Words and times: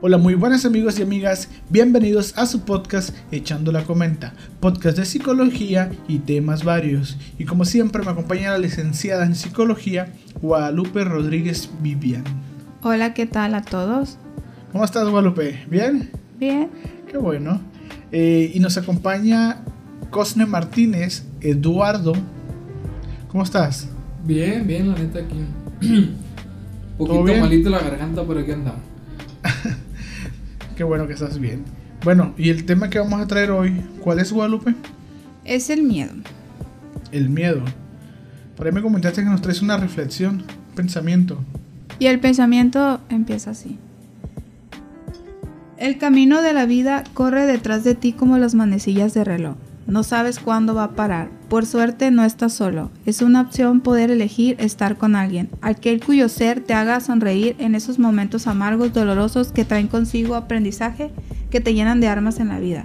Hola, 0.00 0.16
muy 0.16 0.34
buenas 0.34 0.64
amigos 0.64 1.00
y 1.00 1.02
amigas, 1.02 1.48
bienvenidos 1.70 2.32
a 2.38 2.46
su 2.46 2.60
podcast 2.60 3.16
Echando 3.32 3.72
la 3.72 3.82
Comenta, 3.82 4.32
podcast 4.60 4.96
de 4.96 5.04
psicología 5.04 5.90
y 6.06 6.20
temas 6.20 6.62
varios. 6.62 7.16
Y 7.36 7.46
como 7.46 7.64
siempre 7.64 8.04
me 8.04 8.12
acompaña 8.12 8.52
la 8.52 8.58
licenciada 8.58 9.26
en 9.26 9.34
psicología 9.34 10.12
Guadalupe 10.40 11.02
Rodríguez 11.02 11.68
Vivian. 11.80 12.22
Hola, 12.84 13.12
¿qué 13.12 13.26
tal 13.26 13.56
a 13.56 13.62
todos? 13.62 14.18
¿Cómo 14.70 14.84
estás 14.84 15.08
Guadalupe? 15.08 15.64
¿Bien? 15.68 16.08
Bien. 16.38 16.70
Qué 17.10 17.18
bueno. 17.18 17.60
Eh, 18.12 18.52
y 18.54 18.60
nos 18.60 18.76
acompaña 18.76 19.64
Cosne 20.10 20.46
Martínez, 20.46 21.24
Eduardo. 21.40 22.12
¿Cómo 23.26 23.42
estás? 23.42 23.88
Bien, 24.24 24.64
bien, 24.64 24.92
la 24.92 24.96
neta 24.96 25.18
aquí. 25.18 25.40
Poquito 26.98 27.24
bien? 27.24 27.40
malito 27.40 27.68
la 27.68 27.80
garganta, 27.80 28.22
pero 28.24 28.38
aquí 28.38 28.52
andamos. 28.52 28.82
Qué 30.78 30.84
bueno 30.84 31.08
que 31.08 31.14
estás 31.14 31.40
bien. 31.40 31.64
Bueno, 32.04 32.34
y 32.38 32.50
el 32.50 32.64
tema 32.64 32.88
que 32.88 33.00
vamos 33.00 33.20
a 33.20 33.26
traer 33.26 33.50
hoy, 33.50 33.82
¿cuál 34.00 34.20
es 34.20 34.30
Guadalupe? 34.30 34.76
Es 35.44 35.70
el 35.70 35.82
miedo. 35.82 36.12
El 37.10 37.30
miedo. 37.30 37.64
Por 38.56 38.64
ahí 38.64 38.72
me 38.72 38.80
comentaste 38.80 39.24
que 39.24 39.28
nos 39.28 39.42
traes 39.42 39.60
una 39.60 39.76
reflexión, 39.76 40.44
un 40.68 40.74
pensamiento. 40.76 41.40
Y 41.98 42.06
el 42.06 42.20
pensamiento 42.20 43.00
empieza 43.08 43.50
así. 43.50 43.76
El 45.78 45.98
camino 45.98 46.42
de 46.42 46.52
la 46.52 46.64
vida 46.64 47.02
corre 47.12 47.44
detrás 47.46 47.82
de 47.82 47.96
ti 47.96 48.12
como 48.12 48.38
las 48.38 48.54
manecillas 48.54 49.14
de 49.14 49.24
reloj. 49.24 49.56
No 49.88 50.02
sabes 50.02 50.38
cuándo 50.38 50.74
va 50.74 50.84
a 50.84 50.90
parar. 50.90 51.30
Por 51.48 51.64
suerte 51.64 52.10
no 52.10 52.22
estás 52.22 52.52
solo. 52.52 52.90
Es 53.06 53.22
una 53.22 53.40
opción 53.40 53.80
poder 53.80 54.10
elegir 54.10 54.54
estar 54.58 54.98
con 54.98 55.16
alguien, 55.16 55.48
aquel 55.62 56.04
cuyo 56.04 56.28
ser 56.28 56.60
te 56.60 56.74
haga 56.74 57.00
sonreír 57.00 57.56
en 57.58 57.74
esos 57.74 57.98
momentos 57.98 58.46
amargos, 58.46 58.92
dolorosos 58.92 59.50
que 59.50 59.64
traen 59.64 59.88
consigo 59.88 60.34
aprendizaje 60.34 61.10
que 61.50 61.62
te 61.62 61.72
llenan 61.72 62.00
de 62.00 62.08
armas 62.08 62.38
en 62.38 62.48
la 62.48 62.60
vida. 62.60 62.84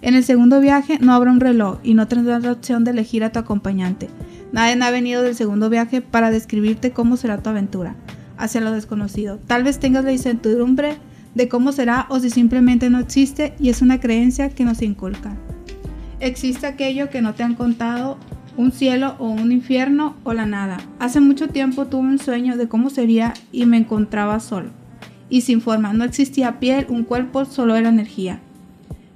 En 0.00 0.16
el 0.16 0.24
segundo 0.24 0.58
viaje 0.58 0.98
no 1.00 1.14
habrá 1.14 1.30
un 1.30 1.38
reloj 1.38 1.78
y 1.84 1.94
no 1.94 2.08
tendrás 2.08 2.42
la 2.42 2.50
opción 2.50 2.82
de 2.82 2.90
elegir 2.90 3.22
a 3.22 3.30
tu 3.30 3.38
acompañante. 3.38 4.08
Nadie 4.50 4.82
ha 4.82 4.90
venido 4.90 5.22
del 5.22 5.36
segundo 5.36 5.70
viaje 5.70 6.00
para 6.00 6.32
describirte 6.32 6.90
cómo 6.90 7.16
será 7.16 7.40
tu 7.40 7.50
aventura 7.50 7.94
hacia 8.36 8.60
lo 8.60 8.72
desconocido. 8.72 9.38
Tal 9.46 9.62
vez 9.62 9.78
tengas 9.78 10.04
la 10.04 10.10
incertidumbre 10.10 10.96
de 11.36 11.48
cómo 11.48 11.70
será 11.70 12.06
o 12.08 12.18
si 12.18 12.30
simplemente 12.30 12.90
no 12.90 12.98
existe 12.98 13.54
y 13.60 13.68
es 13.68 13.80
una 13.80 14.00
creencia 14.00 14.48
que 14.48 14.64
nos 14.64 14.82
inculcan. 14.82 15.51
Existe 16.22 16.68
aquello 16.68 17.10
que 17.10 17.20
no 17.20 17.34
te 17.34 17.42
han 17.42 17.56
contado, 17.56 18.16
un 18.56 18.70
cielo 18.70 19.16
o 19.18 19.28
un 19.28 19.50
infierno 19.50 20.14
o 20.22 20.32
la 20.32 20.46
nada. 20.46 20.76
Hace 21.00 21.18
mucho 21.18 21.48
tiempo 21.48 21.86
tuve 21.86 22.02
un 22.02 22.20
sueño 22.20 22.56
de 22.56 22.68
cómo 22.68 22.90
sería 22.90 23.34
y 23.50 23.66
me 23.66 23.78
encontraba 23.78 24.38
solo. 24.38 24.70
Y 25.28 25.40
sin 25.40 25.60
forma, 25.60 25.92
no 25.92 26.04
existía 26.04 26.60
piel, 26.60 26.86
un 26.90 27.02
cuerpo, 27.02 27.44
solo 27.44 27.74
era 27.74 27.88
energía, 27.88 28.38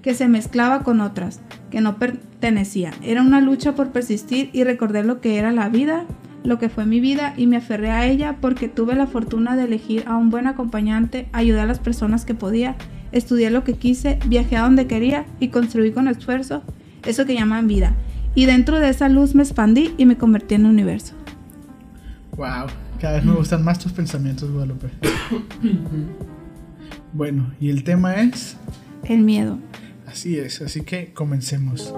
que 0.03 0.15
se 0.15 0.27
mezclaba 0.27 0.83
con 0.83 1.01
otras, 1.01 1.41
que 1.71 1.81
no 1.81 1.97
pertenecían. 1.97 2.95
Era 3.05 3.23
una 3.23 3.41
lucha 3.41 3.77
por 3.77 3.93
persistir 3.93 4.51
y 4.53 4.65
recordar 4.65 5.07
lo 5.07 5.20
que 5.20 5.39
era 5.39 5.53
la 5.53 5.69
vida, 5.69 6.07
lo 6.43 6.59
que 6.59 6.69
fue 6.69 6.87
mi 6.87 6.98
vida 6.98 7.35
y 7.37 7.47
me 7.47 7.59
aferré 7.59 7.93
a 7.93 8.05
ella 8.05 8.39
porque 8.41 8.67
tuve 8.67 8.97
la 8.97 9.07
fortuna 9.07 9.55
de 9.55 9.63
elegir 9.63 10.03
a 10.09 10.17
un 10.17 10.29
buen 10.29 10.48
acompañante, 10.48 11.29
ayudé 11.33 11.61
a 11.61 11.67
las 11.67 11.79
personas 11.79 12.25
que 12.25 12.35
podía, 12.35 12.75
estudié 13.13 13.51
lo 13.51 13.63
que 13.63 13.75
quise, 13.75 14.19
viajé 14.27 14.57
a 14.57 14.63
donde 14.63 14.89
quería 14.89 15.25
y 15.39 15.51
construí 15.51 15.93
con 15.93 16.09
esfuerzo 16.09 16.65
eso 17.07 17.25
que 17.25 17.35
llaman 17.35 17.69
vida. 17.69 17.95
Y 18.35 18.47
dentro 18.47 18.79
de 18.79 18.91
esa 18.91 19.09
luz 19.09 19.35
me 19.35 19.43
expandí 19.43 19.95
y 19.97 20.05
me 20.05 20.19
convertí 20.19 20.57
en 20.57 20.67
un 20.67 20.73
universo. 20.73 21.15
Wow, 22.37 22.67
cada 23.01 23.17
vez 23.17 23.25
me 23.25 23.33
gustan 23.33 23.65
más 23.65 23.79
tus 23.79 23.93
pensamientos, 23.93 24.51
Guadalupe. 24.51 24.91
bueno, 27.13 27.55
y 27.59 27.71
el 27.71 27.83
tema 27.83 28.17
es. 28.17 28.59
El 29.05 29.21
miedo. 29.21 29.59
Así 30.07 30.39
es, 30.39 30.61
así 30.61 30.83
que 30.83 31.15
comencemos. 31.15 31.95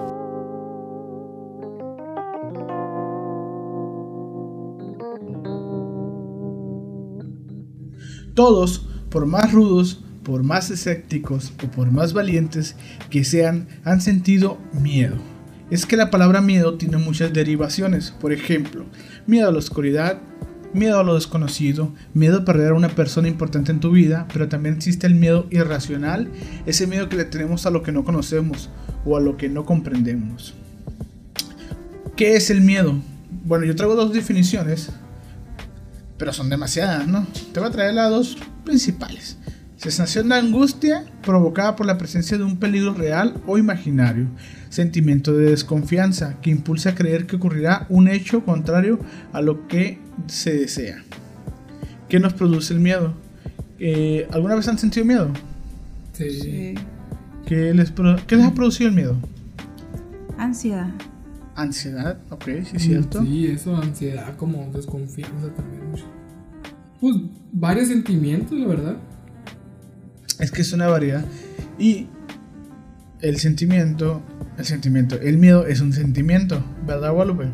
Todos, 8.33 8.87
por 9.09 9.25
más 9.25 9.51
rudos, 9.51 10.05
por 10.29 10.43
más 10.43 10.69
escépticos 10.69 11.53
o 11.63 11.71
por 11.71 11.89
más 11.89 12.13
valientes 12.13 12.75
que 13.09 13.23
sean, 13.23 13.67
han 13.83 13.99
sentido 13.99 14.59
miedo. 14.79 15.15
Es 15.71 15.87
que 15.87 15.97
la 15.97 16.11
palabra 16.11 16.39
miedo 16.39 16.75
tiene 16.77 16.97
muchas 16.97 17.33
derivaciones. 17.33 18.11
Por 18.11 18.31
ejemplo, 18.31 18.85
miedo 19.25 19.49
a 19.49 19.51
la 19.51 19.57
oscuridad, 19.57 20.19
miedo 20.71 20.99
a 20.99 21.03
lo 21.03 21.15
desconocido, 21.15 21.95
miedo 22.13 22.37
a 22.37 22.45
perder 22.45 22.73
a 22.73 22.75
una 22.75 22.89
persona 22.89 23.27
importante 23.27 23.71
en 23.71 23.79
tu 23.79 23.89
vida, 23.89 24.27
pero 24.31 24.47
también 24.47 24.75
existe 24.75 25.07
el 25.07 25.15
miedo 25.15 25.47
irracional, 25.49 26.29
ese 26.67 26.85
miedo 26.85 27.09
que 27.09 27.17
le 27.17 27.25
tenemos 27.25 27.65
a 27.65 27.71
lo 27.71 27.81
que 27.81 27.91
no 27.91 28.05
conocemos 28.05 28.69
o 29.05 29.17
a 29.17 29.19
lo 29.19 29.35
que 29.35 29.49
no 29.49 29.65
comprendemos. 29.65 30.53
¿Qué 32.15 32.35
es 32.35 32.51
el 32.51 32.61
miedo? 32.61 32.99
Bueno, 33.45 33.65
yo 33.65 33.75
traigo 33.75 33.95
dos 33.95 34.13
definiciones, 34.13 34.91
pero 36.19 36.31
son 36.33 36.49
demasiadas, 36.49 37.07
¿no? 37.07 37.25
Te 37.51 37.59
voy 37.59 37.69
a 37.69 37.71
traer 37.71 37.95
las 37.95 38.11
dos 38.11 38.37
principales. 38.63 39.38
Sensación 39.79 40.27
de 40.27 40.35
angustia 40.35 41.05
provocada 41.23 41.77
por 41.77 41.85
la 41.85 41.97
presencia 41.97 42.37
de 42.37 42.43
un 42.43 42.57
peligro 42.57 42.93
real 42.93 43.35
o 43.47 43.57
imaginario. 43.57 44.27
Sentimiento 44.67 45.31
de 45.33 45.51
desconfianza 45.51 46.35
que 46.41 46.49
impulsa 46.49 46.89
a 46.89 46.95
creer 46.95 47.25
que 47.27 47.37
ocurrirá 47.37 47.85
un 47.87 48.09
hecho 48.09 48.43
contrario 48.43 48.99
a 49.31 49.41
lo 49.41 49.67
que 49.69 49.97
se 50.27 50.53
desea. 50.53 51.01
¿Qué 52.09 52.19
nos 52.19 52.33
produce 52.33 52.73
el 52.73 52.81
miedo? 52.81 53.13
Eh, 53.79 54.27
¿Alguna 54.31 54.55
vez 54.55 54.67
han 54.67 54.77
sentido 54.77 55.05
miedo? 55.05 55.29
Sí. 56.11 56.75
¿Qué 57.45 57.73
les, 57.73 57.89
pro- 57.91 58.17
qué 58.27 58.35
les 58.35 58.45
ha 58.47 58.53
producido 58.53 58.89
el 58.89 58.95
miedo? 58.95 59.15
Ansiedad. 60.37 60.89
Ansiedad, 61.55 62.17
ok, 62.29 62.43
sí 62.65 62.75
es 62.75 62.83
cierto. 62.83 63.21
Sí, 63.23 63.47
eso, 63.47 63.77
ansiedad, 63.77 64.35
como 64.35 64.69
desconfianza 64.73 65.47
también. 65.55 65.89
mucho. 65.89 66.03
Pues 66.99 67.15
varios 67.53 67.87
sentimientos, 67.87 68.59
la 68.59 68.67
verdad. 68.67 68.97
Es 70.39 70.51
que 70.51 70.61
es 70.61 70.73
una 70.73 70.87
variedad. 70.87 71.25
Y 71.77 72.07
el 73.21 73.37
sentimiento, 73.37 74.21
el 74.57 74.65
sentimiento, 74.65 75.19
el 75.19 75.37
miedo 75.37 75.65
es 75.67 75.81
un 75.81 75.93
sentimiento, 75.93 76.63
¿verdad, 76.85 77.11
Guadalupe? 77.11 77.47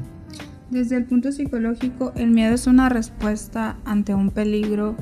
Desde 0.70 0.98
el 0.98 1.06
punto 1.06 1.32
psicológico, 1.32 2.14
el 2.16 2.32
miedo 2.32 2.54
es 2.54 2.68
una 2.68 2.90
respuesta 2.90 3.78
ante 3.86 4.14
un 4.14 4.30
peligro 4.32 4.96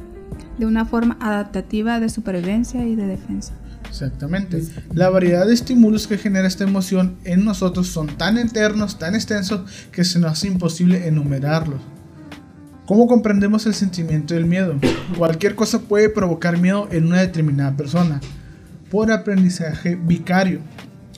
de 0.57 0.66
una 0.66 0.85
forma 0.85 1.17
adaptativa 1.19 1.99
de 1.99 2.09
supervivencia 2.09 2.85
y 2.85 2.95
de 2.95 3.07
defensa. 3.07 3.53
Exactamente. 3.88 4.63
La 4.94 5.09
variedad 5.09 5.45
de 5.45 5.53
estímulos 5.53 6.07
que 6.07 6.17
genera 6.17 6.47
esta 6.47 6.63
emoción 6.63 7.17
en 7.25 7.45
nosotros 7.45 7.88
son 7.88 8.07
tan 8.17 8.38
eternos, 8.38 8.97
tan 8.97 9.13
extensos, 9.13 9.89
que 9.91 10.03
se 10.03 10.19
nos 10.19 10.31
hace 10.31 10.47
imposible 10.47 11.07
enumerarlos. 11.07 11.79
¿Cómo 12.85 13.07
comprendemos 13.07 13.66
el 13.66 13.73
sentimiento 13.73 14.33
del 14.33 14.45
miedo? 14.45 14.75
Cualquier 15.17 15.55
cosa 15.55 15.79
puede 15.79 16.09
provocar 16.09 16.57
miedo 16.57 16.89
en 16.91 17.05
una 17.05 17.21
determinada 17.21 17.77
persona 17.77 18.19
por 18.91 19.09
aprendizaje 19.09 19.95
vicario. 19.95 20.59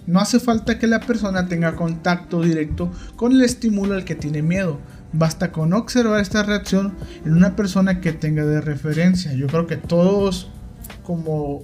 No 0.05 0.19
hace 0.19 0.39
falta 0.39 0.77
que 0.77 0.85
la 0.85 0.99
persona 0.99 1.47
tenga 1.47 1.75
contacto 1.75 2.43
directo 2.43 2.91
con 3.15 3.31
el 3.31 3.41
estímulo 3.41 3.95
al 3.95 4.05
que 4.05 4.13
tiene 4.13 4.43
miedo. 4.43 4.79
Basta 5.11 5.51
con 5.51 5.73
observar 5.73 6.21
esta 6.21 6.43
reacción 6.43 6.93
en 7.25 7.33
una 7.33 7.55
persona 7.55 7.99
que 7.99 8.13
tenga 8.13 8.45
de 8.45 8.61
referencia. 8.61 9.33
Yo 9.33 9.47
creo 9.47 9.65
que 9.65 9.77
todos, 9.77 10.51
como 11.01 11.63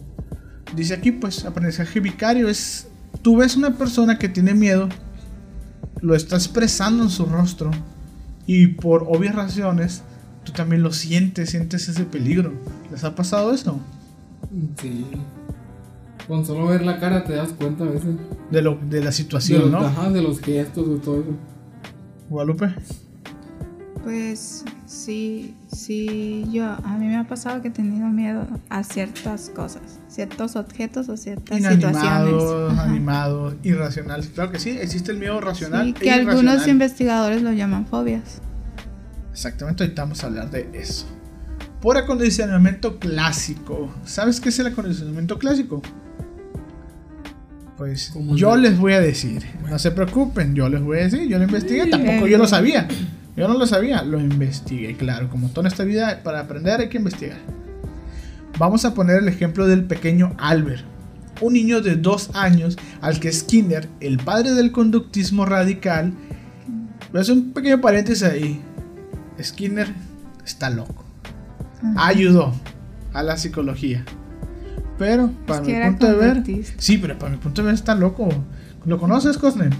dice 0.75 0.95
aquí, 0.95 1.11
pues 1.11 1.45
aprendizaje 1.45 1.99
vicario 1.99 2.49
es, 2.49 2.87
tú 3.21 3.37
ves 3.37 3.55
una 3.55 3.77
persona 3.77 4.17
que 4.17 4.29
tiene 4.29 4.55
miedo, 4.55 4.89
lo 6.01 6.15
está 6.15 6.37
expresando 6.37 7.03
en 7.03 7.11
su 7.11 7.27
rostro 7.27 7.69
y 8.53 8.67
por 8.67 9.05
obvias 9.07 9.33
razones 9.33 10.03
tú 10.43 10.51
también 10.51 10.83
lo 10.83 10.91
sientes, 10.91 11.51
sientes 11.51 11.87
ese 11.87 12.03
peligro. 12.03 12.51
¿Les 12.91 13.01
ha 13.05 13.15
pasado 13.15 13.53
eso? 13.53 13.79
Sí. 14.77 15.05
Con 16.27 16.45
solo 16.45 16.67
ver 16.67 16.81
la 16.85 16.99
cara 16.99 17.23
te 17.23 17.31
das 17.33 17.53
cuenta 17.53 17.85
a 17.85 17.87
veces. 17.87 18.15
De, 18.49 18.61
lo, 18.61 18.77
de 18.89 18.99
la 18.99 19.05
De 19.05 19.11
situación, 19.13 19.61
los, 19.61 19.71
¿no? 19.71 19.77
ajá, 19.79 20.09
de 20.09 20.21
los 20.21 20.41
gestos, 20.41 20.89
de 20.89 20.97
todo 20.97 21.21
eso. 21.21 21.31
Guadalupe. 22.29 22.75
Pues 24.03 24.65
sí, 24.85 25.55
sí, 25.71 26.45
yo 26.51 26.65
a 26.65 26.97
mí 26.97 27.07
me 27.07 27.15
ha 27.15 27.27
pasado 27.27 27.61
que 27.61 27.69
he 27.69 27.71
tenido 27.71 28.07
miedo 28.09 28.45
a 28.69 28.83
ciertas 28.83 29.49
cosas, 29.49 30.00
ciertos 30.11 30.57
objetos 30.57 31.07
o 31.07 31.15
ciertas 31.15 31.57
situaciones. 31.57 32.03
Inanimado, 32.03 32.69
Ajá. 32.69 32.83
animado, 32.83 33.55
irracional. 33.63 34.25
Claro 34.27 34.51
que 34.51 34.59
sí, 34.59 34.71
existe 34.71 35.11
el 35.11 35.17
miedo 35.17 35.39
racional. 35.39 35.85
Sí, 35.85 35.91
e 35.91 36.03
que 36.03 36.11
algunos 36.11 36.67
investigadores 36.67 37.41
lo 37.41 37.51
llaman 37.53 37.85
fobias. 37.87 38.41
Exactamente, 39.31 39.83
ahorita 39.83 40.01
vamos 40.01 40.23
a 40.23 40.27
hablar 40.27 40.51
de 40.51 40.69
eso. 40.73 41.05
Por 41.79 41.97
acondicionamiento 41.97 42.99
clásico. 42.99 43.93
¿Sabes 44.03 44.41
qué 44.41 44.49
es 44.49 44.59
el 44.59 44.67
acondicionamiento 44.67 45.39
clásico? 45.39 45.81
Pues 47.77 48.11
¿Cómo 48.13 48.35
yo 48.35 48.55
les 48.57 48.77
voy 48.77 48.93
a 48.93 48.99
decir. 48.99 49.43
No 49.67 49.79
se 49.79 49.89
preocupen, 49.91 50.53
yo 50.53 50.69
les 50.69 50.83
voy 50.83 50.99
a 50.99 51.03
decir. 51.03 51.27
Yo 51.27 51.39
lo 51.39 51.45
investigué, 51.45 51.87
tampoco 51.87 52.27
eh, 52.27 52.29
yo 52.29 52.37
lo 52.37 52.45
sabía. 52.45 52.87
Yo 53.35 53.47
no 53.47 53.57
lo 53.57 53.65
sabía, 53.65 54.03
lo 54.03 54.19
investigué, 54.19 54.95
claro. 54.97 55.29
Como 55.29 55.47
toda 55.49 55.69
esta 55.69 55.83
vida, 55.83 56.21
para 56.21 56.41
aprender 56.41 56.81
hay 56.81 56.89
que 56.89 56.97
investigar. 56.97 57.39
Vamos 58.61 58.85
a 58.85 58.93
poner 58.93 59.23
el 59.23 59.27
ejemplo 59.27 59.65
del 59.65 59.85
pequeño 59.85 60.35
Albert, 60.37 60.83
un 61.41 61.53
niño 61.53 61.81
de 61.81 61.95
dos 61.95 62.29
años 62.35 62.77
al 63.01 63.19
que 63.19 63.31
Skinner, 63.31 63.89
el 64.01 64.19
padre 64.19 64.51
del 64.51 64.71
conductismo 64.71 65.47
radical, 65.47 66.13
voy 67.11 67.17
a 67.17 67.21
hacer 67.21 67.33
un 67.33 67.53
pequeño 67.53 67.81
paréntesis 67.81 68.21
ahí. 68.21 68.61
Skinner 69.41 69.91
está 70.45 70.69
loco. 70.69 71.03
Ayudó 71.97 72.53
a 73.13 73.23
la 73.23 73.35
psicología. 73.35 74.05
Pero 74.99 75.31
para 75.47 75.61
Es 75.61 75.67
mi 75.67 75.83
punto 75.83 76.05
de 76.05 76.15
ver, 76.15 76.43
sí, 76.77 76.99
pero 76.99 77.17
para 77.17 77.31
mi 77.31 77.39
punto 77.39 77.63
de 77.63 77.65
ver 77.65 77.73
está 77.73 77.95
loco. 77.95 78.29
¿Lo 78.85 78.99
conoces, 78.99 79.39
Cosne? 79.39 79.71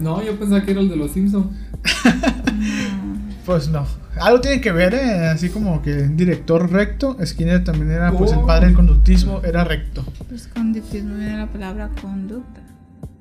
No, 0.00 0.22
yo 0.22 0.38
pensaba 0.38 0.64
que 0.64 0.70
era 0.70 0.80
el 0.80 0.88
de 0.88 0.96
los 0.96 1.10
Simpsons. 1.10 1.48
Pues 3.44 3.68
no. 3.68 3.86
Algo 4.20 4.40
tiene 4.40 4.60
que 4.60 4.72
ver, 4.72 4.94
¿eh? 4.94 5.28
así 5.28 5.50
como 5.50 5.82
que 5.82 5.94
director 6.08 6.70
recto. 6.70 7.16
Skinner 7.24 7.62
también 7.64 7.90
era, 7.90 8.12
pues 8.12 8.32
el 8.32 8.38
Oh. 8.38 8.46
padre 8.46 8.66
del 8.66 8.74
conductismo 8.74 9.42
era 9.44 9.64
recto. 9.64 10.04
Pues 10.28 10.46
conductismo 10.48 11.14
viene 11.16 11.32
de 11.32 11.36
la 11.38 11.46
palabra 11.52 11.90
conducta. 12.00 12.60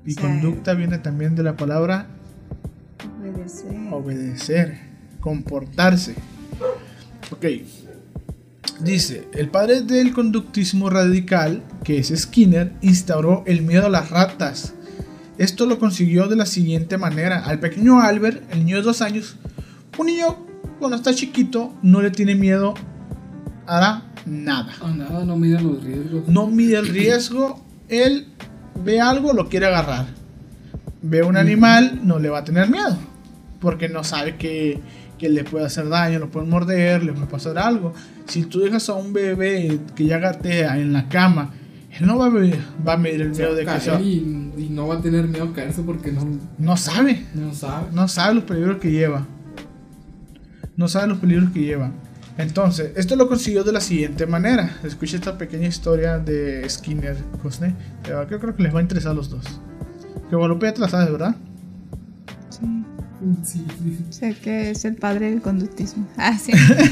Y 0.06 0.12
O 0.12 0.14
sea, 0.16 0.24
conducta 0.24 0.74
viene 0.74 0.98
también 1.00 1.36
de 1.36 1.44
la 1.44 1.58
palabra 1.58 2.08
Obedecer. 3.20 3.76
obedecer, 3.92 4.80
comportarse. 5.20 6.16
Ok. 7.32 7.46
Dice, 8.82 9.28
el 9.34 9.50
padre 9.50 9.82
del 9.82 10.14
conductismo 10.14 10.90
radical, 10.90 11.62
que 11.84 11.98
es 11.98 12.14
Skinner, 12.16 12.74
instauró 12.82 13.44
el 13.48 13.62
miedo 13.62 13.86
a 13.86 13.90
las 13.90 14.10
ratas. 14.12 14.74
Esto 15.38 15.66
lo 15.66 15.80
consiguió 15.80 16.28
de 16.28 16.36
la 16.36 16.46
siguiente 16.46 16.98
manera. 16.98 17.44
Al 17.46 17.60
pequeño 17.60 18.02
Albert, 18.02 18.44
el 18.54 18.60
niño 18.60 18.78
de 18.78 18.82
dos 18.84 19.02
años, 19.02 19.38
un 19.98 20.08
niño 20.08 20.45
cuando 20.80 20.98
está 20.98 21.14
chiquito 21.14 21.74
no 21.82 22.02
le 22.02 22.12
tiene 22.12 22.36
miedo 22.36 22.74
a 23.68 23.80
nada. 24.26 24.74
A 24.82 24.90
nada, 24.90 25.24
no 25.26 25.38
miden 25.38 25.64
los 25.68 25.84
riesgos. 25.84 26.28
No 26.28 26.48
mide 26.48 26.78
el 26.78 26.88
riesgo, 26.88 27.64
él 27.90 28.28
ve 28.84 29.00
algo, 29.02 29.34
lo 29.34 29.48
quiere 29.50 29.68
agarrar. 29.68 30.06
Ve 31.02 31.22
un 31.24 31.38
animal, 31.38 32.00
no 32.04 32.20
le 32.20 32.30
va 32.30 32.40
a 32.40 32.44
tener 32.44 32.70
miedo. 32.70 32.98
Porque 33.60 33.88
no 33.90 34.04
sabe 34.04 34.36
que, 34.38 34.80
que 35.18 35.30
le 35.30 35.44
puede 35.44 35.66
hacer 35.66 35.88
daño, 35.90 36.20
lo 36.20 36.30
pueden 36.30 36.50
morder, 36.50 37.04
le 37.04 37.14
puede 37.14 37.28
pasar 37.28 37.58
algo. 37.58 37.94
Si 38.28 38.44
tú 38.44 38.60
dejas 38.60 38.90
a 38.90 38.94
un 38.94 39.14
bebé 39.14 39.80
que 39.96 40.06
ya 40.06 40.18
gatea 40.18 40.78
en 40.80 40.94
la 40.94 41.08
cama, 41.08 41.52
él 41.98 42.08
no 42.08 42.18
va 42.18 42.26
a, 42.26 42.30
ver- 42.30 42.60
va 42.86 42.94
a 42.94 42.98
medir 42.98 43.22
el 43.22 43.30
miedo 43.30 43.56
de 43.56 43.66
que 43.66 43.80
se 43.80 44.02
y, 44.02 44.52
y 44.58 44.68
no 44.72 44.88
va 44.88 44.96
a 44.96 45.02
tener 45.02 45.28
miedo 45.28 45.46
a 45.46 45.54
caerse 45.54 45.82
porque 45.84 46.12
no, 46.12 46.26
No 46.58 46.76
sabe. 46.76 47.26
no 47.36 47.54
sabe. 47.54 47.88
No 47.94 48.08
sabe 48.08 48.36
los 48.36 48.44
peligros 48.44 48.78
que 48.80 48.92
lleva. 48.92 49.26
No 50.78 50.88
sabe 50.88 51.08
los 51.08 51.18
peligros 51.20 51.52
que 51.52 51.62
lleva. 51.62 51.92
Entonces, 52.38 52.92
esto 52.98 53.16
lo 53.16 53.30
consiguió 53.30 53.64
de 53.64 53.72
la 53.72 53.80
siguiente 53.80 54.26
manera. 54.26 54.78
Escucha 54.84 55.16
esta 55.16 55.38
pequeña 55.38 55.68
historia 55.68 56.20
de 56.20 56.70
Skinner 56.70 57.16
Cosne. 57.42 57.74
Yo 58.08 58.26
creo 58.40 58.56
que 58.56 58.64
les 58.64 58.74
va 58.76 58.80
a 58.80 58.82
interesar 58.82 59.12
a 59.14 59.16
los 59.16 59.30
dos. 59.30 59.46
Que 60.30 60.36
Guadalupe 60.36 60.66
ya 60.66 60.74
te 60.74 60.82
la 60.82 60.90
sabes, 60.90 61.12
¿verdad? 61.12 61.36
Sí. 62.50 62.66
Sí, 63.44 63.66
sí. 63.82 64.06
Sé 64.10 64.36
que 64.36 64.72
es 64.72 64.84
el 64.86 64.96
padre 64.96 65.30
del 65.32 65.42
conductismo. 65.42 66.06
Ah, 66.18 66.38
sí. 66.38 66.52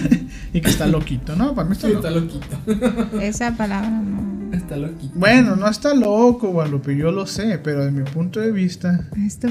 Y 0.54 0.62
que 0.62 0.70
está 0.70 0.88
loquito, 0.88 1.36
¿no? 1.36 1.54
Para 1.54 1.68
mí 1.68 1.74
está 1.74 1.88
Sí, 1.88 1.94
loco. 1.94 2.08
está 2.08 2.20
loquito. 2.20 3.20
Esa 3.22 3.52
palabra 3.58 3.90
no. 3.90 4.54
Está 4.56 4.78
loquito. 4.78 5.14
Bueno, 5.20 5.56
no 5.58 5.68
está 5.68 5.94
loco, 5.94 6.50
Guadalupe, 6.52 6.96
yo 6.96 7.12
lo 7.12 7.26
sé, 7.28 7.60
pero 7.62 7.84
de 7.84 7.92
mi 7.92 8.04
punto 8.04 8.40
de 8.40 8.52
vista, 8.52 9.08
Esto 9.26 9.48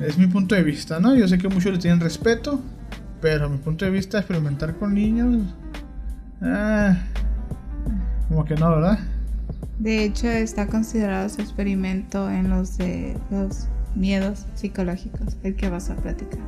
es 0.00 0.16
mi 0.16 0.26
punto 0.28 0.54
de 0.54 0.62
vista, 0.62 1.00
¿no? 1.00 1.14
Yo 1.14 1.26
sé 1.28 1.38
que 1.38 1.48
muchos 1.48 1.72
le 1.72 1.78
tienen 1.78 2.00
respeto, 2.00 2.60
pero 3.24 3.46
a 3.46 3.48
mi 3.48 3.56
punto 3.56 3.86
de 3.86 3.90
vista, 3.90 4.18
experimentar 4.18 4.76
con 4.76 4.92
niños. 4.92 5.40
Ah, 6.42 6.94
como 8.28 8.44
que 8.44 8.54
no, 8.54 8.68
¿verdad? 8.68 8.98
De 9.78 10.04
hecho, 10.04 10.28
está 10.28 10.66
considerado 10.66 11.24
ese 11.24 11.40
experimento 11.40 12.28
en 12.28 12.50
los 12.50 12.76
de 12.76 13.16
los 13.30 13.66
miedos 13.94 14.44
psicológicos, 14.56 15.38
el 15.42 15.56
que 15.56 15.70
vas 15.70 15.88
a 15.88 15.96
platicar. 15.96 16.38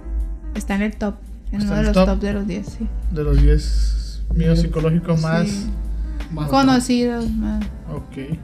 Está 0.54 0.74
en 0.74 0.82
el 0.82 0.96
top, 0.96 1.14
en 1.50 1.62
Está 1.62 1.72
uno 1.72 1.76
en 1.76 1.80
de 1.80 1.86
los 1.86 1.94
top. 1.94 2.06
top 2.14 2.20
de 2.20 2.32
los 2.34 2.46
10, 2.46 2.66
sí. 2.66 2.86
De 3.10 3.24
los 3.24 3.40
10 3.40 4.24
miedos 4.34 4.60
psicológicos 4.60 5.22
más. 5.22 5.48
Sí. 5.48 5.70
Más 6.30 6.50
Conocidos, 6.50 7.30
más. 7.30 7.64
Ok. 7.90 8.36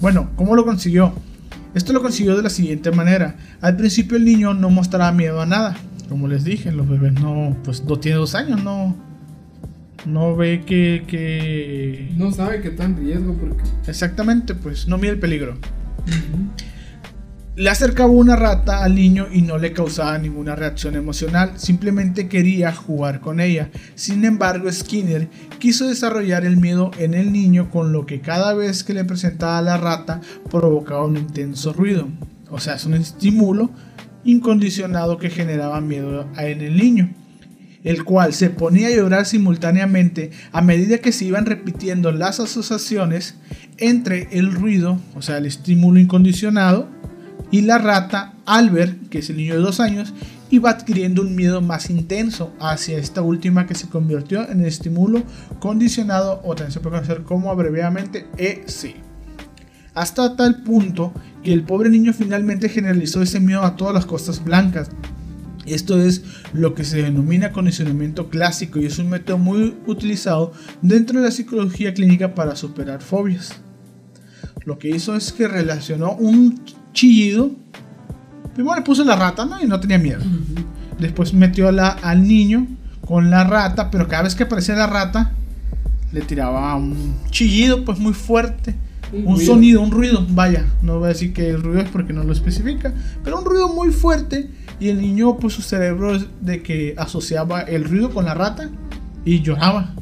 Bueno, 0.00 0.30
¿cómo 0.36 0.56
lo 0.56 0.64
consiguió? 0.64 1.12
Esto 1.74 1.92
lo 1.92 2.00
consiguió 2.00 2.34
de 2.34 2.44
la 2.44 2.50
siguiente 2.50 2.90
manera. 2.92 3.36
Al 3.60 3.76
principio 3.76 4.16
el 4.16 4.24
niño 4.24 4.54
no 4.54 4.70
mostraba 4.70 5.12
miedo 5.12 5.42
a 5.42 5.44
nada. 5.44 5.76
Como 6.08 6.28
les 6.28 6.44
dije, 6.44 6.70
los 6.70 6.88
bebés 6.88 7.14
no, 7.14 7.56
pues 7.64 7.84
no 7.84 7.98
tiene 7.98 8.18
dos 8.18 8.34
años, 8.34 8.62
no, 8.62 8.94
no 10.06 10.36
ve 10.36 10.62
que, 10.66 11.04
que, 11.06 12.10
No 12.16 12.30
sabe 12.30 12.60
que 12.60 12.68
está 12.68 12.84
en 12.84 12.96
riesgo 12.96 13.34
porque. 13.34 13.62
exactamente, 13.86 14.54
pues 14.54 14.86
no 14.86 14.98
mide 14.98 15.12
el 15.12 15.18
peligro. 15.18 15.56
Le 17.56 17.70
acercaba 17.70 18.10
una 18.10 18.34
rata 18.34 18.82
al 18.82 18.96
niño 18.96 19.28
y 19.32 19.42
no 19.42 19.58
le 19.58 19.72
causaba 19.72 20.18
ninguna 20.18 20.56
reacción 20.56 20.96
emocional, 20.96 21.52
simplemente 21.54 22.26
quería 22.26 22.74
jugar 22.74 23.20
con 23.20 23.38
ella. 23.38 23.70
Sin 23.94 24.24
embargo, 24.24 24.70
Skinner 24.72 25.28
quiso 25.60 25.86
desarrollar 25.86 26.44
el 26.44 26.56
miedo 26.56 26.90
en 26.98 27.14
el 27.14 27.32
niño 27.32 27.70
con 27.70 27.92
lo 27.92 28.06
que 28.06 28.20
cada 28.20 28.54
vez 28.54 28.82
que 28.82 28.92
le 28.92 29.04
presentaba 29.04 29.62
la 29.62 29.76
rata 29.76 30.20
provocaba 30.50 31.04
un 31.04 31.16
intenso 31.16 31.72
ruido. 31.72 32.08
O 32.50 32.58
sea, 32.58 32.74
es 32.74 32.86
un 32.86 32.94
estímulo 32.94 33.70
incondicionado 34.24 35.18
que 35.18 35.30
generaba 35.30 35.80
miedo 35.80 36.28
en 36.36 36.60
el 36.60 36.76
niño 36.76 37.14
el 37.84 38.02
cual 38.02 38.32
se 38.32 38.50
ponía 38.50 38.88
a 38.88 38.90
llorar 38.90 39.26
simultáneamente 39.26 40.30
a 40.52 40.62
medida 40.62 40.98
que 40.98 41.12
se 41.12 41.26
iban 41.26 41.46
repitiendo 41.46 42.10
las 42.10 42.40
asociaciones 42.40 43.36
entre 43.76 44.28
el 44.32 44.52
ruido, 44.52 44.98
o 45.14 45.22
sea, 45.22 45.36
el 45.36 45.46
estímulo 45.46 46.00
incondicionado, 46.00 46.88
y 47.50 47.60
la 47.60 47.78
rata, 47.78 48.32
Albert, 48.46 49.10
que 49.10 49.18
es 49.18 49.30
el 49.30 49.36
niño 49.36 49.54
de 49.54 49.60
dos 49.60 49.78
años, 49.78 50.14
iba 50.50 50.70
adquiriendo 50.70 51.22
un 51.22 51.36
miedo 51.36 51.60
más 51.60 51.90
intenso 51.90 52.52
hacia 52.58 52.96
esta 52.96 53.22
última 53.22 53.66
que 53.66 53.74
se 53.74 53.88
convirtió 53.88 54.48
en 54.48 54.60
el 54.60 54.66
estímulo 54.66 55.22
condicionado, 55.60 56.40
o 56.42 56.54
también 56.54 56.72
se 56.72 56.80
puede 56.80 56.96
conocer 56.96 57.22
como 57.22 57.50
abreviadamente 57.50 58.26
EC. 58.38 58.96
Hasta 59.92 60.34
tal 60.36 60.62
punto 60.62 61.12
que 61.44 61.52
el 61.52 61.62
pobre 61.62 61.90
niño 61.90 62.12
finalmente 62.12 62.68
generalizó 62.68 63.22
ese 63.22 63.38
miedo 63.38 63.62
a 63.62 63.76
todas 63.76 63.94
las 63.94 64.06
costas 64.06 64.42
blancas, 64.42 64.88
esto 65.66 66.00
es 66.00 66.22
lo 66.52 66.74
que 66.74 66.84
se 66.84 67.02
denomina 67.02 67.52
condicionamiento 67.52 68.28
clásico 68.28 68.78
y 68.80 68.86
es 68.86 68.98
un 68.98 69.08
método 69.10 69.38
muy 69.38 69.76
utilizado 69.86 70.52
dentro 70.82 71.20
de 71.20 71.26
la 71.26 71.30
psicología 71.30 71.94
clínica 71.94 72.34
para 72.34 72.56
superar 72.56 73.00
fobias. 73.02 73.54
Lo 74.64 74.78
que 74.78 74.88
hizo 74.90 75.14
es 75.14 75.32
que 75.32 75.46
relacionó 75.48 76.12
un 76.12 76.60
chillido. 76.92 77.50
Primero 78.54 78.76
le 78.76 78.82
puso 78.82 79.04
la 79.04 79.16
rata, 79.16 79.44
¿no? 79.44 79.62
Y 79.62 79.66
no 79.66 79.80
tenía 79.80 79.98
miedo. 79.98 80.22
Después 80.98 81.34
metió 81.34 81.70
la- 81.72 81.88
al 81.88 82.26
niño 82.26 82.66
con 83.06 83.30
la 83.30 83.44
rata, 83.44 83.90
pero 83.90 84.06
cada 84.08 84.22
vez 84.22 84.34
que 84.34 84.44
aparecía 84.44 84.74
la 84.76 84.86
rata, 84.86 85.32
le 86.12 86.20
tiraba 86.22 86.74
un 86.76 87.14
chillido, 87.30 87.84
pues 87.84 87.98
muy 87.98 88.14
fuerte. 88.14 88.74
Un 89.24 89.40
sonido, 89.40 89.80
un 89.80 89.90
ruido, 89.90 90.26
vaya, 90.30 90.66
no 90.82 90.98
voy 90.98 91.06
a 91.06 91.08
decir 91.08 91.32
que 91.32 91.50
el 91.50 91.62
ruido 91.62 91.82
es 91.82 91.88
porque 91.88 92.12
no 92.12 92.24
lo 92.24 92.32
especifica, 92.32 92.92
pero 93.22 93.38
un 93.38 93.44
ruido 93.44 93.68
muy 93.68 93.90
fuerte 93.90 94.50
y 94.80 94.88
el 94.88 95.00
niño 95.00 95.36
pues 95.38 95.54
su 95.54 95.62
cerebro 95.62 96.16
es 96.16 96.26
de 96.40 96.62
que 96.62 96.94
asociaba 96.98 97.60
el 97.62 97.84
ruido 97.84 98.10
con 98.10 98.24
la 98.24 98.34
rata 98.34 98.70
y 99.24 99.40
lloraba. 99.40 99.94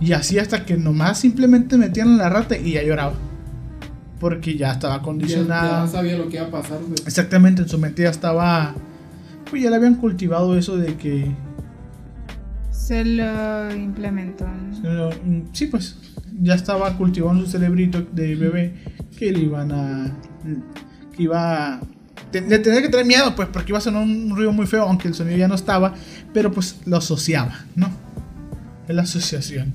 Y 0.00 0.12
así 0.12 0.38
hasta 0.38 0.64
que 0.64 0.76
nomás 0.76 1.18
simplemente 1.18 1.76
metían 1.76 2.14
a 2.14 2.16
la 2.16 2.28
rata 2.30 2.56
y 2.56 2.72
ya 2.72 2.82
lloraba. 2.82 3.12
Porque 4.18 4.56
ya 4.56 4.72
estaba 4.72 5.02
condicionada. 5.02 5.84
ya 5.84 5.92
sabía 5.92 6.16
lo 6.16 6.28
que 6.28 6.36
iba 6.36 6.46
a 6.46 6.50
pasar. 6.50 6.78
güey. 6.80 6.94
Exactamente, 7.06 7.62
en 7.62 7.68
su 7.68 7.78
mente 7.78 8.02
ya 8.02 8.10
estaba. 8.10 8.74
Pues 9.48 9.62
ya 9.62 9.70
le 9.70 9.76
habían 9.76 9.96
cultivado 9.96 10.56
eso 10.56 10.76
de 10.76 10.94
que. 10.96 11.30
Se 12.70 13.04
lo 13.04 13.74
implementó. 13.74 14.46
¿no? 14.82 15.10
Sí, 15.52 15.66
pues. 15.66 15.96
Ya 16.42 16.54
estaba 16.54 16.96
cultivado 16.96 17.36
en 17.36 17.44
su 17.44 17.50
cerebrito 17.50 18.02
de 18.12 18.34
bebé 18.34 18.74
que 19.18 19.30
le 19.30 19.40
iban 19.40 19.70
a. 19.72 20.16
que 21.14 21.22
iba 21.22 21.74
a. 21.74 21.80
Le 22.32 22.58
tenía 22.60 22.80
que 22.80 22.88
tener 22.88 23.06
miedo, 23.06 23.34
pues, 23.36 23.48
porque 23.48 23.72
iba 23.72 23.78
a 23.78 23.82
sonar 23.82 24.02
un 24.02 24.34
ruido 24.34 24.52
muy 24.52 24.66
feo, 24.66 24.82
aunque 24.82 25.08
el 25.08 25.14
sonido 25.14 25.36
ya 25.36 25.48
no 25.48 25.54
estaba, 25.54 25.94
pero 26.32 26.52
pues 26.52 26.80
lo 26.86 26.96
asociaba, 26.96 27.64
¿no? 27.74 27.90
Es 28.88 28.94
la 28.94 29.02
asociación. 29.02 29.72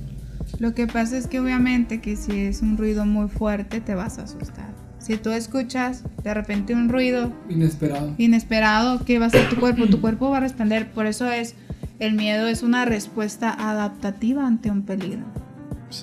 Lo 0.59 0.73
que 0.73 0.87
pasa 0.87 1.17
es 1.17 1.27
que 1.27 1.39
obviamente 1.39 1.99
que 2.01 2.15
si 2.15 2.39
es 2.45 2.61
un 2.61 2.77
ruido 2.77 3.05
muy 3.05 3.27
fuerte 3.27 3.81
te 3.81 3.93
vas 3.93 4.19
a 4.19 4.23
asustar. 4.23 4.73
Si 4.99 5.17
tú 5.17 5.31
escuchas 5.31 6.03
de 6.23 6.33
repente 6.33 6.73
un 6.73 6.89
ruido 6.89 7.31
Inesperado. 7.49 8.15
inesperado, 8.17 9.05
¿qué 9.05 9.19
va 9.19 9.25
a 9.25 9.27
hacer 9.27 9.49
tu 9.49 9.57
cuerpo? 9.57 9.85
Tu 9.85 10.01
cuerpo 10.01 10.29
va 10.29 10.37
a 10.37 10.39
responder. 10.39 10.89
Por 10.91 11.05
eso 11.05 11.29
es, 11.29 11.55
el 11.99 12.13
miedo 12.13 12.47
es 12.47 12.63
una 12.63 12.85
respuesta 12.85 13.51
adaptativa 13.51 14.47
ante 14.47 14.71
un 14.71 14.81
peligro. 14.83 15.25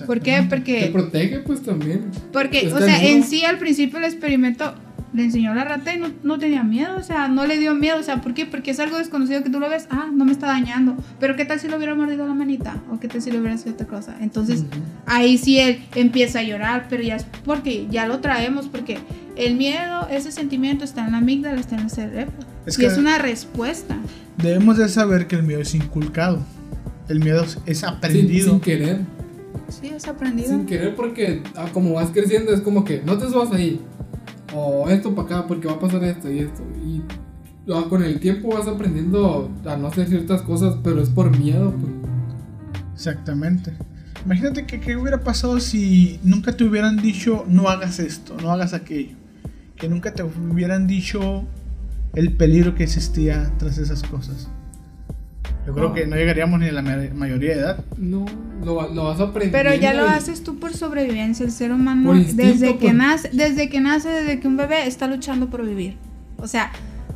¿Por 0.05 0.19
qué? 0.21 0.37
Te 0.41 0.43
Porque, 0.47 0.89
protege, 0.91 1.39
pues 1.39 1.61
también. 1.61 2.05
porque 2.31 2.71
o 2.73 2.79
sea, 2.79 3.03
en 3.03 3.23
sí 3.23 3.43
al 3.43 3.57
principio 3.59 3.99
el 3.99 4.05
experimento 4.05 4.73
le 5.13 5.25
enseñó 5.25 5.53
la 5.53 5.63
rata 5.63 5.93
y 5.93 5.99
no, 5.99 6.07
no 6.23 6.39
tenía 6.39 6.63
miedo, 6.63 6.95
o 6.97 7.03
sea, 7.03 7.27
no 7.27 7.45
le 7.45 7.59
dio 7.59 7.75
miedo, 7.75 7.99
o 7.99 8.03
sea, 8.03 8.19
¿por 8.21 8.33
qué? 8.33 8.47
Porque 8.47 8.71
es 8.71 8.79
algo 8.79 8.97
desconocido 8.97 9.43
que 9.43 9.51
tú 9.51 9.59
lo 9.59 9.69
ves, 9.69 9.85
ah, 9.91 10.07
no 10.11 10.25
me 10.25 10.31
está 10.31 10.47
dañando, 10.47 10.95
pero 11.19 11.35
¿qué 11.35 11.45
tal 11.45 11.59
si 11.59 11.67
lo 11.67 11.77
hubiera 11.77 11.93
mordido 11.93 12.25
la 12.25 12.33
manita? 12.33 12.81
¿O 12.91 12.99
qué 12.99 13.07
tal 13.07 13.21
si 13.21 13.29
lo 13.29 13.37
hubiera 13.39 13.55
sido 13.57 13.73
otra 13.75 13.85
cosa? 13.85 14.17
Entonces, 14.21 14.61
Ujú. 14.61 14.69
ahí 15.05 15.37
sí 15.37 15.59
él 15.59 15.83
empieza 15.93 16.39
a 16.39 16.43
llorar, 16.43 16.87
pero 16.89 17.03
ya 17.03 17.17
es 17.17 17.25
porque 17.45 17.85
ya 17.91 18.07
lo 18.07 18.19
traemos, 18.21 18.67
porque 18.69 18.97
el 19.35 19.55
miedo, 19.55 20.07
ese 20.09 20.31
sentimiento 20.31 20.83
está 20.83 21.05
en 21.05 21.11
la 21.11 21.19
amígdala, 21.19 21.59
está 21.59 21.75
en 21.75 21.81
el 21.81 21.89
cerebro. 21.91 22.33
Es 22.65 22.79
y 22.79 22.81
que- 22.81 22.87
es 22.87 22.97
una 22.97 23.19
respuesta. 23.19 23.95
Debemos 24.37 24.77
de 24.77 24.89
saber 24.89 25.27
que 25.27 25.35
el 25.35 25.43
miedo 25.43 25.61
es 25.61 25.75
inculcado. 25.75 26.43
El 27.07 27.19
miedo 27.19 27.45
es 27.67 27.77
Sin, 27.79 27.89
aprendido. 27.89 28.49
sin 28.49 28.61
querer. 28.61 29.01
Sí, 29.69 29.87
es 29.87 30.07
aprendido. 30.07 30.49
Sin 30.49 30.65
querer 30.65 30.95
porque 30.95 31.43
ah, 31.55 31.67
como 31.73 31.93
vas 31.93 32.11
creciendo 32.11 32.53
es 32.53 32.61
como 32.61 32.83
que 32.83 33.01
no 33.01 33.17
te 33.17 33.27
subas 33.27 33.51
ahí. 33.51 33.81
O 34.55 34.87
esto 34.89 35.15
para 35.15 35.39
acá 35.39 35.47
porque 35.47 35.67
va 35.67 35.73
a 35.73 35.79
pasar 35.79 36.03
esto 36.03 36.31
y 36.31 36.39
esto. 36.39 36.63
Y 36.85 37.01
ah, 37.71 37.85
con 37.89 38.03
el 38.03 38.19
tiempo 38.19 38.49
vas 38.49 38.67
aprendiendo 38.67 39.49
a 39.65 39.77
no 39.77 39.87
hacer 39.87 40.07
ciertas 40.07 40.41
cosas, 40.41 40.77
pero 40.83 41.01
es 41.01 41.09
por 41.09 41.37
miedo. 41.37 41.71
Pues. 41.71 41.91
Exactamente. 42.93 43.73
Imagínate 44.25 44.65
que 44.65 44.79
qué 44.79 44.95
hubiera 44.95 45.21
pasado 45.21 45.59
si 45.59 46.19
nunca 46.23 46.55
te 46.55 46.63
hubieran 46.63 46.97
dicho 46.97 47.43
no 47.47 47.67
hagas 47.67 47.99
esto, 47.99 48.37
no 48.41 48.51
hagas 48.51 48.73
aquello. 48.73 49.15
Que 49.75 49.89
nunca 49.89 50.13
te 50.13 50.23
hubieran 50.23 50.87
dicho 50.87 51.43
el 52.13 52.35
peligro 52.37 52.75
que 52.75 52.83
existía 52.83 53.51
tras 53.57 53.77
esas 53.77 54.03
cosas. 54.03 54.49
Yo 55.65 55.73
creo 55.73 55.93
que 55.93 56.05
no 56.05 56.15
llegaríamos 56.17 56.59
ni 56.59 56.67
a 56.67 56.71
la 56.73 56.81
ma- 56.81 56.97
mayoría 57.15 57.55
de 57.55 57.61
edad. 57.61 57.83
No, 57.97 58.25
lo, 58.63 58.75
va- 58.75 58.87
lo 58.89 59.05
vas 59.05 59.19
aprendiendo. 59.19 59.57
Pero 59.69 59.73
ya 59.81 59.93
lo 59.93 60.07
haces 60.07 60.43
tú 60.43 60.59
por 60.59 60.73
sobrevivencia. 60.73 61.45
El 61.45 61.51
ser 61.51 61.71
humano, 61.71 62.07
Por 62.09 62.17
instinto, 62.17 62.43
desde 62.43 62.77
que 62.77 62.87
por- 62.87 62.95
nace, 62.95 63.29
desde 63.31 63.69
que 63.69 63.79
nace, 63.79 64.09
desde 64.09 64.39
que 64.39 64.47
un 64.47 64.57
bebé 64.57 64.87
está 64.87 65.07
luchando 65.07 65.49
por 65.49 65.65
vivir. 65.65 65.95
O 66.37 66.47
sea, 66.47 66.71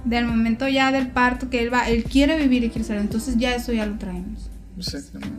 del 0.05 0.25
momento 0.25 0.67
ya 0.69 0.91
del 0.93 1.09
parto 1.09 1.49
que 1.49 1.61
él 1.61 1.73
va, 1.73 1.89
él 1.89 2.05
quiere 2.05 2.37
vivir 2.37 2.63
y 2.63 2.69
quiere 2.69 2.85
ser. 2.87 2.97
Entonces 2.99 3.35
ya 3.37 3.53
eso 3.53 3.73
ya 3.73 3.85
lo 3.85 3.97
traemos. 3.97 4.49
Exactamente. 4.77 5.35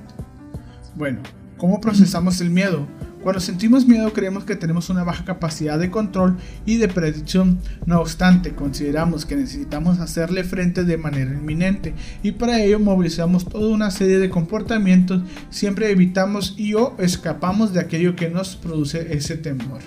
Bueno, 0.94 1.20
¿cómo 1.56 1.80
procesamos 1.80 2.40
el 2.42 2.50
miedo? 2.50 2.86
Cuando 3.28 3.42
sentimos 3.42 3.86
miedo 3.86 4.10
creemos 4.14 4.44
que 4.44 4.56
tenemos 4.56 4.88
una 4.88 5.04
baja 5.04 5.22
capacidad 5.22 5.78
de 5.78 5.90
control 5.90 6.38
y 6.64 6.78
de 6.78 6.88
predicción. 6.88 7.58
No 7.84 8.00
obstante, 8.00 8.54
consideramos 8.54 9.26
que 9.26 9.36
necesitamos 9.36 9.98
hacerle 9.98 10.44
frente 10.44 10.82
de 10.82 10.96
manera 10.96 11.34
inminente 11.34 11.92
y 12.22 12.32
para 12.32 12.58
ello 12.62 12.80
movilizamos 12.80 13.46
toda 13.46 13.68
una 13.68 13.90
serie 13.90 14.18
de 14.18 14.30
comportamientos. 14.30 15.20
Siempre 15.50 15.90
evitamos 15.90 16.54
y 16.56 16.72
o 16.72 16.96
escapamos 16.98 17.74
de 17.74 17.80
aquello 17.80 18.16
que 18.16 18.30
nos 18.30 18.56
produce 18.56 19.14
ese 19.14 19.36
temor. 19.36 19.80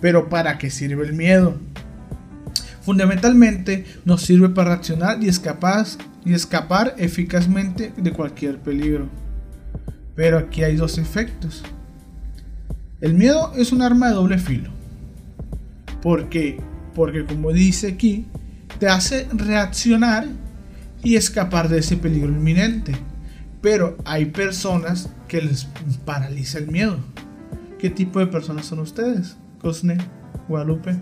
Pero 0.00 0.28
¿para 0.28 0.56
qué 0.56 0.70
sirve 0.70 1.04
el 1.04 1.14
miedo? 1.14 1.58
Fundamentalmente 2.82 3.86
nos 4.04 4.22
sirve 4.22 4.50
para 4.50 4.76
reaccionar 4.76 5.20
y 5.20 5.26
escapar, 5.26 5.84
y 6.24 6.32
escapar 6.32 6.94
eficazmente 6.98 7.92
de 7.96 8.12
cualquier 8.12 8.58
peligro. 8.60 9.08
Pero 10.14 10.38
aquí 10.38 10.62
hay 10.62 10.76
dos 10.76 10.98
efectos. 10.98 11.64
El 13.02 13.14
miedo 13.14 13.52
es 13.56 13.72
un 13.72 13.82
arma 13.82 14.10
de 14.10 14.14
doble 14.14 14.38
filo. 14.38 14.70
¿Por 16.00 16.28
qué? 16.28 16.60
Porque 16.94 17.24
como 17.24 17.50
dice 17.50 17.88
aquí, 17.88 18.26
te 18.78 18.86
hace 18.86 19.26
reaccionar 19.32 20.28
y 21.02 21.16
escapar 21.16 21.68
de 21.68 21.80
ese 21.80 21.96
peligro 21.96 22.30
inminente. 22.30 22.94
Pero 23.60 23.96
hay 24.04 24.26
personas 24.26 25.10
que 25.26 25.42
les 25.42 25.64
paraliza 26.04 26.58
el 26.58 26.68
miedo. 26.68 26.96
¿Qué 27.80 27.90
tipo 27.90 28.20
de 28.20 28.28
personas 28.28 28.66
son 28.66 28.78
ustedes? 28.78 29.36
Cosne, 29.60 29.98
Guadalupe. 30.46 30.94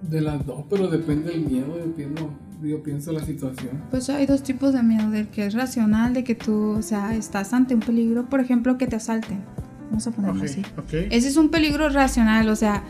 De 0.00 0.22
las 0.22 0.46
dos, 0.46 0.64
pero 0.70 0.88
depende 0.88 1.30
del 1.30 1.42
miedo, 1.42 1.78
yo 1.78 1.94
pienso, 1.94 2.30
yo 2.62 2.82
pienso 2.82 3.12
la 3.12 3.22
situación. 3.22 3.82
Pues 3.90 4.08
hay 4.08 4.24
dos 4.24 4.42
tipos 4.42 4.72
de 4.72 4.82
miedo, 4.82 5.10
del 5.10 5.28
que 5.28 5.44
es 5.44 5.52
racional, 5.52 6.14
de 6.14 6.24
que 6.24 6.34
tú, 6.34 6.70
o 6.70 6.82
sea, 6.82 7.14
estás 7.14 7.52
ante 7.52 7.74
un 7.74 7.80
peligro, 7.80 8.30
por 8.30 8.40
ejemplo, 8.40 8.78
que 8.78 8.86
te 8.86 8.96
asalten. 8.96 9.42
Vamos 9.88 10.06
a 10.06 10.10
ponerlo 10.10 10.42
así. 10.44 10.62
Ese 11.10 11.28
es 11.28 11.36
un 11.36 11.48
peligro 11.50 11.88
racional, 11.88 12.48
o 12.48 12.56
sea, 12.56 12.82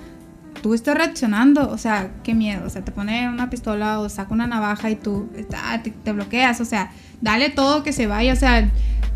tú 0.62 0.74
estás 0.74 0.96
reaccionando, 0.96 1.70
o 1.70 1.78
sea, 1.78 2.10
qué 2.24 2.34
miedo, 2.34 2.64
o 2.66 2.70
sea, 2.70 2.82
te 2.84 2.90
pone 2.92 3.28
una 3.28 3.50
pistola 3.50 4.00
o 4.00 4.08
saca 4.08 4.32
una 4.32 4.46
navaja 4.46 4.90
y 4.90 4.96
tú 4.96 5.28
ah, 5.54 5.80
te, 5.82 5.90
te 5.90 6.12
bloqueas, 6.12 6.60
o 6.60 6.64
sea, 6.64 6.90
dale 7.20 7.50
todo 7.50 7.82
que 7.82 7.92
se 7.92 8.06
vaya, 8.06 8.32
o 8.32 8.36
sea, 8.36 8.70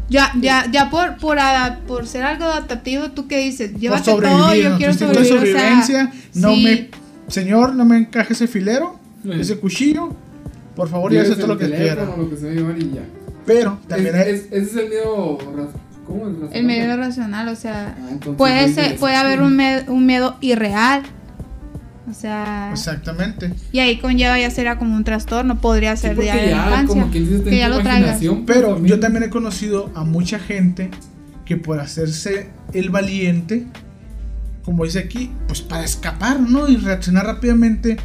ya, 0.08 0.32
ya, 0.40 0.66
ya 0.70 0.90
por, 0.90 1.16
por, 1.18 2.06
ser 2.06 2.25
algo 2.25 2.44
adaptativo, 2.44 3.12
tú 3.12 3.26
qué 3.28 3.38
dices, 3.38 3.75
llévate 3.76 4.10
todo, 4.10 4.20
sobrevivir, 4.20 4.62
yo 4.64 4.70
¿no? 4.70 4.76
quiero 4.76 4.92
sobrevivir, 4.92 5.20
o 5.20 5.25
sea, 5.25 5.38
sobrevivencia, 5.38 6.12
no 6.34 6.54
sí. 6.54 6.64
me, 6.64 6.90
señor, 7.28 7.75
no 7.75 7.84
me 7.84 7.96
encaje 7.96 8.32
ese 8.34 8.46
filero, 8.46 8.99
Sí. 9.22 9.30
ese 9.38 9.58
cuchillo, 9.58 10.14
por 10.75 10.88
favor, 10.88 11.12
ya 11.12 11.22
Lleves 11.22 11.37
todo 11.38 11.49
lo 11.49 11.58
que 11.58 11.66
quiera. 11.70 12.04
lo 12.16 12.28
que 12.30 12.37
se 12.37 12.46
va 12.46 12.52
a 12.52 12.54
llevar 12.54 12.78
y 12.80 12.90
ya. 12.90 13.02
Pero 13.46 13.78
también 13.87 14.14
Es- 14.16 14.26
hay, 14.26 14.32
es- 14.34 14.44
ese 14.46 14.56
es 14.62 14.76
el 14.76 14.88
miedo. 14.88 15.38
Ras- 16.11 16.19
¿Cómo 16.38 16.47
es? 16.50 16.55
El 16.57 16.64
miedo 16.64 16.97
racional, 16.97 17.49
o 17.49 17.57
sea, 17.57 17.95
Ah, 17.99 18.17
puede, 18.37 18.73
ser, 18.73 18.97
puede 18.97 19.17
haber 19.17 19.40
un, 19.43 19.57
me- 19.57 19.85
un 19.88 20.07
miedo 20.07 20.37
irreal, 20.40 21.02
o 22.11 22.14
sea, 22.14 22.71
exactamente. 22.73 23.52
y 23.73 23.79
ahí 23.79 23.99
conlleva 23.99 24.38
ya 24.38 24.50
será 24.50 24.79
como 24.79 24.97
un 24.97 25.05
trastorno, 25.05 25.61
podría 25.61 25.97
Sí, 25.97 26.02
ser 26.09 26.17
de 26.17 26.26
la 26.26 26.35
ya, 26.37 26.43
infancia, 26.57 26.87
como 27.02 27.11
que 27.11 27.57
ya 27.57 27.69
lo 27.69 27.81
traigas. 27.81 28.19
pues, 28.19 28.38
Pero 28.47 28.85
yo 28.85 28.99
también 29.00 29.25
he 29.25 29.31
conocido 29.31 29.90
a 29.95 30.05
mucha 30.05 30.38
gente 30.38 30.90
que 31.45 31.57
por 31.57 31.79
hacerse 31.81 32.49
el 32.73 32.90
valiente, 32.90 33.67
como 34.64 34.85
dice 34.85 34.99
aquí, 35.00 35.31
pues 35.47 35.61
para 35.62 35.85
escapar, 35.85 36.40
¿no? 36.40 36.69
Y 36.69 36.76
reaccionar 36.76 37.26
rápidamente, 37.26 37.97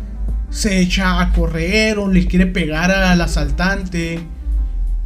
se 0.50 0.80
echa 0.80 1.22
a 1.22 1.32
correr 1.34 1.98
o 2.00 2.10
le 2.12 2.26
quiere 2.28 2.46
pegar 2.48 2.92
al 2.92 3.20
asaltante. 3.22 4.20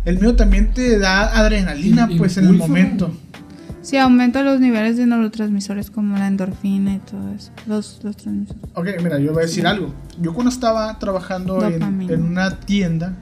El 0.06 0.18
miedo 0.20 0.36
también 0.36 0.74
te 0.74 0.98
da 0.98 1.38
adrenalina, 1.38 2.10
pues 2.18 2.38
en 2.38 2.46
el 2.46 2.52
impulso, 2.52 2.68
momento. 2.68 3.12
Sí, 3.82 3.98
aumenta 3.98 4.44
los 4.44 4.60
niveles 4.60 4.98
de 4.98 5.06
neurotransmisores 5.06 5.90
como 5.92 6.18
la 6.18 6.28
endorfina 6.28 6.96
y 6.96 7.00
todo 7.00 7.34
eso. 7.34 7.52
Los, 7.68 8.00
los 8.04 8.18
transmisores. 8.18 8.62
Ok, 8.74 8.88
mira, 9.04 9.20
yo 9.20 9.32
voy 9.34 9.44
a 9.44 9.46
decir 9.46 9.68
algo. 9.68 9.94
Yo 10.22 10.34
cuando 10.34 10.52
estaba 10.52 10.98
trabajando 11.00 11.66
en, 11.66 11.82
en 12.10 12.24
una 12.24 12.60
tienda 12.60 13.16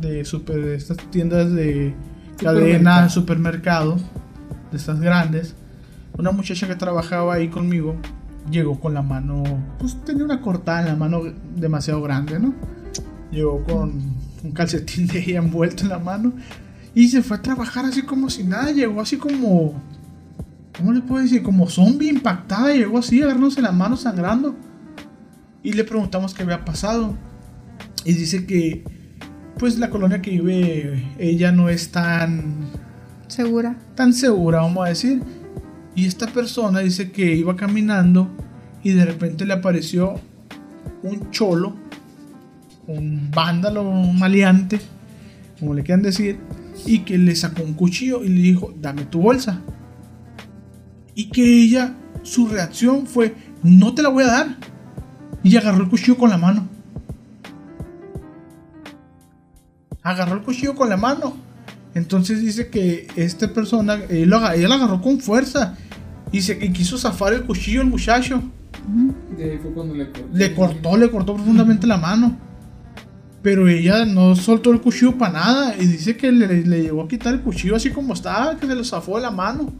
de 0.00 0.24
super, 0.24 0.56
de 0.64 0.76
estas 0.76 0.96
tiendas 1.10 1.52
de 1.52 1.94
cadena, 2.36 3.08
Supermercado. 3.08 3.96
supermercado, 3.96 3.96
de 4.70 4.76
estas 4.76 5.00
grandes, 5.00 5.54
una 6.16 6.30
muchacha 6.32 6.66
que 6.66 6.74
trabajaba 6.76 7.34
ahí 7.34 7.48
conmigo 7.48 7.96
llegó 8.50 8.78
con 8.78 8.94
la 8.94 9.02
mano, 9.02 9.42
pues 9.78 9.96
tenía 10.04 10.24
una 10.24 10.40
cortada 10.40 10.80
en 10.80 10.86
la 10.86 10.96
mano 10.96 11.22
demasiado 11.56 12.02
grande, 12.02 12.38
¿no? 12.38 12.54
Llegó 13.30 13.64
con 13.64 14.00
un 14.44 14.52
calcetín 14.52 15.06
de 15.06 15.18
ella 15.18 15.38
envuelto 15.38 15.82
en 15.82 15.88
la 15.88 15.98
mano 15.98 16.32
y 16.94 17.08
se 17.08 17.22
fue 17.22 17.38
a 17.38 17.42
trabajar 17.42 17.84
así 17.84 18.02
como 18.02 18.30
si 18.30 18.44
nada, 18.44 18.70
llegó 18.70 19.00
así 19.00 19.16
como, 19.16 19.82
¿cómo 20.76 20.92
le 20.92 21.00
puedo 21.00 21.22
decir? 21.22 21.42
Como 21.42 21.68
zombie 21.68 22.08
impactada, 22.08 22.72
llegó 22.72 22.98
así 22.98 23.20
agarrándose 23.20 23.60
la 23.60 23.72
mano 23.72 23.96
sangrando. 23.96 24.54
Y 25.62 25.72
le 25.72 25.82
preguntamos 25.82 26.34
qué 26.34 26.44
había 26.44 26.64
pasado. 26.64 27.16
Y 28.04 28.12
dice 28.12 28.46
que, 28.46 28.84
pues 29.58 29.78
la 29.78 29.90
colonia 29.90 30.22
que 30.22 30.30
vive 30.30 31.04
ella 31.18 31.50
no 31.50 31.68
es 31.68 31.90
tan, 31.90 32.70
Segura. 33.26 33.76
tan 33.96 34.12
segura, 34.12 34.60
vamos 34.60 34.86
a 34.86 34.90
decir. 34.90 35.20
Y 35.96 36.06
esta 36.06 36.28
persona 36.28 36.78
dice 36.80 37.10
que 37.10 37.34
iba 37.34 37.56
caminando 37.56 38.30
y 38.84 38.92
de 38.92 39.04
repente 39.04 39.46
le 39.46 39.54
apareció 39.54 40.20
un 41.02 41.30
cholo, 41.30 41.74
un 42.86 43.30
vándalo, 43.30 43.88
un 43.88 44.18
maleante, 44.18 44.80
como 45.58 45.74
le 45.74 45.82
quieran 45.82 46.02
decir, 46.02 46.38
y 46.86 47.00
que 47.00 47.18
le 47.18 47.34
sacó 47.34 47.62
un 47.62 47.74
cuchillo 47.74 48.24
y 48.24 48.28
le 48.28 48.40
dijo, 48.40 48.74
dame 48.80 49.04
tu 49.04 49.20
bolsa. 49.20 49.60
Y 51.14 51.26
que 51.26 51.42
ella, 51.42 51.94
su 52.22 52.48
reacción 52.48 53.06
fue, 53.06 53.34
no 53.62 53.94
te 53.94 54.02
la 54.02 54.08
voy 54.08 54.24
a 54.24 54.28
dar. 54.28 54.56
Y 55.42 55.56
agarró 55.56 55.84
el 55.84 55.88
cuchillo 55.88 56.16
con 56.16 56.30
la 56.30 56.38
mano. 56.38 56.68
Agarró 60.02 60.34
el 60.34 60.42
cuchillo 60.42 60.74
con 60.74 60.88
la 60.88 60.96
mano. 60.96 61.36
Entonces 61.94 62.40
dice 62.40 62.68
que 62.68 63.06
esta 63.14 63.52
persona, 63.52 63.94
él 64.08 64.28
lo 64.28 64.50
ella 64.50 64.68
lo 64.68 64.74
agarró 64.74 65.00
con 65.00 65.20
fuerza. 65.20 65.76
Y, 66.32 66.42
se, 66.42 66.58
y 66.60 66.72
quiso 66.72 66.98
zafar 66.98 67.32
el 67.32 67.44
cuchillo 67.44 67.80
el 67.80 67.86
muchacho. 67.86 68.42
De 69.36 69.52
ahí 69.52 69.58
fue 69.58 69.72
cuando 69.72 69.94
le 69.94 70.10
cortó. 70.10 70.28
Le 70.32 70.54
cortó, 70.54 70.96
le 70.96 71.10
cortó 71.10 71.34
profundamente 71.34 71.86
la 71.86 71.96
mano. 71.96 72.36
Pero 73.44 73.68
ella 73.68 74.06
no 74.06 74.34
soltó 74.36 74.72
el 74.72 74.80
cuchillo 74.80 75.18
para 75.18 75.34
nada. 75.34 75.76
Y 75.78 75.84
dice 75.84 76.16
que 76.16 76.32
le, 76.32 76.62
le 76.64 76.82
llegó 76.82 77.02
a 77.02 77.08
quitar 77.08 77.34
el 77.34 77.42
cuchillo 77.42 77.76
así 77.76 77.90
como 77.90 78.14
estaba, 78.14 78.56
que 78.56 78.66
se 78.66 78.74
lo 78.74 78.82
zafó 78.82 79.16
de 79.16 79.22
la 79.22 79.30
mano. 79.30 79.70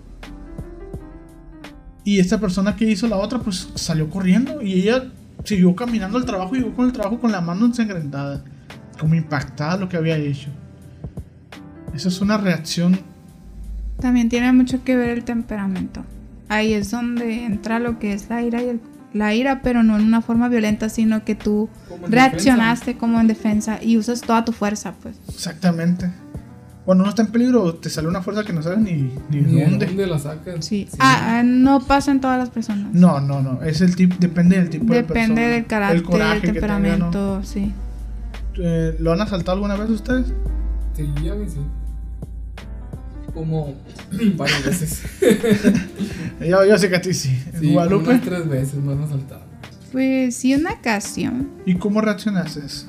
Y 2.05 2.21
esta 2.21 2.39
persona 2.39 2.77
que 2.77 2.85
hizo 2.85 3.09
la 3.09 3.17
otra, 3.17 3.39
pues 3.39 3.71
salió 3.75 4.11
corriendo. 4.11 4.61
Y 4.61 4.75
ella 4.75 5.11
siguió 5.45 5.75
caminando 5.75 6.19
al 6.19 6.27
trabajo 6.27 6.55
y 6.55 6.59
llegó 6.59 6.75
con 6.75 6.85
el 6.85 6.93
trabajo 6.93 7.19
con 7.19 7.33
la 7.33 7.41
mano 7.41 7.65
ensangrentada. 7.65 8.45
Como 9.01 9.15
impactada 9.15 9.79
lo 9.79 9.89
que 9.89 9.97
había 9.97 10.19
hecho. 10.19 10.51
Eso 11.95 12.11
es 12.11 12.21
una 12.21 12.37
reacción. 12.37 13.01
También 13.99 14.29
tiene 14.29 14.53
mucho 14.53 14.85
que 14.85 14.95
ver 14.95 15.09
el 15.09 15.25
temperamento. 15.25 16.05
Ahí 16.51 16.75
es 16.75 16.91
donde 16.91 17.47
entra 17.47 17.79
lo 17.79 17.99
que 17.99 18.13
es 18.13 18.29
la 18.29 18.43
ira 18.43 18.63
y 18.63 18.69
el, 18.69 18.81
la 19.15 19.33
ira, 19.35 19.61
pero 19.63 19.83
no 19.83 19.97
en 19.97 20.05
una 20.05 20.21
forma 20.21 20.49
violenta, 20.49 20.89
sino 20.91 21.25
que 21.25 21.35
tú 21.35 21.71
Como 21.89 22.07
reaccionaste 22.09 22.97
como 22.99 23.21
en 23.21 23.27
defensa 23.29 23.79
y 23.83 23.97
usas 23.97 24.21
toda 24.21 24.45
tu 24.45 24.53
fuerza, 24.53 24.93
pues. 25.03 25.17
Exactamente. 25.29 26.11
Cuando 26.85 27.05
uno 27.05 27.09
está 27.11 27.23
en 27.23 27.29
peligro, 27.29 27.75
te 27.77 27.89
sale 27.89 28.09
una 28.09 28.21
fuerza 28.21 28.45
que 28.45 28.53
no 28.53 28.63
sabes 28.63 28.79
ni, 28.81 28.93
ni 29.31 29.41
Ni 29.41 29.55
de 29.55 29.65
dónde. 29.65 29.87
dónde 29.87 30.07
la 30.07 30.19
sacan. 30.19 30.63
Sí. 30.63 30.87
Ah, 30.99 31.39
ah, 31.39 31.43
no 31.43 31.81
pasa 31.81 32.11
en 32.11 32.21
todas 32.21 32.39
las 32.39 32.51
personas. 32.51 32.93
No, 32.93 33.21
no, 33.21 33.41
no. 33.41 33.63
Es 33.63 33.81
el 33.81 33.97
tipo, 33.97 34.17
depende 34.19 34.57
del 34.59 34.69
tipo 34.69 34.93
de 34.93 35.03
persona. 35.03 35.21
Depende 35.29 35.49
del 35.55 35.65
carácter, 35.67 35.97
el 35.97 36.03
coraje 36.03 36.41
del 36.41 36.41
que 36.43 36.61
tenga, 36.61 36.79
¿no? 36.79 36.81
temperamento, 37.11 37.43
sí. 37.45 37.73
Eh, 38.59 38.97
¿Lo 38.99 39.13
han 39.13 39.21
asaltado 39.23 39.53
alguna 39.53 39.77
vez 39.77 39.89
ustedes? 39.89 40.27
Sí, 40.95 41.05
a 41.29 41.35
mí 41.35 41.47
sí. 41.49 41.61
Como 43.35 43.75
varias 44.37 44.65
veces. 44.65 45.03
Yo, 46.41 46.65
yo 46.65 46.77
sé 46.79 46.89
que 46.91 46.97
a 46.97 47.01
ti 47.01 47.15
sí. 47.15 47.31
¿En 47.55 47.61
Sí, 47.61 47.73
Guadalupe? 47.73 48.11
unas 48.11 48.23
tres 48.23 48.49
veces 48.49 48.75
me 48.75 48.93
han 48.93 49.03
asaltado. 49.03 49.43
Pues 49.93 50.35
sí, 50.37 50.55
una 50.55 50.73
ocasión. 50.73 51.49
¿Y 51.67 51.75
cómo 51.77 52.01
reaccionaste? 52.01 52.61
Pues- 52.61 52.87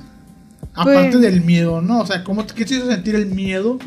Aparte 0.73 1.17
del 1.19 1.41
miedo, 1.41 1.81
¿no? 1.81 2.01
O 2.01 2.05
sea, 2.05 2.23
¿cómo, 2.23 2.45
¿qué 2.47 2.65
te 2.65 2.75
hizo 2.75 2.87
sentir 2.91 3.15
el 3.15 3.27
miedo 3.27 3.79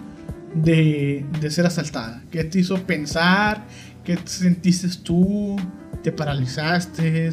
de, 0.54 1.26
de 1.40 1.50
ser 1.50 1.66
asaltada? 1.66 2.22
¿Qué 2.30 2.44
te 2.44 2.60
hizo 2.60 2.76
pensar? 2.86 3.64
¿Qué 4.04 4.16
te 4.16 4.28
sentiste 4.28 4.88
tú? 5.02 5.56
¿Te 6.02 6.12
paralizaste? 6.12 7.30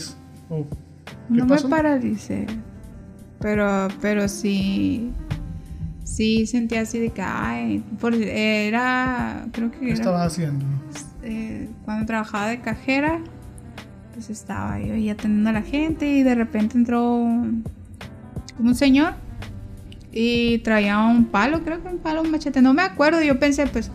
¿O 0.50 0.68
qué 0.68 0.76
No 1.30 1.48
pasó? 1.48 1.70
me 1.70 1.76
paralicé. 1.78 2.48
Pero, 3.40 3.88
pero 4.02 4.28
sí. 4.28 5.10
Sí 6.06 6.46
sentía 6.46 6.82
así 6.82 7.00
de 7.00 7.10
que, 7.10 7.22
ay, 7.22 7.84
por- 8.00 8.14
era, 8.14 9.48
creo 9.52 9.72
que 9.72 9.80
¿Qué 9.80 9.86
era, 9.88 9.94
estabas 9.96 10.28
haciendo? 10.32 10.64
eh, 11.24 11.68
cuando 11.84 12.06
trabajaba 12.06 12.48
de 12.48 12.62
cajera, 12.62 13.20
pues 14.14 14.30
estaba 14.30 14.80
yo 14.80 14.94
ahí 14.94 15.10
atendiendo 15.10 15.50
a 15.50 15.54
la 15.54 15.62
gente 15.64 16.08
y 16.08 16.22
de 16.24 16.36
repente 16.36 16.78
entró 16.78 17.12
un- 17.16 17.64
como 18.56 18.70
un 18.70 18.76
señor 18.76 19.14
y 20.14 20.60
traía 20.60 21.00
un 21.00 21.26
palo, 21.26 21.64
creo 21.64 21.82
que 21.82 21.90
un 21.90 21.98
palo, 21.98 22.22
un 22.22 22.32
machete, 22.32 22.62
no 22.62 22.74
me 22.74 22.84
acuerdo, 22.84 23.22
yo 23.24 23.40
pensé 23.40 23.66
pues, 23.68 23.90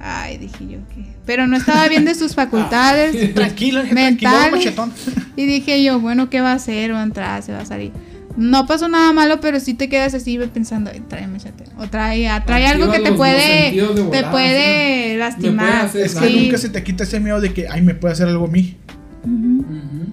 ay, 0.00 0.38
dije 0.38 0.66
yo 0.66 0.78
que, 0.88 1.04
pero 1.26 1.46
no 1.46 1.56
estaba 1.58 1.86
bien 1.88 2.04
de 2.06 2.14
sus 2.14 2.34
facultades 2.34 3.12
Tranquila, 3.34 3.82
tranquilo, 3.82 3.94
Mentales. 3.94 4.52
machetón. 4.52 4.92
y 5.36 5.44
dije 5.46 5.84
yo, 5.84 6.00
bueno, 6.00 6.30
¿qué 6.30 6.40
va 6.40 6.52
a 6.52 6.54
hacer? 6.54 6.92
Va 6.94 7.00
a 7.00 7.04
entrar, 7.04 7.42
se 7.42 7.52
va 7.52 7.60
a 7.60 7.66
salir. 7.66 7.92
No 8.36 8.66
pasó 8.66 8.88
nada 8.88 9.12
malo, 9.12 9.40
pero 9.40 9.60
sí 9.60 9.74
te 9.74 9.88
quedas 9.88 10.14
así 10.14 10.38
pensando, 10.52 10.90
"Ay, 10.92 11.02
trae 11.08 11.26
machete. 11.26 11.64
O 11.78 11.86
trae, 11.88 12.28
trae 12.46 12.66
algo 12.66 12.90
que 12.90 12.98
te 13.00 13.08
los- 13.10 13.16
puede, 13.18 13.72
te 14.10 14.24
puede 14.30 15.12
¿sí? 15.12 15.16
lastimar. 15.18 15.86
hacer 15.86 16.06
Es 16.06 16.14
que. 16.14 16.28
Sí. 16.28 16.40
nunca 16.44 16.58
se 16.58 16.68
te 16.70 16.82
quita 16.82 17.04
ese 17.04 17.20
miedo 17.20 17.40
de 17.40 17.52
que, 17.52 17.68
ay, 17.68 17.82
me 17.82 17.94
puede 17.94 18.12
hacer 18.14 18.28
algo 18.28 18.46
a 18.46 18.48
mí. 18.48 18.76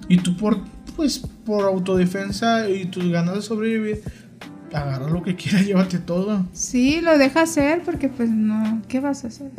Y 0.08 0.18
tú 0.18 0.36
por, 0.36 0.58
pues, 0.96 1.18
por 1.44 1.64
autodefensa 1.64 2.68
y 2.68 2.86
tus 2.86 3.08
ganas 3.10 3.34
de 3.36 3.42
sobrevivir, 3.42 4.02
agarra 4.72 5.08
lo 5.08 5.22
que 5.22 5.34
quieras, 5.36 5.64
llévate 5.66 5.98
todo. 5.98 6.46
Sí, 6.52 7.00
lo 7.00 7.16
deja 7.18 7.42
hacer 7.42 7.82
porque 7.84 8.08
pues 8.08 8.28
no, 8.30 8.82
¿qué 8.88 9.00
vas 9.00 9.24
a 9.24 9.28
hacer? 9.28 9.50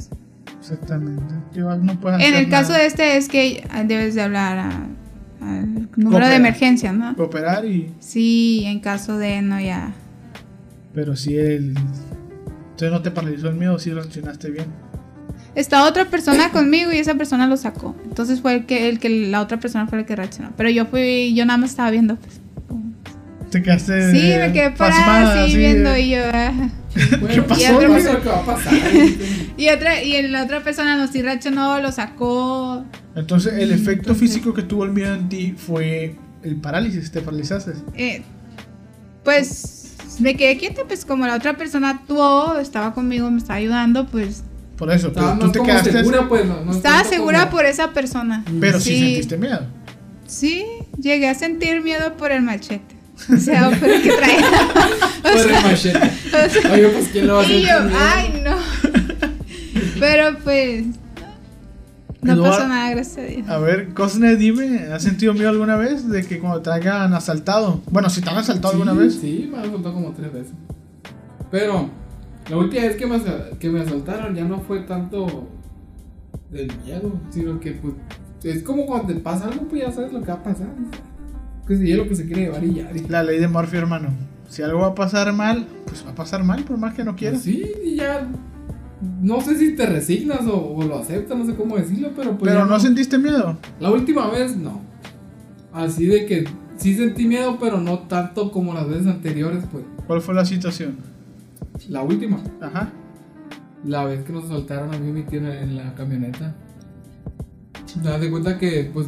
Exactamente. 0.60 1.24
No 1.56 2.00
puedes 2.00 2.20
En 2.22 2.34
hacer 2.34 2.44
el 2.44 2.50
caso 2.50 2.70
nada. 2.72 2.82
de 2.84 2.88
este 2.88 3.18
es 3.18 3.28
que 3.28 3.68
debes 3.88 4.16
de 4.16 4.22
hablar 4.22 4.58
a- 4.60 4.88
al 5.42 5.74
número 5.74 6.12
Cooperar. 6.12 6.30
de 6.30 6.36
emergencia, 6.36 6.94
¿no? 6.94 7.16
Cooperar 7.16 7.66
y... 7.66 7.92
Sí, 8.00 8.64
en 8.66 8.80
caso 8.80 9.18
de 9.18 9.42
no 9.42 9.60
ya. 9.60 9.94
Pero 10.94 11.16
si 11.16 11.36
el... 11.36 11.76
Entonces 12.72 12.92
no 12.92 13.02
te 13.02 13.12
paralizó 13.12 13.50
el 13.50 13.56
miedo, 13.56 13.78
sí 13.80 13.92
reaccionaste 13.92 14.52
bien. 14.52 14.68
Está 15.54 15.86
otra 15.86 16.06
persona 16.06 16.52
conmigo 16.52 16.92
y 16.92 16.98
esa 16.98 17.16
persona 17.16 17.46
lo 17.48 17.58
sacó. 17.58 17.96
Entonces 18.06 18.42
fue 18.42 18.54
el 18.56 18.66
que, 18.66 18.88
el 18.90 19.00
que 19.00 19.10
la 19.10 19.42
otra 19.42 19.60
persona 19.60 19.88
fue 19.88 20.00
el 20.00 20.06
que 20.06 20.16
reaccionó. 20.16 20.52
Pero 20.56 20.70
yo 20.70 20.86
fui, 20.86 21.34
yo 21.36 21.46
nada 21.46 21.58
más 21.58 21.72
estaba 21.72 21.92
viendo, 21.92 22.16
pues. 22.16 22.40
Te 23.52 23.62
quedaste... 23.62 24.12
Sí, 24.12 24.34
me 24.40 24.54
quedé 24.54 24.72
parada 24.72 25.06
pasmada, 25.06 25.44
así 25.44 25.52
así, 25.52 25.58
viendo 25.58 25.94
eh. 25.94 26.02
y 26.02 26.10
yo. 26.12 26.20
ah. 26.34 26.70
Bueno, 27.20 27.48
pasó, 27.48 27.80
¿Qué? 27.80 27.88
¿Qué 28.24 28.30
va 28.30 28.40
a 28.40 28.46
pasar? 28.46 28.74
Y 29.62 29.70
otra, 29.70 30.02
y 30.02 30.28
la 30.28 30.44
otra 30.44 30.64
persona 30.64 30.96
no 30.98 31.08
sí 31.12 31.22
reaccionó, 31.22 31.80
lo 31.80 31.92
sacó. 31.92 32.84
Entonces 33.16 33.54
el 33.54 33.72
efecto 33.72 34.12
Entonces- 34.12 34.18
físico 34.30 34.54
que 34.54 34.64
tuvo 34.64 34.86
el 34.86 34.92
miedo 34.92 35.14
en 35.14 35.30
ti 35.30 35.54
fue 35.56 36.16
el 36.44 36.56
parálisis, 36.56 37.12
te 37.12 37.22
paralizaste. 37.22 37.74
Eh, 37.96 38.24
pues 39.24 39.94
me 40.20 40.36
quedé 40.36 40.58
quieta, 40.58 40.84
pues 40.88 41.06
como 41.06 41.26
la 41.28 41.36
otra 41.36 41.58
persona 41.58 41.90
actuó, 41.92 42.58
estaba 42.60 42.94
conmigo, 42.94 43.30
me 43.30 43.38
estaba 43.38 43.56
ayudando, 43.58 44.08
pues 44.08 44.44
Por 44.78 44.92
eso, 44.92 45.14
pero 45.14 45.38
tú 45.38 45.52
te 45.52 45.60
como 45.60 45.70
quedaste... 45.70 45.92
segura, 45.92 46.28
pues. 46.28 46.46
No, 46.46 46.66
no 46.66 46.72
estaba 46.72 47.04
segura 47.04 47.40
como- 47.42 47.52
por 47.52 47.66
esa 47.66 47.92
persona. 47.94 48.44
Pero 48.60 48.80
sí. 48.80 48.90
Sí. 48.96 49.00
sentiste 49.06 49.38
miedo. 49.38 49.62
Sí, 50.26 50.66
llegué 51.00 51.28
a 51.28 51.36
sentir 51.36 51.82
miedo 51.84 52.18
por 52.18 52.32
el 52.32 52.42
machete. 52.42 52.96
O 53.32 53.38
sea, 53.38 53.70
por 53.80 53.88
el 53.88 54.02
que 54.02 54.12
traía. 54.12 54.48
O 55.20 55.22
Por 55.22 55.42
el 55.42 55.52
machete. 55.64 55.98
o 56.00 56.50
sea, 56.50 56.72
Oye, 56.74 56.88
pues 56.88 57.10
¿quién 57.12 57.28
lo 57.28 57.36
va 57.36 57.42
a 57.42 57.44
hacer? 57.44 57.56
y 57.58 57.62
yo, 57.68 57.80
miedo? 57.84 57.98
ay, 58.00 58.41
no. 58.41 58.41
Pero 60.02 60.38
pues. 60.44 60.86
No 62.22 62.34
Eduard- 62.34 62.50
pasó 62.52 62.68
nada, 62.68 62.92
gracias 62.92 63.18
a 63.18 63.22
Dios. 63.22 63.50
A 63.50 63.58
ver, 63.58 63.94
Cosne, 63.96 64.36
dime, 64.36 64.90
¿has 64.94 65.02
sentido 65.02 65.34
miedo 65.34 65.50
alguna 65.50 65.76
vez 65.76 66.08
de 66.08 66.24
que 66.24 66.38
cuando 66.40 66.62
te 66.62 66.70
hayan 66.70 67.14
asaltado? 67.16 67.82
Bueno, 67.90 68.10
si 68.12 68.22
te 68.22 68.30
han 68.30 68.38
asaltado 68.38 68.74
alguna 68.74 68.94
vez. 68.94 69.16
Sí, 69.20 69.48
me 69.52 69.58
han 69.58 69.66
asaltado 69.70 69.94
como 69.96 70.12
tres 70.12 70.32
veces. 70.32 70.54
Pero 71.50 71.90
la 72.50 72.58
última 72.58 72.84
vez 72.84 72.96
que 72.96 73.08
me, 73.08 73.16
asa- 73.16 73.50
que 73.60 73.70
me 73.70 73.82
asaltaron 73.82 74.36
ya 74.36 74.44
no 74.44 74.60
fue 74.60 74.82
tanto 74.82 75.48
del 76.52 76.72
miedo, 76.86 77.12
sino 77.32 77.60
que 77.60 77.72
pues 77.72 77.94
es 78.44 78.62
como 78.64 78.86
cuando 78.86 79.08
te 79.14 79.20
pasa 79.20 79.46
algo, 79.48 79.68
pues 79.68 79.82
ya 79.82 79.92
sabes 79.92 80.14
lo 80.14 80.20
que 80.22 80.28
va 80.28 80.34
a 80.36 80.44
pasar. 80.44 80.68
Que 81.68 81.76
se 81.78 81.84
lleve 81.86 82.04
lo 82.04 82.08
que 82.10 82.16
se 82.16 82.26
quiere 82.28 82.42
llevar 82.44 82.64
y 82.64 82.74
ya. 82.76 82.92
La 83.10 83.24
ley 83.24 83.40
de 83.40 83.48
Murphy, 83.48 83.78
hermano. 83.78 84.10
Si 84.48 84.62
algo 84.62 84.82
va 84.82 84.88
a 84.88 84.96
pasar 84.96 85.32
mal, 85.34 85.66
pues 85.86 86.06
va 86.06 86.12
a 86.12 86.16
pasar 86.16 86.44
mal, 86.44 86.64
por 86.66 86.78
más 86.78 86.94
que 86.94 87.04
no 87.04 87.16
quieras. 87.16 87.42
Pues 87.44 87.56
sí, 87.56 87.72
y 87.84 87.96
ya. 87.96 88.28
No 89.22 89.42
sé 89.42 89.58
si 89.58 89.76
te 89.76 89.86
resignas 89.86 90.46
o, 90.48 90.76
o 90.76 90.84
lo 90.84 90.98
aceptas, 91.00 91.38
no 91.38 91.46
sé 91.46 91.56
cómo 91.56 91.76
decirlo, 91.78 92.12
pero 92.16 92.38
pues. 92.38 92.52
Pero 92.52 92.66
no 92.66 92.80
sentiste 92.80 93.18
miedo. 93.18 93.58
La 93.80 93.92
última 93.92 94.30
vez 94.30 94.56
no. 94.56 94.82
Así 95.74 96.06
de 96.06 96.26
que 96.26 96.46
sí 96.78 96.96
sentí 96.96 97.26
miedo, 97.26 97.58
pero 97.60 97.80
no 97.80 98.00
tanto 98.00 98.52
como 98.52 98.74
las 98.74 98.88
veces 98.88 99.08
anteriores, 99.08 99.64
pues. 99.72 99.84
¿Cuál 100.06 100.22
fue 100.22 100.36
la 100.36 100.46
situación? 100.46 100.98
La 101.90 102.02
última. 102.04 102.40
Ajá. 102.62 102.92
La 103.84 104.04
vez 104.06 104.24
que 104.24 104.34
nos 104.34 104.46
asaltaron 104.46 104.94
a 104.94 105.00
mí 105.00 105.10
y 105.10 105.14
mi 105.14 105.24
tía 105.24 105.40
en 105.62 105.76
la- 105.78 105.84
en 105.88 105.92
camioneta. 105.94 106.54
Te 108.04 108.08
das 108.08 108.22
de 108.22 108.30
cuenta 108.30 108.58
que, 108.60 108.90
pues, 108.94 109.08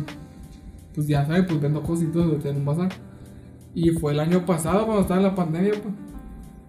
pues 0.95 1.07
ya 1.07 1.25
sabes, 1.25 1.45
pues 1.47 1.61
vendo 1.61 1.83
cositas 1.83 2.23
en 2.45 2.55
un 2.57 2.65
bazar. 2.65 2.89
Y 3.75 3.91
fue 3.91 4.13
el 4.13 4.19
año 4.19 4.45
pasado 4.45 4.85
cuando 4.85 5.01
estaba 5.03 5.21
la 5.21 5.35
pandemia, 5.35 5.73
pues. 5.73 5.93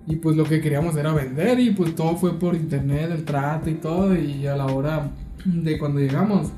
Y 0.06 0.16
pues 0.16 0.36
lo 0.36 0.44
que 0.44 0.60
queríamos 0.60 0.96
era 0.96 1.12
vender 1.12 1.58
y 1.60 1.70
pues 1.70 1.94
todo 1.94 2.16
fue 2.16 2.38
por 2.38 2.54
internet, 2.54 3.10
el 3.10 3.24
trato 3.24 3.70
y 3.70 3.74
todo. 3.74 4.14
Y 4.16 4.46
a 4.46 4.56
la 4.56 4.66
hora 4.66 5.10
de 5.44 5.78
cuando 5.78 6.00
llegamos, 6.00 6.48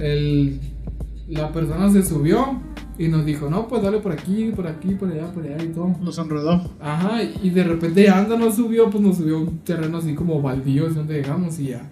el, 0.00 0.58
la 1.28 1.52
persona 1.52 1.90
se 1.90 2.02
subió 2.02 2.60
y 2.98 3.08
nos 3.08 3.24
dijo, 3.26 3.50
no, 3.50 3.68
pues 3.68 3.82
dale 3.82 3.98
por 3.98 4.12
aquí, 4.12 4.50
por 4.56 4.66
aquí, 4.66 4.94
por 4.94 5.10
allá, 5.10 5.30
por 5.32 5.44
allá 5.44 5.62
y 5.62 5.68
todo. 5.68 5.94
Los 6.02 6.18
enredó. 6.18 6.70
Ajá, 6.80 7.22
y 7.22 7.50
de 7.50 7.64
repente 7.64 8.08
anda 8.08 8.36
nos 8.36 8.56
subió, 8.56 8.88
pues 8.90 9.02
nos 9.02 9.18
subió 9.18 9.36
a 9.36 9.40
un 9.40 9.58
terreno 9.58 9.98
así 9.98 10.14
como 10.14 10.40
baldío, 10.40 10.86
es 10.88 10.94
donde 10.94 11.14
llegamos 11.14 11.58
y 11.60 11.68
ya. 11.68 11.82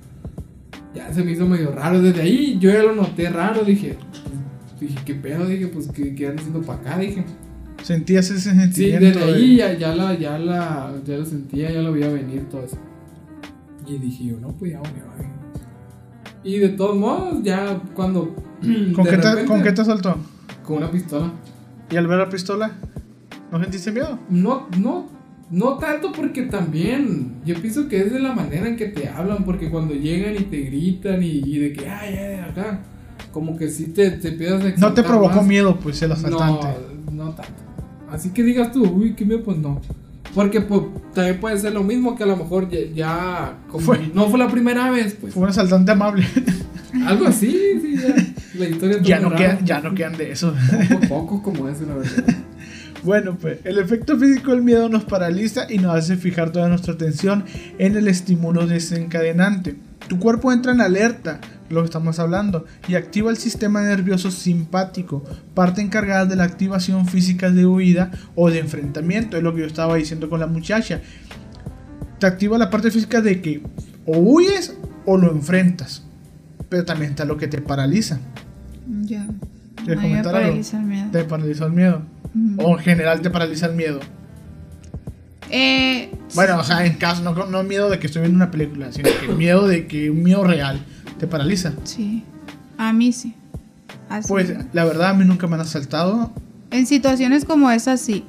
Ya 0.95 1.12
se 1.12 1.23
me 1.23 1.33
hizo 1.33 1.47
medio 1.47 1.71
raro. 1.73 2.01
Desde 2.01 2.23
ahí 2.23 2.57
yo 2.59 2.71
ya 2.71 2.83
lo 2.83 2.95
noté 2.95 3.29
raro, 3.29 3.62
dije. 3.62 3.97
pues, 4.79 4.81
dije, 4.81 4.99
¿qué 5.05 5.14
pedo? 5.14 5.45
Dije, 5.45 5.66
pues, 5.66 5.88
¿qué, 5.88 6.14
qué 6.14 6.29
andan 6.29 6.38
haciendo 6.38 6.62
para 6.62 6.81
acá? 6.81 6.99
Dije. 6.99 7.23
Sentías 7.87 8.29
ese 8.31 8.51
Sí, 8.51 8.57
sentimiento. 8.59 9.05
desde 9.07 9.20
de- 9.27 9.33
ahí 9.38 9.57
ya, 9.59 9.72
ya 9.79 9.94
la, 9.94 10.14
ya 10.18 10.38
la, 10.40 10.92
ya 11.05 11.16
lo 11.18 11.25
sentía, 11.25 11.70
ya 11.70 11.81
lo 11.83 11.92
veía 11.92 12.09
venir 12.09 12.49
todo 12.51 12.64
eso. 12.64 12.79
Y 13.87 13.96
dije 13.99 14.25
yo, 14.25 14.40
no, 14.40 14.49
pues 14.49 14.72
ya 14.72 14.81
valió, 14.81 15.05
dije. 15.16 15.31
Y 16.42 16.59
de 16.59 16.70
todos 16.70 16.96
modos, 16.96 17.42
ya 17.44 17.81
cuando. 17.94 18.35
¿Con, 18.94 19.05
qué 19.05 19.11
te, 19.12 19.16
repente- 19.16 19.44
¿Con 19.46 19.62
qué 19.62 19.70
te 19.72 19.83
asaltó? 19.83 20.16
Con 20.64 20.79
una 20.79 20.90
pistola. 20.90 21.33
¿Y 21.90 21.96
al 21.96 22.09
ver 22.09 22.18
la 22.18 22.29
pistola? 22.29 22.72
¿No 23.53 23.61
sentiste 23.62 23.92
miedo? 23.92 24.18
No, 24.31 24.66
no, 24.81 25.09
no 25.53 25.79
tanto 25.79 26.11
porque 26.11 26.42
también 26.42 27.35
yo 27.44 27.55
pienso 27.61 27.87
que 27.88 28.01
es 28.03 28.12
de 28.12 28.18
la 28.18 28.33
manera 28.33 28.66
en 28.66 28.75
que 28.77 28.87
te 28.87 29.09
hablan, 29.09 29.44
porque 29.44 29.70
cuando 29.70 29.94
llegan 29.94 30.35
y 30.35 30.40
te 30.44 30.62
gritan 30.62 31.22
y, 31.22 31.29
y 31.44 31.59
de 31.61 31.72
que, 31.72 31.88
ay, 31.88 32.16
ay, 32.16 32.35
acá, 32.51 32.81
como 33.31 33.57
que 33.57 33.68
sí 33.70 33.87
te, 33.92 34.11
te 34.11 34.31
empiezas 34.31 34.64
a 34.64 34.81
No 34.81 34.92
te 34.92 35.05
provocó 35.05 35.37
más. 35.37 35.46
miedo, 35.46 35.79
pues, 35.79 36.03
el 36.03 36.11
asaltante. 36.11 36.66
No, 37.12 37.27
no 37.27 37.31
tanto. 37.35 37.62
Así 38.11 38.31
que 38.31 38.42
digas 38.42 38.73
tú, 38.73 38.85
uy, 38.85 39.14
qué 39.14 39.25
miedo, 39.25 39.42
pues 39.42 39.59
no. 39.59 39.81
Porque 40.35 40.61
pues, 40.61 40.83
también 41.14 41.40
puede 41.40 41.59
ser 41.59 41.73
lo 41.73 41.83
mismo 41.83 42.14
que 42.14 42.25
a 42.25 42.27
lo 42.27 42.37
mejor 42.37 42.69
ya, 42.69 42.79
ya 42.95 43.55
como 43.69 43.85
Fue. 43.85 44.11
no 44.12 44.29
fue 44.29 44.38
la 44.38 44.49
primera 44.49 44.90
vez, 44.90 45.16
pues. 45.21 45.33
Fue 45.33 45.45
un 45.45 45.49
asaltante 45.49 45.92
amable. 45.92 46.27
Algo 47.07 47.27
así, 47.27 47.51
sí, 47.81 47.97
ya. 47.97 48.14
La 48.59 48.69
historia 48.69 48.99
ya, 49.03 49.21
no 49.21 49.31
rara. 49.31 49.37
quedan, 49.37 49.66
ya 49.66 49.81
no 49.81 49.95
quedan 49.95 50.16
de 50.16 50.33
eso. 50.33 50.55
Poco, 50.88 51.09
poco 51.09 51.42
como 51.42 51.69
es, 51.69 51.81
la 51.81 51.95
verdad. 51.95 52.25
Bueno, 53.03 53.37
pues 53.40 53.59
el 53.62 53.79
efecto 53.79 54.19
físico 54.19 54.51
del 54.51 54.62
miedo 54.62 54.88
nos 54.88 55.05
paraliza 55.05 55.71
y 55.71 55.79
nos 55.79 55.95
hace 55.95 56.16
fijar 56.16 56.51
toda 56.51 56.69
nuestra 56.69 56.95
atención 56.95 57.45
en 57.79 57.97
el 57.97 58.09
estímulo 58.09 58.66
desencadenante. 58.66 59.77
Tu 60.09 60.19
cuerpo 60.19 60.53
entra 60.53 60.73
en 60.73 60.81
alerta 60.81 61.40
lo 61.69 61.81
que 61.83 61.87
estamos 61.87 62.19
hablando, 62.19 62.65
y 62.89 62.95
activa 62.95 63.31
el 63.31 63.37
sistema 63.37 63.83
nervioso 63.83 64.31
simpático, 64.31 65.25
parte 65.55 65.81
encargada 65.83 66.27
de 66.27 66.37
la 66.37 66.45
activación 66.45 67.07
física 67.07 67.51
de 67.51 67.67
huida 67.67 68.11
o 68.35 68.51
de 68.51 68.59
enfrentamiento, 68.61 69.37
es 69.37 69.43
lo 69.43 69.55
que 69.55 69.61
yo 69.61 69.67
estaba 69.67 69.97
diciendo 69.97 70.29
con 70.29 70.41
la 70.41 70.47
muchacha. 70.47 71.01
Te 72.19 72.27
activa 72.27 72.57
la 72.59 72.71
parte 72.71 72.91
física 72.91 73.21
de 73.21 73.43
que 73.43 73.63
o 74.07 74.19
huyes 74.19 74.75
o 75.05 75.17
lo 75.17 75.31
enfrentas, 75.31 76.03
pero 76.69 76.85
también 76.85 77.11
está 77.11 77.25
lo 77.25 77.37
que 77.37 77.49
te 77.49 77.61
paraliza. 77.61 78.21
Ya. 79.03 79.27
¿Quieres 79.85 80.03
comentar 80.03 80.35
algo? 80.35 80.49
paraliza 80.49 80.79
el 80.79 80.85
miedo. 80.85 81.09
Te 81.13 81.25
paraliza 81.25 81.67
el 81.67 81.73
miedo. 81.73 82.03
O 82.59 82.77
en 82.77 82.85
general 82.85 83.21
te 83.21 83.31
paraliza 83.31 83.67
el 83.67 83.75
miedo. 83.75 84.01
Eh, 85.51 86.11
Bueno, 86.35 86.59
o 86.59 86.65
sea, 86.65 86.85
en 86.85 86.95
caso, 86.95 87.23
no, 87.23 87.47
no 87.47 87.63
miedo 87.63 87.89
de 87.89 87.99
que 87.99 88.09
estoy 88.09 88.23
viendo 88.23 88.37
una 88.37 88.51
película, 88.51 88.93
sino 88.93 89.09
que 89.21 89.29
miedo 89.29 89.67
de 89.69 89.87
que 89.87 90.11
un 90.11 90.23
miedo 90.23 90.45
real 90.45 90.81
te 91.19 91.27
paraliza. 91.27 91.73
sí. 91.85 92.25
A 92.79 92.92
mí 92.92 93.11
sí. 93.12 93.35
Así. 94.11 94.29
Pues 94.29 94.53
la 94.75 94.85
verdad 94.85 95.11
a 95.11 95.14
mí 95.14 95.25
nunca 95.25 95.47
me 95.47 95.55
han 95.55 95.62
asaltado. 95.62 96.31
En 96.71 96.87
situaciones 96.87 97.45
como 97.47 97.71
esas 97.71 98.01
sí. 98.01 98.25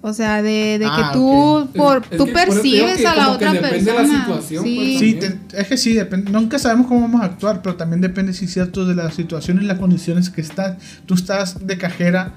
O 0.00 0.12
sea, 0.12 0.42
de, 0.42 0.78
de 0.78 0.86
Ah, 0.86 1.10
que 1.12 1.18
tú, 1.18 1.28
ok. 1.28 1.72
por, 1.76 1.96
Es- 1.98 2.12
es 2.12 2.18
tú 2.18 2.24
que 2.26 2.32
percibes 2.32 2.96
que 2.98 3.06
a 3.06 3.14
la 3.14 3.30
otra 3.30 3.52
depende 3.52 3.78
de 3.78 3.84
la 3.92 3.96
persona. 3.98 4.20
situación, 4.20 4.64
sí. 4.64 4.74
pues, 4.76 4.98
Sí, 4.98 5.14
te- 5.48 5.60
es 5.60 5.66
que 5.68 5.76
sí, 5.76 5.92
depende. 5.94 6.30
Nunca 6.30 6.58
sabemos 6.58 6.86
cómo 6.86 7.00
vamos 7.02 7.20
a 7.22 7.24
actuar, 7.26 7.62
pero 7.62 7.76
también 7.76 8.00
depende 8.00 8.32
si 8.32 8.44
es 8.46 8.52
cierto 8.52 8.84
de 8.86 8.94
la 8.94 9.10
situación 9.12 9.62
y 9.62 9.64
las 9.66 9.78
condiciones 9.78 10.28
que 10.30 10.40
estás. 10.40 10.76
Tú 11.06 11.14
estás 11.14 11.66
de 11.66 11.78
cajera 11.78 12.32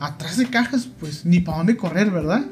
atrás 0.00 0.36
de 0.36 0.46
cajas, 0.46 0.88
pues 1.00 1.24
ni 1.26 1.40
para 1.40 1.58
dónde 1.58 1.76
correr, 1.76 2.10
¿verdad? 2.10 2.44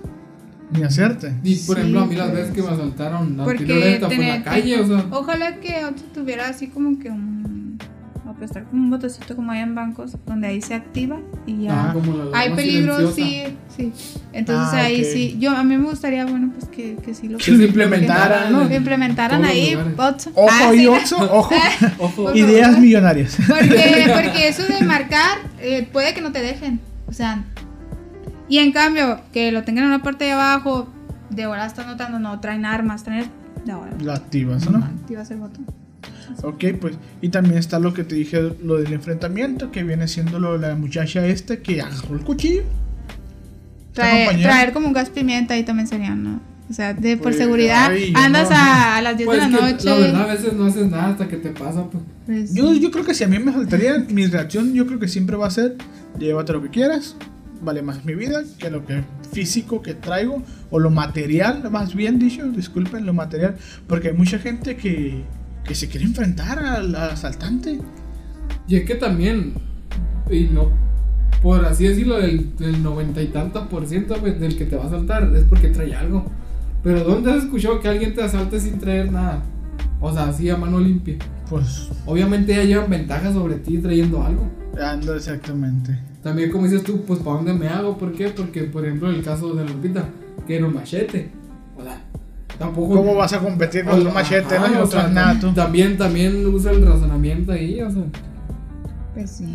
Ni 0.77 0.83
hacerte. 0.83 1.33
Y 1.43 1.57
por 1.57 1.77
Sí, 1.77 1.81
ejemplo, 1.83 2.01
a 2.03 2.07
mí 2.07 2.17
las 2.17 2.33
veces 2.33 2.51
que 2.55 2.63
me 2.63 2.69
asaltaron 2.69 3.37
fue 3.45 3.57
en 3.57 3.67
tener- 3.67 4.01
la 4.39 4.43
calle, 4.43 4.81
o 4.81 4.87
sea. 4.87 5.05
Ojalá 5.11 5.57
que 5.61 5.85
otro 5.85 6.05
tuviera 6.13 6.49
así 6.49 6.67
como 6.69 6.99
que 6.99 7.11
un. 7.11 7.79
A 8.29 8.33
prestar 8.37 8.65
como 8.65 8.83
un 8.83 8.91
botecito 8.91 9.37
como 9.37 9.53
hay 9.53 9.61
en 9.61 9.75
bancos, 9.77 10.17
donde 10.27 10.49
ahí 10.49 10.61
se 10.61 10.75
activa 10.75 11.19
y 11.47 11.65
ya. 11.65 11.81
Ajá. 11.85 11.93
como 11.93 12.17
la- 12.17 12.25
la 12.25 12.39
hay 12.39 12.57
silenciosa. 12.57 13.15
sí, 13.15 13.43
sí. 13.77 13.93
Entonces 14.33 14.75
Ah, 14.75 14.85
ahí 14.87 15.03
ok. 15.03 15.07
sí. 15.13 15.37
Yo, 15.39 15.51
a 15.57 15.63
mí 15.63 15.77
me 15.77 15.85
gustaría, 15.85 16.25
bueno, 16.27 16.51
pues 16.53 16.69
que, 16.69 16.97
que 16.97 17.15
sí 17.15 17.29
lo 17.29 17.39
Que 17.39 17.53
lo 17.53 17.63
implementaran, 17.65 18.53
¿no? 18.53 18.69
que 18.69 18.75
implementaran 18.77 19.45
ahí. 19.45 19.77
Ocho. 19.97 20.31
Ojo 20.35 20.49
Ah, 20.51 20.71
sí. 20.73 20.87
Oxxo, 20.87 21.17
ojo. 21.33 21.55
Ojo. 21.99 22.25
Por 22.25 22.37
Ideas 22.37 22.77
millonarias. 22.81 23.37
Porque, 23.47 24.11
porque 24.15 24.49
eso 24.49 24.65
de 24.67 24.81
marcar 24.85 25.39
eh, 25.61 25.87
puede 25.93 26.13
que 26.15 26.21
no 26.21 26.33
te 26.33 26.41
dejen. 26.43 26.81
O 27.07 27.13
sea, 27.13 27.45
y 28.49 28.59
en 28.59 28.73
cambio, 28.73 29.21
que 29.33 29.51
lo 29.53 29.63
tengan 29.65 29.85
en 29.85 29.91
la 29.91 30.03
parte 30.03 30.25
de 30.25 30.33
abajo, 30.33 30.89
de 31.31 31.45
ahora 31.45 31.67
están 31.67 31.87
notando, 31.87 32.19
no, 32.19 32.41
traen 32.41 32.65
armas, 32.65 33.05
traen. 33.05 33.27
De 33.65 33.73
ahora. 33.73 33.93
Lo 34.03 34.13
activas, 34.13 34.69
¿no? 34.71 34.79
Activas 34.79 35.31
el 35.31 35.39
botón. 35.39 35.65
Ok, 36.43 36.65
pues. 36.81 36.97
Y 37.23 37.31
también 37.31 37.57
está 37.59 37.79
lo 37.79 37.95
que 37.95 38.05
te 38.05 38.15
dije, 38.15 38.55
lo 38.63 38.77
del 38.77 38.93
enfrentamiento, 38.93 39.71
que 39.71 39.83
viene 39.83 40.07
siendo 40.09 40.39
lo 40.39 40.59
de 40.59 40.69
la 40.69 40.75
muchacha 40.75 41.25
esta 41.27 41.57
que 41.59 41.81
agarró 41.81 42.17
el 42.17 42.25
cuchillo. 42.25 42.63
Traer, 43.93 44.41
traer 44.43 44.73
como 44.73 44.89
un 44.89 44.93
gas 44.93 45.09
pimienta 45.09 45.55
ahí 45.55 45.63
también 45.63 45.87
sería, 45.87 46.15
¿no? 46.15 46.41
O 46.69 46.73
sea, 46.73 46.95
de, 46.95 47.17
por 47.17 47.25
Pues, 47.25 47.37
seguridad, 47.37 47.91
ay, 47.91 48.13
andas 48.17 48.51
no. 48.51 48.57
a, 48.57 48.97
a 48.97 49.03
las 49.03 49.17
10 49.17 49.27
Pues 49.27 49.41
de 49.41 49.51
la 49.51 49.61
noche. 49.61 49.85
La 49.89 49.95
verdad, 49.97 50.23
a 50.23 50.35
veces 50.35 50.53
no 50.55 50.65
haces 50.65 50.91
nada 50.91 51.09
hasta 51.11 51.29
que 51.29 51.37
te 51.37 51.51
pasa, 51.51 51.85
pues. 51.91 52.03
Pues, 52.27 52.55
Yo, 52.55 52.73
yo 52.75 52.91
creo 52.91 53.05
que 53.05 53.15
si 53.15 53.23
a 53.25 53.29
mí 53.29 53.39
me 53.39 53.53
saltaría, 53.53 53.99
mi 54.09 54.27
reacción 54.27 54.73
yo 54.75 54.87
creo 54.87 54.99
que 54.99 55.09
siempre 55.09 55.37
va 55.37 55.47
a 55.47 55.51
ser, 55.51 55.77
llévate 56.19 56.53
lo 56.53 56.63
que 56.63 56.71
quieras, 56.71 57.17
vale 57.65 57.83
más 57.83 58.05
mi 58.05 58.15
vida 58.15 58.43
que 58.59 58.71
lo 58.71 58.85
que 58.85 59.03
físico 59.33 59.83
que 59.83 59.95
traigo, 59.95 60.43
o 60.71 60.79
lo 60.79 60.91
material, 60.91 61.71
más 61.71 61.95
bien 61.95 62.19
dicho, 62.19 62.47
disculpen, 62.51 63.07
lo 63.07 63.13
material, 63.13 63.57
porque 63.87 64.09
hay 64.09 64.15
mucha 64.15 64.39
gente 64.39 64.77
que, 64.77 65.25
que 65.65 65.75
se 65.75 65.89
quiere 65.89 66.07
enfrentar 66.07 66.59
al, 66.59 66.95
al 66.95 67.11
asaltante. 67.11 67.79
Y 68.69 68.77
es 68.77 68.85
que 68.85 68.95
también, 68.95 69.55
y 70.31 70.45
no, 70.45 70.71
por 71.43 71.65
así 71.65 71.87
decirlo, 71.87 72.19
del, 72.19 72.57
del 72.57 72.83
noventa 72.83 73.21
y 73.21 73.27
tantos 73.27 73.67
por 73.69 73.87
ciento 73.87 74.17
pues, 74.17 74.41
del 74.41 74.57
que 74.57 74.65
te 74.65 74.77
va 74.77 74.85
a 74.85 74.87
asaltar 74.87 75.31
es 75.37 75.45
porque 75.45 75.69
trae 75.69 75.95
algo. 75.95 76.25
Pero 76.83 77.05
¿dónde 77.05 77.33
has 77.33 77.45
escuchado 77.45 77.81
que 77.81 77.89
alguien 77.89 78.15
te 78.15 78.23
asalte 78.23 78.61
sin 78.61 78.79
traer 78.79 79.11
nada? 79.11 79.43
O 80.01 80.13
sea, 80.13 80.25
así 80.29 80.49
a 80.51 80.57
mano 80.57 80.79
limpia. 80.81 81.17
Pues, 81.49 81.89
Obviamente 82.07 82.55
ya 82.55 82.65
llevan 82.65 82.91
ventaja 82.91 83.33
sobre 83.33 83.57
ti 83.57 83.79
trayendo 83.79 84.23
algo. 84.23 84.51
ando 84.83 85.15
exactamente. 85.15 85.99
También 86.25 86.51
como 86.51 86.65
dices 86.65 86.83
tú, 86.83 87.03
pues 87.03 87.21
¿para 87.21 87.37
dónde 87.37 87.53
me 87.53 87.69
hago? 87.69 87.99
¿Por 87.99 88.13
qué? 88.13 88.31
Porque 88.31 88.63
por 88.63 88.85
ejemplo 88.85 89.11
el 89.11 89.23
caso 89.23 89.53
de 89.53 89.63
Lupita, 89.67 90.09
que 90.47 90.57
era 90.57 90.67
un 90.67 90.73
machete. 90.73 91.31
O 91.77 91.83
sea, 91.83 92.03
tampoco... 92.59 92.95
¿Cómo 92.95 93.15
vas 93.15 93.35
a 93.35 93.41
competir 93.41 93.85
con 93.85 94.05
un 94.05 94.13
machete? 94.13 94.57
Ajá, 94.57 94.69
no? 94.69 94.81
Y 94.81 94.83
o 94.83 94.87
sea. 94.87 95.39
También, 95.55 95.99
también 95.99 96.47
usa 96.47 96.73
el 96.73 96.85
razonamiento 96.85 97.53
ahí, 97.53 97.83
o 97.83 97.91
sea. 97.91 98.05
Pues 99.13 99.31
sí. 99.33 99.53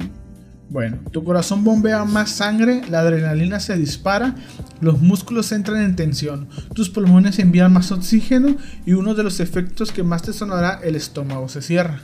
Bueno, 0.70 1.00
tu 1.12 1.24
corazón 1.24 1.64
bombea 1.64 2.06
más 2.06 2.30
sangre, 2.30 2.84
la 2.88 3.00
adrenalina 3.00 3.60
se 3.60 3.76
dispara, 3.76 4.36
los 4.80 5.02
músculos 5.02 5.52
entran 5.52 5.82
en 5.82 5.96
tensión, 5.96 6.48
tus 6.76 6.92
pulmones 6.92 7.40
envían 7.40 7.74
más 7.74 7.92
oxígeno 7.92 8.56
y 8.86 8.94
uno 8.94 9.16
de 9.16 9.24
los 9.24 9.40
efectos 9.40 9.92
que 9.92 10.04
más 10.04 10.22
te 10.22 10.34
sonará, 10.34 10.80
el 10.84 10.96
estómago 10.96 11.50
se 11.50 11.64
cierra. 11.64 12.02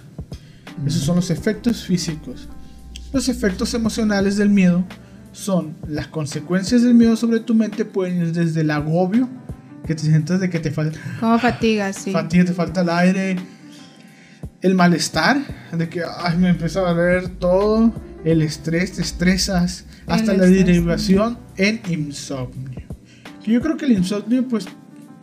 Esos 0.88 1.04
son 1.04 1.18
los 1.18 1.30
efectos 1.30 1.84
físicos. 1.84 2.50
Los 3.16 3.30
efectos 3.30 3.74
emocionales 3.74 4.36
del 4.36 4.50
miedo 4.50 4.84
son 5.32 5.74
las 5.88 6.08
consecuencias 6.08 6.82
del 6.82 6.96
miedo 6.96 7.16
sobre 7.16 7.40
tu 7.40 7.56
mente 7.56 7.86
pueden 7.86 8.18
ir 8.18 8.34
desde 8.34 8.60
el 8.60 8.70
agobio, 8.70 9.30
que 9.88 9.96
te 9.96 10.02
sientas 10.02 10.42
de 10.42 10.50
que 10.50 10.60
te 10.60 10.70
falta 10.70 11.00
Como 11.22 11.40
fatiga, 11.40 11.94
sí. 11.94 12.12
fatiga, 12.12 12.44
te 12.44 12.52
falta 12.52 12.82
el 12.82 12.90
aire, 12.90 13.38
el 14.60 14.76
malestar, 14.76 15.38
de 15.72 15.88
que 15.88 16.04
ay, 16.04 16.38
me 16.38 16.50
empieza 16.50 16.82
a 16.82 16.94
doler 16.94 17.30
todo, 17.30 17.94
el 18.26 18.42
estrés, 18.42 18.92
te 18.92 19.02
estresas, 19.02 19.86
hasta 20.08 20.34
El 20.34 20.40
la 20.40 20.46
estrés, 20.48 20.66
derivación 20.66 21.38
en 21.56 21.80
insomnio. 21.88 22.84
Que 23.42 23.54
yo 23.54 23.62
creo 23.62 23.78
que 23.78 23.86
el 23.86 23.94
insomnio, 23.94 24.46
pues, 24.46 24.66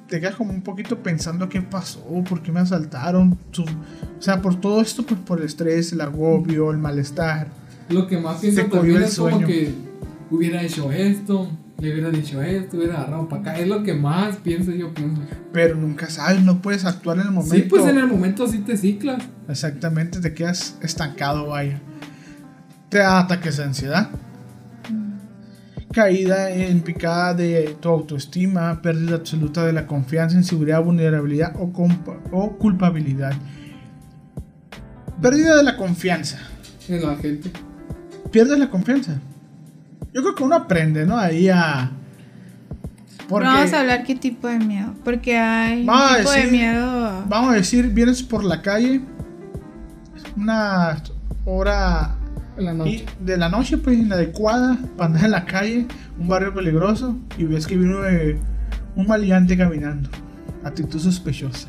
te 0.08 0.18
quedas 0.18 0.36
como 0.36 0.54
un 0.54 0.62
poquito 0.62 1.02
pensando 1.02 1.46
qué 1.46 1.60
pasó, 1.60 2.02
por 2.26 2.42
qué 2.42 2.52
me 2.52 2.60
asaltaron, 2.60 3.38
o 3.58 4.22
sea, 4.22 4.40
por 4.40 4.58
todo 4.58 4.80
esto, 4.80 5.04
pues, 5.04 5.20
por 5.20 5.40
el 5.40 5.44
estrés, 5.44 5.92
el 5.92 6.00
agobio, 6.00 6.70
el 6.70 6.78
malestar. 6.78 7.60
Lo 7.92 8.06
que 8.06 8.18
más 8.18 8.40
pienso 8.40 8.64
también 8.66 9.02
es 9.02 9.18
como 9.18 9.40
que 9.40 9.74
hubiera 10.30 10.62
hecho 10.62 10.90
esto, 10.90 11.50
le 11.78 11.92
hubiera 11.92 12.10
dicho 12.10 12.40
esto, 12.42 12.76
hubiera 12.76 12.98
agarrado 12.98 13.28
para 13.28 13.42
acá. 13.42 13.58
Es 13.58 13.68
lo 13.68 13.82
que 13.82 13.92
más 13.92 14.36
pienso 14.36 14.70
yo 14.70 14.94
pienso. 14.94 15.22
Pero 15.52 15.74
nunca 15.74 16.08
sabes, 16.08 16.42
no 16.42 16.62
puedes 16.62 16.84
actuar 16.84 17.18
en 17.18 17.24
el 17.24 17.32
momento. 17.32 17.54
Sí, 17.54 17.62
pues 17.62 17.84
en 17.86 17.98
el 17.98 18.06
momento 18.06 18.46
sí 18.46 18.58
te 18.58 18.76
ciclas. 18.76 19.22
Exactamente, 19.48 20.20
te 20.20 20.32
quedas 20.32 20.78
estancado, 20.80 21.48
vaya. 21.48 21.80
Te 22.88 22.98
da 22.98 23.18
ataques 23.18 23.56
de 23.56 23.64
ansiedad. 23.64 24.10
Caída 25.92 26.50
en 26.50 26.80
picada 26.80 27.34
de 27.34 27.76
tu 27.80 27.88
autoestima, 27.88 28.80
pérdida 28.80 29.16
absoluta 29.16 29.66
de 29.66 29.72
la 29.74 29.86
confianza, 29.86 30.36
inseguridad, 30.36 30.82
vulnerabilidad 30.82 31.54
o, 31.56 31.70
o 32.30 32.58
culpabilidad. 32.58 33.34
Pérdida 35.20 35.56
de 35.56 35.64
la 35.64 35.76
confianza. 35.76 36.38
En 36.88 37.02
la 37.02 37.16
gente. 37.16 37.50
Pierdes 38.32 38.58
la 38.58 38.68
confianza. 38.70 39.20
Yo 40.12 40.22
creo 40.22 40.34
que 40.34 40.42
uno 40.42 40.56
aprende, 40.56 41.06
¿no? 41.06 41.16
Ahí 41.16 41.48
a... 41.48 41.90
Porque, 43.28 43.46
Vamos 43.46 43.72
a 43.72 43.80
hablar 43.80 44.02
qué 44.04 44.14
tipo 44.16 44.48
de 44.48 44.58
miedo. 44.58 44.92
Porque 45.04 45.38
hay 45.38 45.86
Vamos 45.86 46.02
a 46.02 46.10
un 46.10 46.16
tipo 46.18 46.30
de 46.32 46.36
decir- 46.38 46.50
miedo. 46.52 47.24
vamos 47.28 47.50
a 47.52 47.54
decir, 47.54 47.88
vienes 47.88 48.22
por 48.22 48.42
la 48.44 48.60
calle, 48.60 49.00
una 50.36 51.02
hora 51.44 52.14
En 52.58 52.64
la 52.66 52.72
Y 52.72 52.76
noche. 52.76 53.06
de 53.20 53.36
la 53.36 53.48
noche, 53.48 53.78
pues 53.78 53.96
inadecuada, 53.98 54.76
para 54.96 55.06
andar 55.06 55.24
en 55.24 55.30
la 55.30 55.44
calle, 55.46 55.86
un 56.18 56.28
barrio 56.28 56.52
peligroso, 56.52 57.16
y 57.38 57.44
ves 57.44 57.66
que 57.66 57.76
viene 57.76 58.38
un 58.96 59.06
maleante 59.06 59.56
caminando. 59.56 60.10
Actitud 60.64 60.98
sospechosa. 61.00 61.68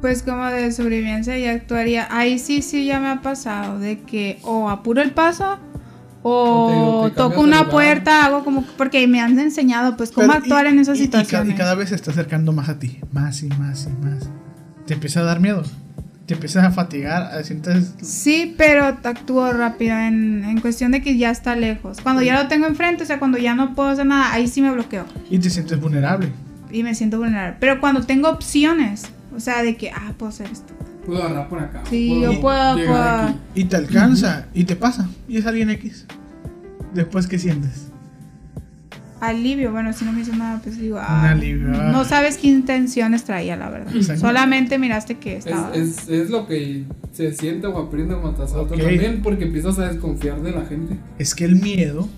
Pues 0.00 0.22
como 0.22 0.44
de 0.46 0.70
sobrevivencia 0.72 1.38
y 1.38 1.46
actuaría. 1.46 2.06
Ahí 2.10 2.38
sí, 2.38 2.62
sí 2.62 2.84
ya 2.86 3.00
me 3.00 3.08
ha 3.08 3.22
pasado. 3.22 3.78
De 3.78 4.00
que 4.00 4.38
o 4.42 4.68
apuro 4.70 5.02
el 5.02 5.10
paso. 5.12 5.58
O 6.28 7.06
te 7.08 7.16
toco 7.16 7.40
una 7.40 7.68
puerta, 7.70 8.24
hago 8.26 8.44
como. 8.44 8.62
Porque 8.76 9.06
me 9.06 9.20
han 9.20 9.38
enseñado, 9.38 9.96
pues, 9.96 10.10
cómo 10.10 10.26
Pero, 10.26 10.38
actuar 10.40 10.66
y- 10.66 10.70
en 10.70 10.78
esas 10.80 10.98
y- 10.98 11.02
y 11.02 11.04
situaciones. 11.04 11.54
Y, 11.54 11.56
cada 11.56 11.74
vez 11.76 11.90
se 11.90 11.94
está 11.94 12.10
acercando 12.10 12.52
más 12.52 12.68
a 12.68 12.78
ti. 12.78 12.98
Más 13.12 13.42
y 13.42 13.48
más 13.48 13.86
y 13.86 14.04
más. 14.04 14.28
Te 14.86 14.94
empieza 14.94 15.20
a 15.20 15.22
dar 15.22 15.38
miedo. 15.40 15.62
Te 16.26 16.34
empiezas 16.34 16.64
a 16.64 16.72
fatigar. 16.72 17.30
Sientes. 17.44 17.94
Sí, 18.02 18.54
pero 18.58 18.84
actúo 18.86 19.52
rápido 19.52 19.96
en, 19.96 20.44
en 20.44 20.60
cuestión 20.60 20.90
de 20.90 21.00
que 21.00 21.16
ya 21.16 21.30
está 21.30 21.54
lejos. 21.54 22.00
Cuando 22.00 22.22
ya 22.22 22.42
lo 22.42 22.48
tengo 22.48 22.66
enfrente, 22.66 23.04
o 23.04 23.06
sea, 23.06 23.20
cuando 23.20 23.38
ya 23.38 23.54
no 23.54 23.74
puedo 23.76 23.90
hacer 23.90 24.06
nada, 24.06 24.32
ahí 24.32 24.48
sí 24.48 24.60
me 24.60 24.72
bloqueo 24.72 25.04
Y 25.30 25.38
te 25.38 25.48
sientes 25.50 25.80
vulnerable. 25.80 26.30
y 26.72 26.82
me 26.82 26.96
siento 26.96 27.18
vulnerable. 27.18 27.56
Pero 27.60 27.80
cuando 27.80 28.02
tengo 28.02 28.28
opciones, 28.28 29.04
o 29.34 29.40
sea, 29.40 29.62
de 29.62 29.76
que, 29.76 29.90
ah, 29.90 30.12
puedo 30.16 30.30
hacer 30.30 30.48
esto. 30.50 30.74
Puedo 31.04 31.22
agarrar 31.22 31.48
por 31.48 31.58
acá. 31.60 31.82
Sí, 31.88 32.20
yo 32.20 32.40
puedo, 32.40 32.74
puedo. 32.74 32.94
aquí. 33.02 33.38
Y 33.54 33.64
te 33.64 33.76
alcanza. 33.76 34.46
Y 34.54 34.64
te 34.64 34.76
pasa. 34.76 35.08
Y 35.28 35.38
es 35.38 35.46
alguien 35.46 35.70
X. 35.70 36.06
Después, 36.94 37.26
¿qué 37.26 37.38
sientes? 37.38 37.92
alivio. 39.20 39.72
Bueno, 39.72 39.92
si 39.92 40.04
no 40.04 40.12
me 40.12 40.20
hizo 40.20 40.34
nada, 40.34 40.60
pues 40.62 40.78
digo, 40.78 40.98
ah, 41.00 41.30
alivio, 41.30 41.68
ah. 41.74 41.90
no 41.90 42.04
sabes 42.04 42.36
qué 42.36 42.48
intenciones 42.48 43.24
traía, 43.24 43.56
la 43.56 43.70
verdad. 43.70 43.92
Solamente 44.16 44.78
miraste 44.78 45.16
que 45.18 45.36
Es, 45.38 45.46
estaba. 45.46 45.74
es, 45.74 46.08
es 46.08 46.30
lo 46.30 46.46
que 46.46 46.84
se 47.12 47.32
siente 47.32 47.66
o 47.66 47.78
aprende 47.78 48.14
a 48.14 48.18
matar 48.18 48.46
a 48.46 48.60
otro 48.60 48.76
Ok. 48.76 48.82
también 48.82 49.22
porque 49.22 49.44
empiezas 49.44 49.78
a 49.78 49.88
desconfiar 49.88 50.42
de 50.42 50.52
la 50.52 50.66
gente. 50.66 50.96
Es 51.18 51.34
que 51.34 51.44
el 51.46 51.56
miedo 51.56 52.08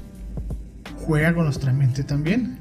juega 0.97 1.35
con 1.35 1.44
nuestra 1.44 1.73
mente 1.73 2.03
también. 2.03 2.59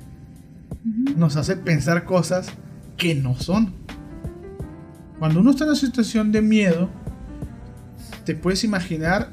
Nos 1.16 1.36
hace 1.36 1.58
pensar 1.58 2.06
cosas 2.06 2.50
que 2.96 3.16
no 3.16 3.36
son. 3.36 3.74
Cuando 5.20 5.40
uno 5.40 5.52
está 5.52 5.64
en 5.64 5.72
una 5.72 5.80
situación 5.80 6.32
de 6.32 6.42
miedo, 6.42 6.90
te 8.26 8.36
puedes 8.36 8.64
imaginar 8.64 9.30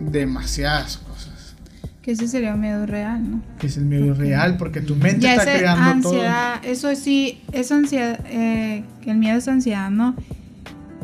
demasiadas 0.00 0.98
cosas. 0.98 1.54
Que 2.02 2.12
ese 2.12 2.28
sería 2.28 2.54
un 2.54 2.60
miedo 2.60 2.86
real, 2.86 3.30
¿no? 3.30 3.42
Que 3.58 3.66
es 3.66 3.76
el 3.76 3.84
miedo 3.84 4.14
real, 4.14 4.56
porque 4.56 4.80
tu 4.80 4.96
mente 4.96 5.22
Ya 5.22 5.34
está 5.36 5.56
creando 5.58 6.08
todo. 6.10 6.12
ansiedad, 6.12 6.64
eso 6.64 6.94
sí, 6.94 7.40
es 7.52 7.70
ansiedad, 7.72 8.20
eh, 8.26 8.84
que 9.02 9.10
el 9.10 9.18
miedo 9.18 9.38
es 9.38 9.48
ansiedad, 9.48 9.90
¿no? 9.90 10.14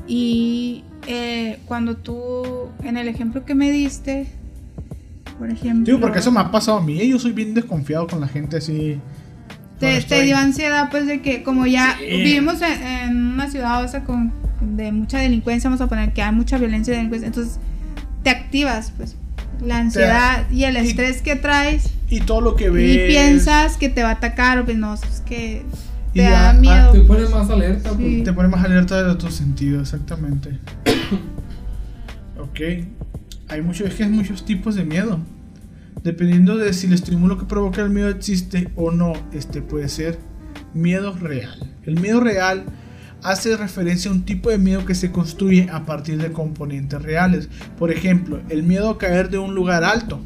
Y 0.06 0.84
eh, 1.06 1.58
cuando 1.66 1.96
tú, 1.96 2.70
en 2.82 2.96
el 2.96 3.08
ejemplo 3.08 3.44
que 3.44 3.54
me 3.54 3.70
diste, 3.70 4.26
por 5.38 5.50
ejemplo... 5.50 5.84
Digo, 5.84 6.00
porque 6.00 6.18
eso 6.18 6.32
me 6.32 6.40
ha 6.40 6.50
pasado 6.50 6.78
a 6.78 6.82
mí. 6.82 7.00
y 7.00 7.10
Yo 7.10 7.18
soy 7.18 7.32
bien 7.32 7.54
desconfiado 7.54 8.06
con 8.06 8.20
la 8.20 8.28
gente 8.28 8.56
así. 8.56 8.98
Te, 9.78 10.00
te 10.02 10.22
dio 10.22 10.36
ansiedad, 10.38 10.88
pues, 10.90 11.06
de 11.06 11.20
que 11.20 11.42
como 11.42 11.66
ya 11.66 11.96
Sí. 11.98 12.04
vivimos 12.06 12.62
en, 12.62 12.82
en 12.82 13.16
una 13.34 13.50
ciudad 13.50 13.84
o 13.84 13.88
sea, 13.88 14.04
con, 14.04 14.32
de 14.60 14.90
mucha 14.92 15.18
delincuencia, 15.18 15.68
vamos 15.68 15.82
a 15.82 15.86
poner 15.88 16.12
que 16.14 16.22
hay 16.22 16.34
mucha 16.34 16.56
violencia 16.58 16.92
y 16.94 16.96
delincuencia, 16.96 17.26
entonces 17.26 17.58
te 18.22 18.30
activas, 18.30 18.92
pues, 18.96 19.16
la 19.64 19.78
ansiedad 19.78 20.48
y 20.50 20.64
el 20.64 20.76
y- 20.76 20.88
estrés 20.88 21.20
que 21.22 21.36
traes 21.36 21.90
Y 22.08 22.20
todo 22.20 22.40
lo 22.40 22.56
que 22.56 22.64
y 22.66 22.68
ves. 22.70 23.06
piensas 23.08 23.76
que 23.76 23.88
te 23.88 24.02
va 24.02 24.10
a 24.10 24.12
atacar, 24.12 24.58
o 24.58 24.64
pues 24.64 24.76
no, 24.78 24.94
es 24.94 25.22
que 25.26 25.62
Y 26.12 26.18
te 26.18 26.22
ya, 26.24 26.30
da 26.30 26.50
ah, 26.50 26.52
miedo. 26.54 26.92
Te 26.92 27.00
pone 27.00 27.26
más 27.28 27.50
alerta. 27.50 27.90
Sí. 27.90 27.96
pues. 27.96 28.24
Te 28.24 28.32
pone 28.32 28.48
más 28.48 28.64
alerta 28.64 29.02
de 29.02 29.10
otros 29.10 29.34
sentidos, 29.34 29.92
exactamente. 29.92 30.58
ok. 32.38 32.60
Hay 33.48 33.62
muchos, 33.62 33.88
es 33.88 33.94
que 33.94 34.04
hay 34.04 34.10
muchos 34.10 34.44
tipos 34.44 34.74
de 34.74 34.84
miedo. 34.84 35.20
Dependiendo 36.02 36.56
de 36.56 36.72
si 36.72 36.86
el 36.86 36.92
estímulo 36.92 37.38
que 37.38 37.46
provoca 37.46 37.82
el 37.82 37.90
miedo 37.90 38.08
existe 38.08 38.70
o 38.76 38.90
no, 38.90 39.12
este 39.32 39.60
puede 39.62 39.88
ser 39.88 40.18
miedo 40.72 41.12
real. 41.16 41.74
El 41.84 41.98
miedo 42.00 42.20
real 42.20 42.64
hace 43.22 43.56
referencia 43.56 44.10
a 44.10 44.14
un 44.14 44.24
tipo 44.24 44.50
de 44.50 44.58
miedo 44.58 44.84
que 44.84 44.94
se 44.94 45.10
construye 45.10 45.68
a 45.72 45.84
partir 45.84 46.20
de 46.22 46.30
componentes 46.32 47.02
reales. 47.02 47.48
Por 47.78 47.90
ejemplo, 47.90 48.40
el 48.50 48.62
miedo 48.62 48.90
a 48.90 48.98
caer 48.98 49.30
de 49.30 49.38
un 49.38 49.54
lugar 49.54 49.82
alto. 49.82 50.20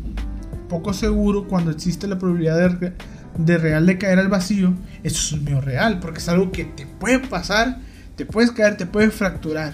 Poco 0.68 0.92
seguro 0.92 1.48
cuando 1.48 1.70
existe 1.70 2.06
la 2.06 2.18
probabilidad 2.18 2.58
de, 2.58 2.68
re- 2.68 2.92
de 3.38 3.58
real 3.58 3.86
de 3.86 3.96
caer 3.96 4.18
al 4.18 4.28
vacío. 4.28 4.74
Eso 5.02 5.18
es 5.18 5.32
un 5.32 5.44
miedo 5.44 5.60
real, 5.60 5.98
porque 5.98 6.18
es 6.18 6.28
algo 6.28 6.52
que 6.52 6.64
te 6.64 6.84
puede 6.86 7.20
pasar, 7.20 7.78
te 8.16 8.26
puedes 8.26 8.50
caer, 8.50 8.76
te 8.76 8.86
puedes 8.86 9.14
fracturar. 9.14 9.72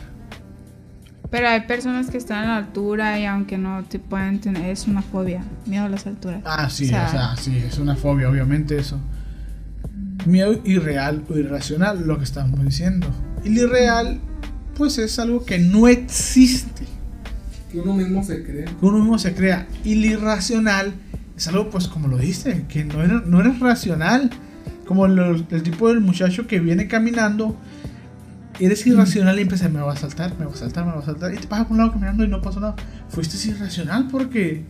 Pero 1.30 1.48
hay 1.48 1.60
personas 1.62 2.08
que 2.10 2.18
están 2.18 2.44
a 2.44 2.46
la 2.46 2.56
altura 2.58 3.18
y 3.18 3.24
aunque 3.26 3.58
no 3.58 3.82
te 3.84 3.98
pueden 3.98 4.40
tener, 4.40 4.70
es 4.70 4.86
una 4.86 5.02
fobia, 5.02 5.42
miedo 5.66 5.84
a 5.84 5.88
las 5.88 6.06
alturas. 6.06 6.40
Ah, 6.44 6.68
sí, 6.70 6.84
O 6.84 6.86
o 6.86 6.90
sea- 6.90 7.08
sea, 7.10 7.36
sí, 7.36 7.56
es 7.56 7.78
una 7.78 7.96
fobia, 7.96 8.28
obviamente 8.30 8.78
eso. 8.78 9.00
Miedo 10.24 10.60
irreal 10.64 11.24
o 11.28 11.36
irracional, 11.38 12.06
lo 12.06 12.18
que 12.18 12.24
estamos 12.24 12.62
diciendo. 12.64 13.06
Y 13.44 13.50
lo 13.50 13.62
irreal, 13.62 14.20
pues 14.76 14.98
es 14.98 15.18
algo 15.18 15.44
que 15.44 15.58
no 15.58 15.86
existe, 15.88 16.84
Que 17.70 17.80
uno 17.80 17.94
mismo 17.94 18.22
se 18.24 18.42
cree. 18.42 18.64
que 18.64 18.72
uno 18.86 18.98
mismo 18.98 19.18
se 19.18 19.34
crea. 19.34 19.66
Y 19.84 19.96
lo 19.96 20.06
irracional 20.06 20.94
es 21.36 21.46
algo, 21.48 21.70
pues 21.70 21.86
como 21.88 22.08
lo 22.08 22.18
dice, 22.18 22.64
que 22.68 22.84
no 22.84 23.02
era, 23.02 23.22
no 23.26 23.40
era 23.40 23.52
racional. 23.60 24.30
Como 24.86 25.06
lo- 25.08 25.34
el 25.34 25.62
tipo 25.64 25.88
del 25.88 26.00
muchacho 26.00 26.46
que 26.46 26.60
viene 26.60 26.86
caminando, 26.86 27.56
eres 28.60 28.86
irracional 28.86 29.38
y 29.38 29.42
empieza, 29.42 29.68
me 29.68 29.80
va 29.80 29.92
a 29.92 29.96
saltar, 29.96 30.34
me 30.38 30.46
va 30.46 30.52
a 30.52 30.56
saltar, 30.56 30.86
me 30.86 30.92
va 30.92 31.00
a 31.00 31.04
saltar. 31.04 31.34
Y 31.34 31.38
te 31.38 31.46
pasa 31.46 31.64
por 31.64 31.72
un 31.72 31.78
lado 31.78 31.92
caminando 31.92 32.24
y 32.24 32.28
no 32.28 32.40
pasó 32.40 32.60
nada. 32.60 32.76
Fuiste 33.08 33.36
irracional 33.48 34.08
porque 34.08 34.64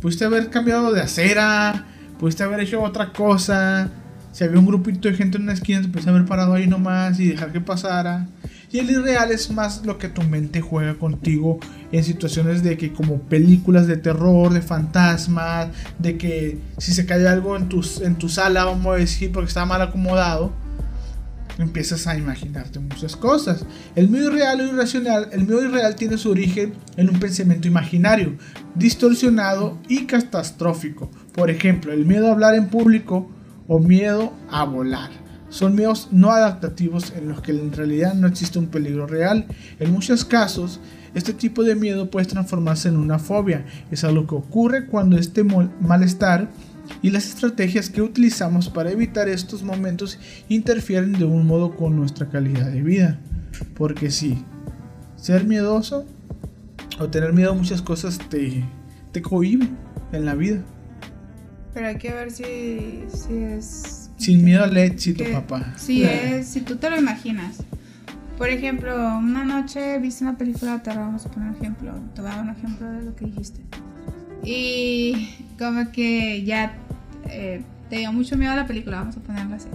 pudiste 0.00 0.24
haber 0.24 0.50
cambiado 0.50 0.92
de 0.92 1.00
acera, 1.00 1.86
pudiste 2.18 2.42
haber 2.42 2.60
hecho 2.60 2.82
otra 2.82 3.12
cosa. 3.12 3.90
Si 4.32 4.44
había 4.44 4.58
un 4.58 4.66
grupito 4.66 5.08
de 5.08 5.14
gente 5.14 5.36
en 5.36 5.44
una 5.44 5.54
esquina, 5.54 5.82
te 5.82 5.88
pudiste 5.88 6.10
haber 6.10 6.24
parado 6.24 6.54
ahí 6.54 6.66
nomás 6.66 7.18
y 7.18 7.28
dejar 7.28 7.52
que 7.52 7.60
pasara. 7.60 8.28
Y 8.70 8.78
el 8.78 8.90
irreal 8.90 9.32
es 9.32 9.50
más 9.50 9.84
lo 9.86 9.96
que 9.96 10.08
tu 10.08 10.22
mente 10.22 10.60
juega 10.60 10.94
contigo 10.94 11.58
en 11.90 12.04
situaciones 12.04 12.62
de 12.62 12.76
que 12.76 12.92
como 12.92 13.22
películas 13.22 13.86
de 13.86 13.96
terror, 13.96 14.52
de 14.52 14.60
fantasmas, 14.60 15.68
de 15.98 16.18
que 16.18 16.58
si 16.76 16.92
se 16.92 17.06
cae 17.06 17.26
algo 17.26 17.56
en 17.56 17.68
tu, 17.68 17.84
en 18.02 18.16
tu 18.16 18.28
sala, 18.28 18.64
vamos 18.64 18.94
a 18.94 18.98
decir, 18.98 19.32
porque 19.32 19.48
está 19.48 19.64
mal 19.64 19.80
acomodado, 19.80 20.52
empiezas 21.58 22.06
a 22.06 22.16
imaginarte 22.16 22.78
muchas 22.78 23.16
cosas. 23.16 23.64
El 23.96 24.08
miedo 24.08 24.30
irreal 24.30 24.60
o 24.60 24.66
irracional, 24.66 25.28
el 25.32 25.46
miedo 25.46 25.64
irreal 25.64 25.96
tiene 25.96 26.18
su 26.18 26.30
origen 26.30 26.74
en 26.96 27.10
un 27.10 27.18
pensamiento 27.18 27.68
imaginario, 27.68 28.36
distorsionado 28.74 29.78
y 29.88 30.06
catastrófico. 30.06 31.10
Por 31.34 31.50
ejemplo, 31.50 31.92
el 31.92 32.06
miedo 32.06 32.28
a 32.28 32.32
hablar 32.32 32.54
en 32.54 32.68
público 32.68 33.30
o 33.66 33.78
miedo 33.78 34.32
a 34.50 34.64
volar. 34.64 35.10
Son 35.50 35.74
miedos 35.74 36.08
no 36.10 36.30
adaptativos 36.30 37.12
en 37.16 37.28
los 37.28 37.40
que 37.40 37.52
en 37.52 37.72
realidad 37.72 38.14
no 38.14 38.26
existe 38.26 38.58
un 38.58 38.66
peligro 38.66 39.06
real. 39.06 39.46
En 39.78 39.92
muchos 39.92 40.24
casos, 40.24 40.78
este 41.14 41.32
tipo 41.32 41.64
de 41.64 41.74
miedo 41.74 42.10
puede 42.10 42.26
transformarse 42.26 42.88
en 42.88 42.98
una 42.98 43.18
fobia. 43.18 43.64
Es 43.90 44.04
algo 44.04 44.26
que 44.26 44.34
ocurre 44.34 44.86
cuando 44.86 45.16
este 45.16 45.44
malestar 45.44 46.50
y 47.02 47.10
las 47.10 47.26
estrategias 47.28 47.90
que 47.90 48.02
utilizamos 48.02 48.68
para 48.68 48.90
evitar 48.90 49.28
estos 49.28 49.62
momentos 49.62 50.18
interfieren 50.48 51.12
de 51.12 51.24
un 51.24 51.46
modo 51.46 51.76
con 51.76 51.96
nuestra 51.96 52.28
calidad 52.28 52.70
de 52.70 52.82
vida. 52.82 53.18
Porque 53.74 54.10
sí, 54.10 54.44
ser 55.16 55.44
miedoso 55.44 56.04
o 56.98 57.08
tener 57.08 57.32
miedo 57.32 57.52
a 57.52 57.54
muchas 57.54 57.82
cosas 57.82 58.18
te, 58.28 58.64
te 59.12 59.22
cohibe 59.22 59.68
en 60.12 60.24
la 60.24 60.34
vida. 60.34 60.60
Pero 61.74 61.86
hay 61.88 61.96
que 61.98 62.12
ver 62.12 62.30
si, 62.30 63.04
si 63.08 63.34
es... 63.34 64.10
Sin 64.16 64.44
miedo 64.44 64.64
al 64.64 64.76
éxito, 64.76 65.22
que- 65.24 65.32
papá. 65.32 65.74
Si 65.76 66.02
es, 66.02 66.48
si 66.48 66.60
tú 66.62 66.76
te 66.76 66.90
lo 66.90 66.98
imaginas. 66.98 67.58
Por 68.36 68.48
ejemplo, 68.48 68.94
una 69.18 69.44
noche 69.44 69.98
viste 69.98 70.22
una 70.24 70.36
película 70.38 70.74
de 70.74 70.78
terror, 70.80 71.04
vamos 71.06 71.26
a 71.26 71.30
poner 71.30 71.50
un 71.50 71.56
ejemplo. 71.56 71.92
Te 72.14 72.20
voy 72.22 72.30
a 72.30 72.34
dar 72.36 72.44
un 72.44 72.50
ejemplo 72.50 72.88
de 72.90 73.02
lo 73.02 73.14
que 73.16 73.26
dijiste. 73.26 73.60
Y 74.44 75.28
como 75.58 75.90
que 75.92 76.42
ya 76.44 76.76
eh, 77.28 77.62
te 77.90 77.96
dio 77.98 78.12
mucho 78.12 78.36
miedo 78.36 78.52
a 78.52 78.56
la 78.56 78.66
película, 78.66 78.98
vamos 78.98 79.16
a 79.16 79.20
ponerla 79.20 79.56
así. 79.56 79.68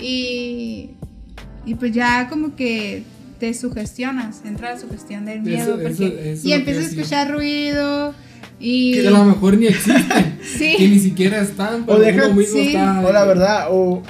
Y, 0.00 0.90
y 1.64 1.74
pues 1.74 1.92
ya 1.92 2.28
como 2.28 2.54
que 2.54 3.02
te 3.40 3.52
sugestionas, 3.54 4.42
entra 4.44 4.74
la 4.74 4.80
sugestión 4.80 5.24
del 5.24 5.42
miedo. 5.42 5.74
Eso- 5.78 5.82
porque, 5.82 5.90
eso- 5.92 6.18
eso 6.18 6.48
y 6.48 6.52
empiezas 6.52 6.84
a 6.84 6.88
escuchar 6.88 7.30
ruido. 7.30 8.14
Y 8.58 8.94
Que 8.94 9.08
a 9.08 9.10
lo 9.10 9.24
mejor 9.24 9.58
ni 9.58 9.66
existen. 9.66 10.38
Sí. 10.58 10.74
Que 10.78 10.88
ni 10.88 10.98
siquiera 10.98 11.40
están. 11.42 11.84
Pero 11.84 11.98
O 11.98 12.00
deja- 12.00 12.26
uno 12.26 12.34
mismo 12.36 12.56
sí. 12.58 12.68
está. 12.68 13.00
O 13.00 13.12
la 13.12 13.24
verdad, 13.24 13.66
o, 13.70 14.02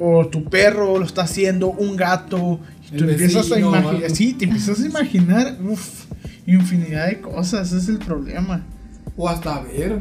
o 0.00 0.26
tu 0.28 0.44
perro 0.44 0.98
lo 0.98 1.04
está 1.04 1.22
haciendo, 1.22 1.70
un 1.70 1.96
gato, 1.96 2.58
y 2.92 2.96
tú 2.96 3.04
empiezas 3.04 3.46
a 3.52 3.54
vecino 3.56 3.68
imaginar, 3.78 4.10
sí, 4.10 4.32
te 4.34 4.44
empiezas 4.46 4.80
a 4.80 4.86
imaginar, 4.86 5.56
uf, 5.62 6.06
infinidad 6.46 7.06
de 7.08 7.20
cosas, 7.20 7.68
ese 7.68 7.78
es 7.78 7.88
el 7.90 7.98
problema. 7.98 8.64
O 9.16 9.28
hasta 9.28 9.60
ver. 9.62 10.00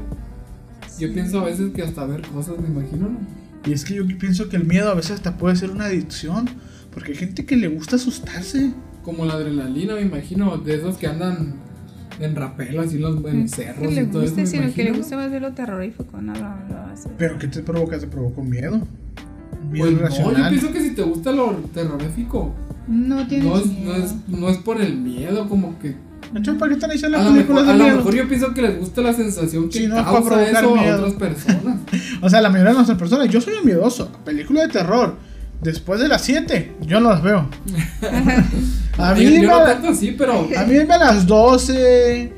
Yo 0.99 1.11
pienso 1.13 1.39
a 1.39 1.45
veces 1.45 1.71
que 1.73 1.81
hasta 1.81 2.05
ver 2.05 2.21
cosas, 2.27 2.59
me 2.59 2.67
imagino, 2.67 3.09
¿no? 3.09 3.17
Y 3.65 3.73
es 3.73 3.85
que 3.85 3.95
yo 3.95 4.03
pienso 4.19 4.49
que 4.49 4.57
el 4.57 4.65
miedo 4.65 4.89
a 4.89 4.93
veces 4.95 5.11
hasta 5.11 5.37
puede 5.37 5.55
ser 5.55 5.71
una 5.71 5.85
adicción, 5.85 6.49
porque 6.93 7.11
hay 7.11 7.17
gente 7.17 7.45
que 7.45 7.55
le 7.55 7.67
gusta 7.67 7.95
asustarse. 7.95 8.71
Como 9.03 9.25
la 9.25 9.33
adrenalina, 9.33 9.95
me 9.95 10.01
imagino. 10.01 10.57
De 10.57 10.75
esos 10.75 10.97
que 10.97 11.07
andan 11.07 11.55
en 12.19 12.35
rapel, 12.35 12.77
así 12.79 12.97
en 12.97 13.01
los, 13.01 13.15
en 13.25 13.41
los 13.41 13.51
que 13.51 13.63
cerros 13.63 13.93
le 13.93 14.01
y 14.03 14.05
todo 14.05 14.21
eso. 14.21 14.35
guste, 14.35 14.41
me 14.41 14.47
sino 14.47 14.73
que 14.73 14.83
le 14.83 14.91
gusta 14.91 15.15
más 15.15 15.31
ver 15.31 15.41
lo 15.41 15.53
terrorífico, 15.53 16.21
no 16.21 16.33
lo, 16.33 16.39
lo 16.39 16.79
hace. 16.91 17.09
Pero 17.17 17.37
¿qué 17.39 17.47
te 17.47 17.63
provoca? 17.63 17.97
Te 17.99 18.07
provoca 18.07 18.41
miedo. 18.41 18.81
Miedo 19.71 19.97
Pues 19.99 20.19
no, 20.19 20.31
yo 20.37 20.49
pienso 20.49 20.71
que 20.71 20.81
si 20.81 20.91
te 20.95 21.01
gusta 21.03 21.31
lo 21.31 21.51
terrorífico, 21.73 22.53
No 22.87 23.27
tienes 23.27 23.45
no 23.47 23.57
es, 23.57 23.65
miedo. 23.67 23.97
no, 23.97 24.03
es, 24.03 24.15
no 24.27 24.49
es 24.49 24.57
por 24.57 24.81
el 24.81 24.97
miedo, 24.97 25.47
como 25.49 25.77
que. 25.79 25.95
Entonces, 26.33 26.55
¿para 26.59 26.69
qué 26.69 26.73
están 26.75 26.91
hechas 26.91 27.03
A 27.05 27.09
las 27.09 27.25
lo, 27.25 27.31
mejor, 27.31 27.45
películas 27.47 27.67
a 27.67 27.71
de 27.73 27.77
lo 27.77 27.83
miedo? 27.83 27.97
mejor 27.97 28.15
yo 28.15 28.27
pienso 28.27 28.53
que 28.53 28.61
les 28.61 28.79
gusta 28.79 29.01
la 29.01 29.13
sensación 29.13 29.69
que 29.69 29.79
Sí, 29.79 29.87
no, 29.87 29.95
para 29.95 30.05
causa 30.05 30.29
provocar 30.29 30.63
eso 30.63 30.75
a 30.75 30.81
miedo. 30.81 30.97
otras 30.97 31.13
personas. 31.13 31.75
O 32.21 32.29
sea, 32.29 32.41
la 32.41 32.49
mayoría 32.49 32.69
de 32.71 32.75
nuestras 32.75 32.97
personas, 32.99 33.29
yo 33.29 33.41
soy 33.41 33.53
un 33.59 33.65
miedoso. 33.65 34.11
Películas 34.23 34.67
de 34.67 34.73
terror. 34.73 35.15
Después 35.61 35.99
de 35.99 36.07
las 36.07 36.21
7, 36.23 36.73
yo 36.81 36.99
no 36.99 37.09
las 37.09 37.21
veo. 37.21 37.47
A 38.97 39.13
mí, 39.13 39.23
yo, 39.23 39.29
yo 39.29 39.41
me- 39.41 39.47
no 39.47 39.63
tanto 39.63 39.87
así, 39.89 40.15
pero. 40.17 40.47
a 40.57 40.63
mí 40.65 40.75
me 40.85 40.93
a 40.93 40.97
las 40.97 41.25
12, 41.25 42.33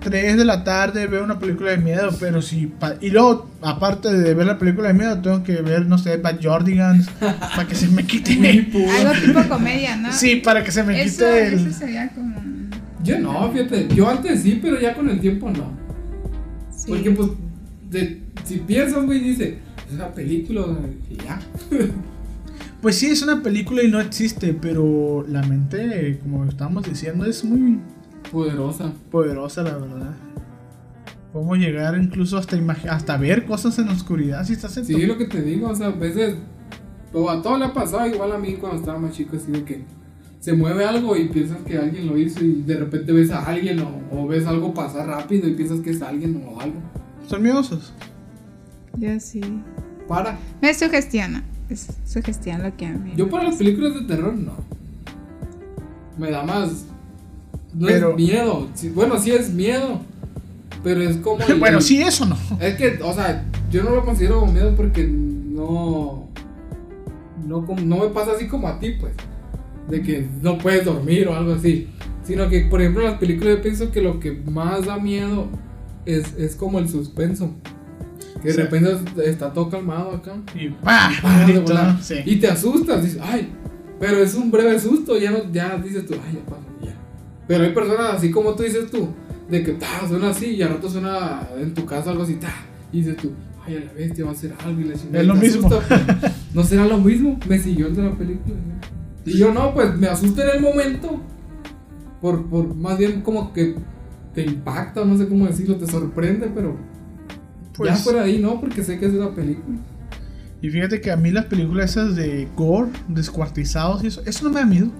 3 0.00 0.36
de 0.36 0.44
la 0.44 0.64
tarde 0.64 1.06
veo 1.06 1.22
una 1.24 1.38
película 1.38 1.70
de 1.70 1.78
miedo, 1.78 2.10
pero 2.18 2.40
si... 2.42 2.66
pa- 2.66 2.94
y 3.00 3.10
luego, 3.10 3.50
aparte 3.62 4.12
de 4.12 4.34
ver 4.34 4.46
la 4.46 4.58
película 4.58 4.88
de 4.88 4.94
miedo, 4.94 5.18
tengo 5.20 5.42
que 5.42 5.60
ver, 5.62 5.86
no 5.86 5.98
sé, 5.98 6.16
Bad 6.16 6.36
Jordigans, 6.42 7.08
para 7.20 7.66
que 7.68 7.74
se 7.74 7.88
me 7.88 8.04
quite... 8.06 8.32
Algo 9.00 9.12
tipo 9.24 9.48
comedia, 9.48 9.96
¿no? 9.96 10.12
Sí, 10.12 10.36
para 10.36 10.62
que 10.64 10.70
se 10.72 10.82
me 10.82 11.00
Eso, 11.02 11.24
quite 11.24 11.46
el... 11.48 11.54
eso 11.54 11.78
sería 11.78 12.08
como. 12.10 12.55
Yo 13.06 13.18
no, 13.20 13.50
fíjate. 13.52 13.88
Yo 13.94 14.08
antes 14.08 14.42
sí, 14.42 14.58
pero 14.60 14.80
ya 14.80 14.94
con 14.94 15.08
el 15.08 15.20
tiempo 15.20 15.48
no. 15.50 15.70
sí. 16.70 16.86
Porque 16.88 17.10
pues 17.12 17.30
de- 17.90 18.22
si 18.44 18.58
piensas, 18.58 19.04
güey, 19.06 19.20
dice, 19.20 19.58
es 19.88 19.94
una 19.94 20.08
película, 20.12 20.64
y 21.10 21.16
ya. 21.16 21.40
Pues 22.82 22.96
sí, 22.98 23.06
es 23.06 23.22
una 23.22 23.42
película 23.42 23.82
y 23.82 23.90
no 23.90 24.00
existe, 24.00 24.52
pero 24.52 25.24
la 25.28 25.42
mente, 25.42 26.18
como 26.22 26.44
estábamos 26.44 26.84
diciendo, 26.84 27.24
es 27.24 27.42
muy 27.42 27.80
Poderosa. 28.30 28.92
poderosa, 29.10 29.62
la 29.62 29.76
verdad. 29.78 30.14
Podemos 31.32 31.58
llegar 31.58 31.96
incluso 32.00 32.36
hasta 32.38 32.56
hasta 32.90 33.16
ver 33.16 33.44
cosas 33.46 33.78
en 33.78 33.86
la 33.86 33.92
oscuridad 33.92 34.44
si 34.44 34.52
estás 34.52 34.76
en 34.76 34.84
Sí, 34.84 35.06
lo 35.06 35.16
que 35.18 35.24
te 35.24 35.42
digo, 35.42 35.68
o 35.70 35.74
sea, 35.74 35.88
a 35.88 35.90
veces, 35.90 36.36
o 37.12 37.28
a 37.30 37.42
todo 37.42 37.58
le 37.58 37.64
ha 37.64 37.72
pasado, 37.72 38.06
igual 38.06 38.32
a 38.32 38.38
mí 38.38 38.54
cuando 38.54 38.78
estaba 38.78 38.98
más 38.98 39.12
chico, 39.12 39.36
así 39.36 39.50
de 39.50 39.64
que 39.64 39.84
se 40.46 40.52
mueve 40.52 40.84
algo 40.84 41.16
y 41.16 41.24
piensas 41.28 41.58
que 41.66 41.76
alguien 41.76 42.06
lo 42.06 42.16
hizo 42.16 42.44
y 42.44 42.62
de 42.62 42.76
repente 42.76 43.10
ves 43.10 43.32
a 43.32 43.44
alguien 43.44 43.80
o, 43.80 44.00
o 44.12 44.28
ves 44.28 44.46
algo 44.46 44.72
pasar 44.72 45.08
rápido 45.08 45.48
y 45.48 45.54
piensas 45.54 45.80
que 45.80 45.90
es 45.90 46.00
alguien 46.00 46.40
o 46.46 46.60
algo. 46.60 46.76
Son 47.26 47.42
miedosos. 47.42 47.92
Yo 48.96 49.18
sí. 49.18 49.40
Para. 50.06 50.38
Me 50.62 50.72
sugestiona. 50.72 51.42
Es 51.68 51.88
sugestión 52.04 52.62
lo 52.62 52.76
que 52.76 52.86
a 52.86 52.92
mí. 52.92 53.14
Yo 53.16 53.28
para 53.28 53.42
las 53.42 53.56
películas 53.56 53.94
de 53.94 54.02
terror 54.02 54.36
no. 54.36 54.52
Me 56.16 56.30
da 56.30 56.44
más. 56.44 56.84
No 57.74 57.88
Pero- 57.88 58.10
es 58.10 58.16
miedo. 58.16 58.68
Bueno, 58.94 59.18
sí 59.18 59.32
es 59.32 59.50
miedo. 59.52 59.98
Pero 60.84 61.02
es 61.02 61.16
como. 61.16 61.44
el- 61.48 61.58
bueno, 61.58 61.80
sí, 61.80 62.00
eso 62.00 62.24
no. 62.24 62.36
Es 62.60 62.76
que, 62.76 63.00
o 63.02 63.12
sea, 63.12 63.44
yo 63.72 63.82
no 63.82 63.90
lo 63.96 64.04
considero 64.04 64.38
como 64.38 64.52
miedo 64.52 64.76
porque 64.76 65.08
no. 65.08 66.28
No, 67.44 67.66
como- 67.66 67.80
no 67.80 67.96
me 67.96 68.10
pasa 68.10 68.30
así 68.36 68.46
como 68.46 68.68
a 68.68 68.78
ti, 68.78 68.92
pues. 69.00 69.12
De 69.88 70.02
que 70.02 70.28
no 70.42 70.58
puedes 70.58 70.84
dormir 70.84 71.28
o 71.28 71.34
algo 71.34 71.54
así. 71.54 71.88
Sino 72.24 72.48
que, 72.48 72.62
por 72.62 72.80
ejemplo, 72.80 73.02
en 73.02 73.10
las 73.10 73.18
películas 73.18 73.56
yo 73.56 73.62
pienso 73.62 73.90
que 73.92 74.00
lo 74.00 74.18
que 74.18 74.32
más 74.32 74.86
da 74.86 74.98
miedo 74.98 75.48
es, 76.04 76.34
es 76.36 76.56
como 76.56 76.78
el 76.78 76.88
suspenso. 76.88 77.54
Que 78.42 78.52
de 78.52 78.64
repente 78.64 78.96
está 79.24 79.52
todo 79.52 79.70
calmado 79.70 80.12
acá. 80.12 80.36
Y 80.54 80.68
¡pah! 80.68 81.10
Ah, 81.22 81.44
grito, 81.44 81.62
volada. 81.62 81.94
¿no? 81.94 82.02
Sí. 82.02 82.16
Y 82.24 82.36
te 82.36 82.48
asustas, 82.48 83.02
dices, 83.02 83.20
ay, 83.22 83.48
pero 83.98 84.18
es 84.18 84.34
un 84.34 84.50
breve 84.50 84.78
susto, 84.78 85.18
ya 85.18 85.30
no, 85.30 85.50
ya 85.52 85.76
dices 85.78 86.04
tú, 86.06 86.14
ay, 86.14 86.34
ya 86.34 86.44
pasó, 86.44 86.66
ya. 86.82 86.94
Pero 87.48 87.64
hay 87.64 87.72
personas 87.72 88.14
así 88.14 88.30
como 88.30 88.54
tú 88.54 88.62
dices 88.62 88.90
tú, 88.90 89.08
de 89.48 89.62
que 89.62 89.72
ta, 89.72 90.06
suena 90.06 90.30
así 90.30 90.46
y 90.46 90.62
al 90.62 90.70
rato 90.70 90.90
suena 90.90 91.48
en 91.58 91.72
tu 91.72 91.86
casa 91.86 92.10
algo 92.10 92.24
así, 92.24 92.34
ta, 92.34 92.52
y 92.92 92.98
dices 92.98 93.16
tú, 93.16 93.32
ay, 93.64 93.76
a 93.76 93.80
la 93.80 93.92
bestia 93.92 94.24
va 94.24 94.32
a 94.32 94.34
hacer 94.34 94.52
algo 94.64 94.80
y 94.80 94.84
chingada. 94.84 95.18
Es 95.18 95.24
y 95.24 95.26
lo 95.26 95.34
mismo. 95.34 95.68
asusta. 95.68 96.34
no 96.54 96.62
será 96.64 96.86
lo 96.86 96.98
mismo, 96.98 97.38
me 97.48 97.58
siguió 97.58 97.86
el 97.86 97.96
de 97.96 98.02
la 98.02 98.12
película. 98.12 98.54
¿no? 98.54 99.05
Y 99.26 99.38
yo 99.38 99.52
no, 99.52 99.74
pues 99.74 99.96
me 99.98 100.08
asusta 100.08 100.44
en 100.44 100.56
el 100.56 100.62
momento, 100.62 101.26
por, 102.20 102.48
por 102.50 102.74
más 102.76 102.98
bien 102.98 103.22
como 103.22 103.52
que 103.52 103.76
te 104.34 104.42
impacta, 104.44 105.04
no 105.04 105.16
sé 105.18 105.28
cómo 105.28 105.46
decirlo, 105.46 105.78
te 105.78 105.86
sorprende, 105.88 106.48
pero 106.54 106.78
Pues, 107.76 107.90
ya 107.92 107.96
fuera 107.98 108.22
de 108.24 108.30
ahí 108.32 108.38
no, 108.40 108.60
porque 108.60 108.84
sé 108.84 108.98
que 108.98 109.06
es 109.06 109.14
una 109.14 109.34
película. 109.34 109.78
Y 110.60 110.70
fíjate 110.70 111.00
que 111.00 111.10
a 111.10 111.16
mí 111.16 111.30
las 111.30 111.46
películas 111.46 111.90
esas 111.92 112.16
de 112.16 112.52
gore, 112.56 112.92
descuartizados 113.08 114.02
y 114.04 114.08
eso, 114.08 114.22
eso 114.26 114.44
no 114.44 114.50
me 114.52 114.60
da 114.60 114.66
miedo. 114.66 114.90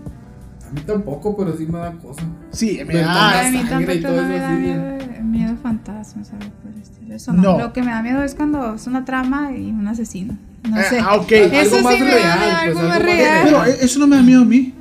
A 0.68 0.72
mí 0.72 0.80
tampoco, 0.86 1.36
pero 1.36 1.56
sí 1.56 1.66
me 1.66 1.78
da 1.78 1.92
cosa. 1.92 2.22
Sí, 2.50 2.76
me 2.78 2.86
Pero 2.92 3.06
da. 3.06 3.46
a 3.46 3.50
mí 3.50 3.58
tampoco 3.68 4.08
no 4.08 4.22
me 4.28 4.38
da 4.38 4.50
miedo, 4.50 4.82
miedo 5.22 5.56
fantasma, 5.62 6.24
¿sabes? 6.24 6.48
Por 6.62 6.72
el 6.74 6.82
estilo. 6.82 7.14
Eso 7.14 7.32
no. 7.32 7.42
No. 7.42 7.58
Lo 7.58 7.72
que 7.72 7.82
me 7.82 7.90
da 7.92 8.02
miedo 8.02 8.22
es 8.22 8.34
cuando 8.34 8.74
es 8.74 8.86
una 8.86 9.04
trama 9.04 9.52
y 9.52 9.70
un 9.70 9.86
asesino. 9.86 10.36
No 10.68 10.80
Eh, 10.80 10.84
sé. 10.84 10.98
ah, 10.98 11.14
ok. 11.14 11.32
Algo 11.32 11.56
Eso 11.56 11.82
más 11.82 11.94
sí 11.94 12.00
me 12.02 12.10
real, 12.10 12.22
da 12.22 12.36
pues, 12.36 12.54
algo 12.54 12.58
algo 12.58 12.80
más 12.80 12.88
más 12.88 13.02
real. 13.02 13.40
Pero 13.44 13.64
eh, 13.64 13.76
eso 13.80 13.98
no 14.00 14.06
me 14.08 14.16
da 14.16 14.22
miedo 14.22 14.42
a 14.42 14.44
mí. 14.44 14.74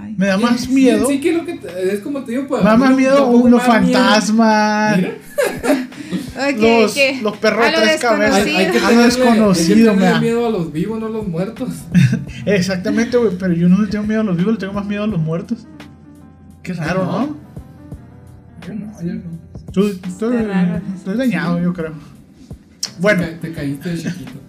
Ay. 0.00 0.14
Me 0.16 0.26
da 0.26 0.38
más 0.38 0.60
Sí, 0.62 0.72
miedo. 0.72 1.06
Sí, 1.06 1.20
que 1.20 1.32
lo 1.32 1.44
que 1.44 1.54
te- 1.58 1.94
es 1.94 2.00
como 2.00 2.22
te 2.24 2.32
digo, 2.32 2.46
pues. 2.48 2.64
Me 2.64 2.70
da 2.70 2.76
más 2.78 2.96
miedo 2.96 3.16
tampoco 3.16 3.44
uno 3.44 3.58
Los, 6.34 6.90
ok. 6.92 7.22
los 7.22 7.36
perros 7.38 7.64
A 7.64 7.66
de 7.66 7.72
lo 7.72 7.82
tres 7.82 8.00
cabezas. 8.00 8.34
hay, 8.44 8.56
hay 8.56 8.66
que 8.72 8.80
tenerle, 8.80 9.02
desconocido, 9.04 9.90
hay 9.92 9.98
que 10.14 10.20
miedo 10.20 10.46
a 10.46 10.50
los 10.50 10.72
vivos, 10.72 10.98
no 11.00 11.06
a 11.06 11.10
los 11.10 11.28
muertos. 11.28 11.68
Exactamente, 12.46 13.16
güey. 13.16 13.36
Pero 13.38 13.54
yo 13.54 13.68
no 13.68 13.80
le 13.80 13.88
tengo 13.88 14.04
miedo 14.04 14.20
a 14.20 14.24
los 14.24 14.36
vivos, 14.36 14.54
le 14.54 14.58
tengo 14.58 14.72
más 14.72 14.86
miedo 14.86 15.04
a 15.04 15.06
los 15.06 15.20
muertos. 15.20 15.66
Qué 16.62 16.72
raro, 16.72 17.04
No. 17.04 17.18
¿no? 17.26 17.36
Yo 18.66 18.74
no, 18.74 19.02
yo 19.02 19.14
no. 19.14 19.22
Tú- 19.72 19.86
Estoy, 20.06 21.16
dañado, 21.16 21.60
yo 21.60 21.72
creo. 21.72 21.92
Bueno, 22.98 23.22
Te, 23.22 23.30
ca- 23.32 23.40
te 23.40 23.52
caíste 23.52 23.88
de 23.90 23.98
chiquito. 24.02 24.40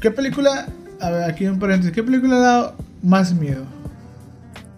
¿qué 0.00 0.10
película? 0.10 0.66
A 1.00 1.10
ver, 1.10 1.24
aquí 1.30 1.46
un 1.46 1.58
paréntesis. 1.58 1.92
¿Qué 1.94 2.02
película 2.02 2.36
ha 2.36 2.40
dado 2.40 2.76
más 3.02 3.32
miedo? 3.34 3.64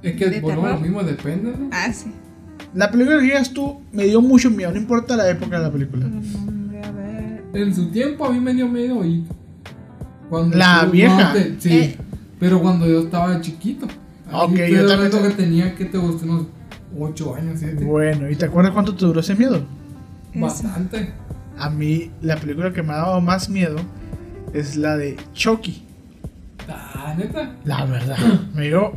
Es 0.02 0.16
que, 0.16 0.28
¿De 0.30 0.40
bueno, 0.40 0.61
terror? 0.62 0.74
lo 0.76 0.80
mismo 0.80 1.02
depende, 1.02 1.52
¿no? 1.59 1.68
Ah, 1.72 1.92
sí. 1.92 2.11
La 2.74 2.90
película 2.90 3.16
que 3.18 3.24
digas 3.24 3.52
tú 3.52 3.80
me 3.92 4.04
dio 4.04 4.20
mucho 4.20 4.50
miedo, 4.50 4.70
no 4.72 4.78
importa 4.78 5.16
la 5.16 5.28
época 5.28 5.59
de 5.59 5.62
la 5.64 5.72
película. 5.72 6.06
Hombre, 6.06 6.83
a 6.85 6.90
ver. 6.92 7.44
En 7.54 7.74
su 7.74 7.87
tiempo 7.90 8.24
a 8.26 8.33
mí 8.33 8.38
me 8.40 8.54
dio 8.54 8.68
miedo 8.68 9.04
y. 9.04 9.24
Cuando 10.28 10.56
La 10.56 10.85
tú- 10.85 10.92
vieja. 10.92 11.24
no, 11.28 11.33
te- 11.33 11.56
sí, 11.61 11.76
Eh. 11.78 11.96
pero 12.38 12.61
cuando 12.62 12.87
yo 12.87 13.00
estaba 13.00 13.40
chiquito. 13.40 13.87
Ok, 14.33 14.54
yo 14.70 14.87
también 14.87 15.11
te- 15.11 15.20
que 15.22 15.30
tenía 15.30 15.74
que 15.74 15.87
te 15.87 15.98
gustó 15.98 16.24
unos 16.24 16.46
8 16.96 17.35
años, 17.35 17.59
7. 17.59 17.85
Bueno, 17.85 18.30
¿y 18.30 18.37
te 18.37 18.44
acuerdas 18.44 18.72
cuánto 18.72 18.94
te 18.94 19.04
duró 19.04 19.18
ese 19.18 19.35
miedo? 19.35 19.64
Bastante. 20.35 21.12
A 21.59 21.68
mí, 21.68 22.11
la 22.22 22.37
película 22.37 22.72
que 22.72 22.83
me 22.85 22.92
ha 22.92 22.98
dado 22.98 23.20
más 23.20 23.48
miedo 23.50 23.76
es 24.54 24.76
la 24.76 24.96
de 24.96 25.16
Chucky. 25.35 25.83
Ah, 26.68 27.14
neta. 27.18 27.56
La 27.64 27.85
verdad. 27.85 28.16
Me 28.54 28.68
dio 28.68 28.92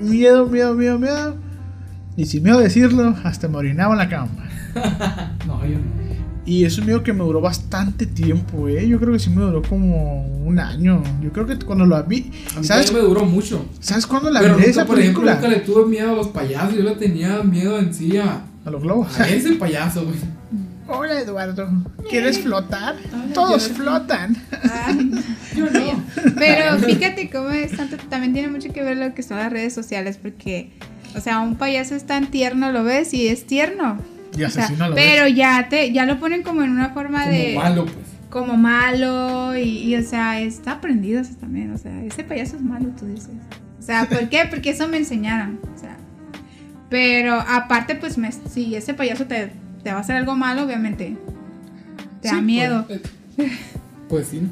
miedo, 0.00 0.46
miedo, 0.46 0.74
miedo, 0.74 0.98
miedo. 0.98 1.36
Y 2.16 2.26
sin 2.26 2.42
miedo 2.44 2.58
a 2.58 2.62
decirlo, 2.62 3.14
hasta 3.24 3.48
me 3.48 3.56
orinaba 3.56 3.92
en 3.94 3.98
la 3.98 4.08
cama. 4.08 4.30
No, 5.46 5.64
yo 5.66 5.78
no. 5.78 6.04
Y 6.46 6.64
es 6.64 6.76
un 6.78 6.84
miedo 6.86 7.02
que 7.02 7.12
me 7.14 7.24
duró 7.24 7.40
bastante 7.40 8.04
tiempo, 8.06 8.68
eh. 8.68 8.86
Yo 8.86 8.98
creo 9.00 9.12
que 9.14 9.18
sí 9.18 9.30
me 9.30 9.40
duró 9.42 9.62
como 9.62 10.26
un 10.44 10.58
año. 10.58 11.02
Yo 11.22 11.32
creo 11.32 11.46
que 11.46 11.56
cuando 11.58 11.86
la 11.86 12.02
vi. 12.02 12.30
A 12.54 12.60
mí 12.60 12.66
¿Sabes, 12.66 12.92
me 12.92 12.98
duró 12.98 13.24
mucho. 13.24 13.64
¿sabes 13.80 14.06
cuándo 14.06 14.28
la 14.30 14.40
pero 14.40 14.54
vi 14.56 14.60
nunca, 14.60 14.70
esa 14.70 14.84
por 14.84 14.98
ejemplo, 14.98 15.22
película? 15.22 15.34
nunca 15.36 15.48
le 15.48 15.60
tuve 15.64 15.86
miedo 15.88 16.12
a 16.12 16.14
los 16.16 16.28
payasos. 16.28 16.74
Yo 16.76 16.82
le 16.82 16.96
tenía 16.96 17.42
miedo 17.42 17.78
en 17.78 17.94
sí 17.94 18.16
a, 18.18 18.42
A 18.64 18.70
los 18.70 18.82
globos. 18.82 19.18
a 19.18 19.26
ese 19.28 19.54
payaso, 19.54 20.04
güey. 20.04 20.16
Hola 20.86 21.18
Eduardo, 21.18 21.66
¿quieres 22.10 22.38
flotar? 22.40 22.96
Todos 23.32 23.68
flotan. 23.68 24.36
Ay, 24.70 25.12
Yo 25.56 25.64
no. 25.70 26.04
Pero 26.36 26.78
fíjate 26.78 27.30
cómo 27.30 27.48
es 27.50 27.74
tanto, 27.74 27.96
también 28.10 28.34
tiene 28.34 28.48
mucho 28.48 28.70
que 28.70 28.82
ver 28.82 28.98
lo 28.98 29.14
que 29.14 29.22
son 29.22 29.38
las 29.38 29.50
redes 29.50 29.72
sociales, 29.72 30.18
porque, 30.20 30.72
o 31.16 31.20
sea, 31.20 31.40
un 31.40 31.56
payaso 31.56 31.94
es 31.94 32.04
tan 32.04 32.26
tierno, 32.28 32.72
lo 32.72 32.84
ves 32.84 33.14
y 33.14 33.28
es 33.28 33.46
tierno. 33.46 33.98
Y 34.36 34.42
O 34.44 34.50
sea, 34.50 34.64
asesino 34.64 34.84
a 34.84 34.88
la 34.88 34.94
pero 34.94 35.28
ya 35.28 35.68
te, 35.68 35.92
ya 35.92 36.06
lo 36.06 36.18
ponen 36.18 36.42
como 36.42 36.62
en 36.62 36.70
una 36.70 36.90
forma 36.90 37.24
Como 37.24 37.32
de 37.32 37.54
malo, 37.54 37.84
pues. 37.84 38.06
como 38.30 38.56
malo 38.56 39.56
y, 39.56 39.62
y, 39.62 39.96
o 39.96 40.02
sea, 40.02 40.40
está 40.40 40.72
aprendido 40.72 41.20
eso 41.20 41.34
también, 41.36 41.72
o 41.72 41.78
sea, 41.78 42.02
ese 42.04 42.24
payaso 42.24 42.56
es 42.56 42.62
malo, 42.62 42.88
tú 42.98 43.06
dices. 43.06 43.30
O 43.78 43.82
sea, 43.82 44.06
¿por 44.10 44.28
qué? 44.28 44.46
Porque 44.50 44.70
eso 44.70 44.88
me 44.88 44.96
enseñaron, 44.96 45.60
o 45.74 45.78
sea. 45.78 45.96
Pero 46.90 47.34
aparte, 47.34 47.94
pues, 47.94 48.18
me, 48.18 48.30
si 48.32 48.74
ese 48.74 48.94
payaso 48.94 49.26
te, 49.26 49.52
te 49.82 49.90
va 49.92 49.98
a 49.98 50.00
hacer 50.00 50.16
algo 50.16 50.34
malo, 50.36 50.64
obviamente 50.64 51.16
te 52.20 52.28
da 52.28 52.40
miedo. 52.40 52.86
Pues, 52.86 53.00
eh, 53.38 53.52
pues 54.08 54.28
sí. 54.28 54.42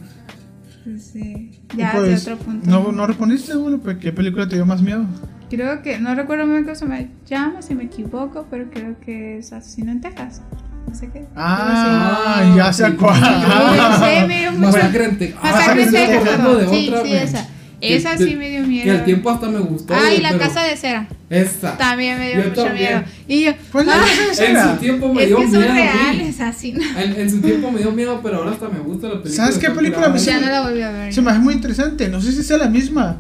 Pues 0.85 1.05
sí, 1.05 1.61
ya 1.77 1.93
pues, 1.93 2.25
de 2.25 2.33
otro 2.33 2.45
punto. 2.45 2.69
No, 2.69 2.91
no 2.93 3.07
respondiste, 3.07 3.55
bueno, 3.55 3.79
pues, 3.79 3.99
¿qué 3.99 4.13
película 4.13 4.49
te 4.49 4.57
dio 4.57 4.67
más 4.67 4.83
miedo? 4.83 5.07
Creo 5.55 5.83
que, 5.83 5.99
no 5.99 6.15
recuerdo 6.15 6.45
muy 6.47 6.55
bien 6.55 6.65
cómo 6.65 6.75
se 6.77 6.87
me 6.87 7.09
llama, 7.29 7.61
si 7.61 7.75
me 7.75 7.85
equivoco, 7.85 8.47
pero 8.51 8.71
creo 8.71 8.99
que 9.05 9.37
es 9.39 9.53
Asesino 9.53 9.93
en 9.93 10.01
Texas. 10.01 10.41
No 10.89 10.95
sé 10.95 11.11
qué. 11.13 11.27
Ah, 11.37 12.37
Algo 12.39 12.51
así. 12.51 12.57
ya 12.57 12.73
sé 12.73 12.87
Sí. 12.87 12.93
cuál. 12.99 13.21
No 13.21 13.99
sé, 13.99 14.27
me 14.27 14.41
dio 14.41 14.53
mucho. 14.53 14.63
Masacre 14.73 15.05
en 15.05 15.19
Texas. 15.19 15.43
Masacre 15.43 15.83
en 15.83 15.91
Texas, 15.93 16.23
sí, 16.71 16.89
otra, 16.89 17.03
sí, 17.05 17.15
esa. 17.15 17.49
Que- 17.81 17.97
Esa 17.97 18.17
sí 18.17 18.35
me 18.37 18.49
dio 18.49 18.63
miedo. 18.63 18.85
Que 18.85 18.91
al 18.93 19.05
tiempo 19.05 19.29
hasta 19.31 19.49
me 19.49 19.59
gustó. 19.59 19.93
Ah, 19.93 20.13
y 20.17 20.21
la 20.23 20.39
casa 20.39 20.63
de 20.63 20.77
cera. 20.77 21.09
Esa. 21.29 21.77
También 21.77 22.17
me 22.19 22.29
dio 22.33 22.43
Yo 22.45 22.49
mucho 22.51 22.65
también. 22.65 22.89
miedo. 22.91 23.03
Y 23.29 23.45
yo, 23.45 23.53
Pues 23.73 23.87
la 23.87 23.95
ah, 23.97 23.99
casa 24.29 24.43
de 24.43 24.51
En 24.53 24.63
su 24.71 24.77
tiempo 24.77 25.13
me 25.13 25.23
es 25.23 25.29
dio 25.29 25.37
que 25.39 25.43
son 25.51 25.53
miedo. 25.61 25.75
reales, 25.75 26.41
así. 26.41 26.73
¿no? 26.73 26.81
En, 26.99 27.21
en 27.21 27.31
su 27.31 27.41
tiempo 27.41 27.71
me 27.73 27.81
dio 27.81 27.91
miedo, 27.93 28.21
pero 28.23 28.37
ahora 28.39 28.53
hasta 28.53 28.69
me 28.69 28.79
gusta 28.79 29.09
la 29.09 29.15
película. 29.21 29.35
¿Sabes 29.35 29.59
qué 29.59 29.71
película 29.71 30.09
me. 30.09 30.19
Ya 30.19 30.41
no 30.41 30.47
la 30.49 30.63
volví 30.63 30.81
a 30.81 30.93
ver. 30.93 31.13
Se 31.13 31.21
me 31.21 31.31
hace 31.33 31.41
muy 31.41 31.55
interesante. 31.55 32.09
No 32.09 32.21
sé 32.21 32.31
si 32.33 32.43
sea 32.45 32.57
la 32.57 32.69
misma, 32.69 33.17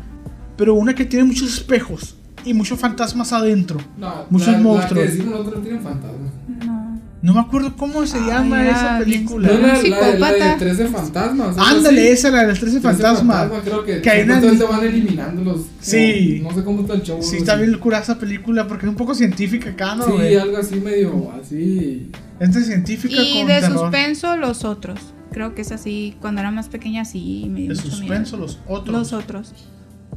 pero 0.56 0.74
una 0.74 0.94
que 0.94 1.04
tiene 1.04 1.24
muchos 1.24 1.52
espejos 1.52 2.16
y 2.44 2.54
muchos 2.54 2.78
fantasmas 2.78 3.32
adentro. 3.32 3.78
No, 3.98 4.26
Muchos 4.30 4.48
la, 4.48 4.58
monstruos. 4.58 5.04
La 5.04 5.10
que 5.10 5.16
decimos 5.16 5.38
nosotros 5.38 5.62
tienen 5.62 5.82
fantasmas. 5.82 6.32
No. 6.66 6.82
No 7.22 7.34
me 7.34 7.40
acuerdo 7.40 7.76
cómo 7.76 8.04
se 8.04 8.18
Ay, 8.18 8.26
llama 8.26 8.68
esa 8.68 8.98
película. 8.98 9.46
No, 9.48 9.58
la, 9.58 9.66
la, 9.68 9.78
de- 9.78 9.88
la 9.88 10.06
de 10.06 10.12
psicópata. 10.38 10.56
13 10.58 10.88
fantasmas. 10.88 11.56
Ándale, 11.56 12.10
esa, 12.10 12.30
la 12.32 12.40
de 12.42 12.48
los 12.48 12.58
13 12.58 12.80
13 12.80 12.96
fantasmas. 12.98 13.48
Creo 13.62 13.84
que, 13.84 14.00
Que 14.02 14.10
hay 14.10 14.22
una- 14.24 14.40
supuestamente 14.40 14.76
van 14.76 14.84
eliminando 14.92 15.44
los. 15.44 15.60
Sí. 15.80 16.40
No, 16.42 16.48
no 16.50 16.56
sé 16.56 16.64
cómo 16.64 16.80
está 16.80 16.94
el 16.94 17.02
show. 17.02 17.22
Sí, 17.22 17.36
está 17.36 17.54
bien 17.54 17.78
curada 17.78 18.02
esa 18.02 18.18
película 18.18 18.66
porque 18.66 18.86
es 18.86 18.90
un 18.90 18.96
poco 18.96 19.14
científica 19.14 19.70
acá, 19.70 19.94
¿no? 19.94 20.04
Sí, 20.18 20.34
algo 20.34 20.56
así 20.56 20.76
medio 20.80 21.30
así. 21.40 22.10
Es 22.40 22.54
de 22.54 22.64
científica 22.64 23.14
Y 23.22 23.38
con 23.38 23.46
de 23.48 23.60
terror. 23.60 23.78
suspenso, 23.78 24.36
los 24.36 24.64
otros. 24.64 24.98
Creo 25.30 25.54
que 25.54 25.62
es 25.62 25.70
así. 25.70 26.16
Cuando 26.20 26.40
era 26.40 26.50
más 26.50 26.68
pequeña, 26.68 27.04
sí. 27.04 27.46
Me 27.48 27.60
dio 27.60 27.68
De 27.68 27.74
mucho 27.76 27.88
suspenso, 27.88 28.36
miedo. 28.36 28.46
los 28.48 28.58
otros. 28.66 28.92
Los 28.98 29.12
otros. 29.12 29.52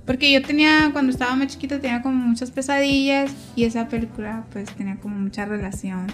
Porque 0.05 0.31
yo 0.31 0.41
tenía, 0.41 0.89
cuando 0.93 1.11
estaba 1.11 1.35
más 1.35 1.47
chiquita, 1.47 1.79
tenía 1.79 2.01
como 2.01 2.15
muchas 2.27 2.51
pesadillas. 2.51 3.31
Y 3.55 3.63
esa 3.63 3.87
película, 3.87 4.43
pues, 4.51 4.69
tenía 4.75 4.97
como 4.97 5.17
mucha 5.17 5.45
relación. 5.45 6.07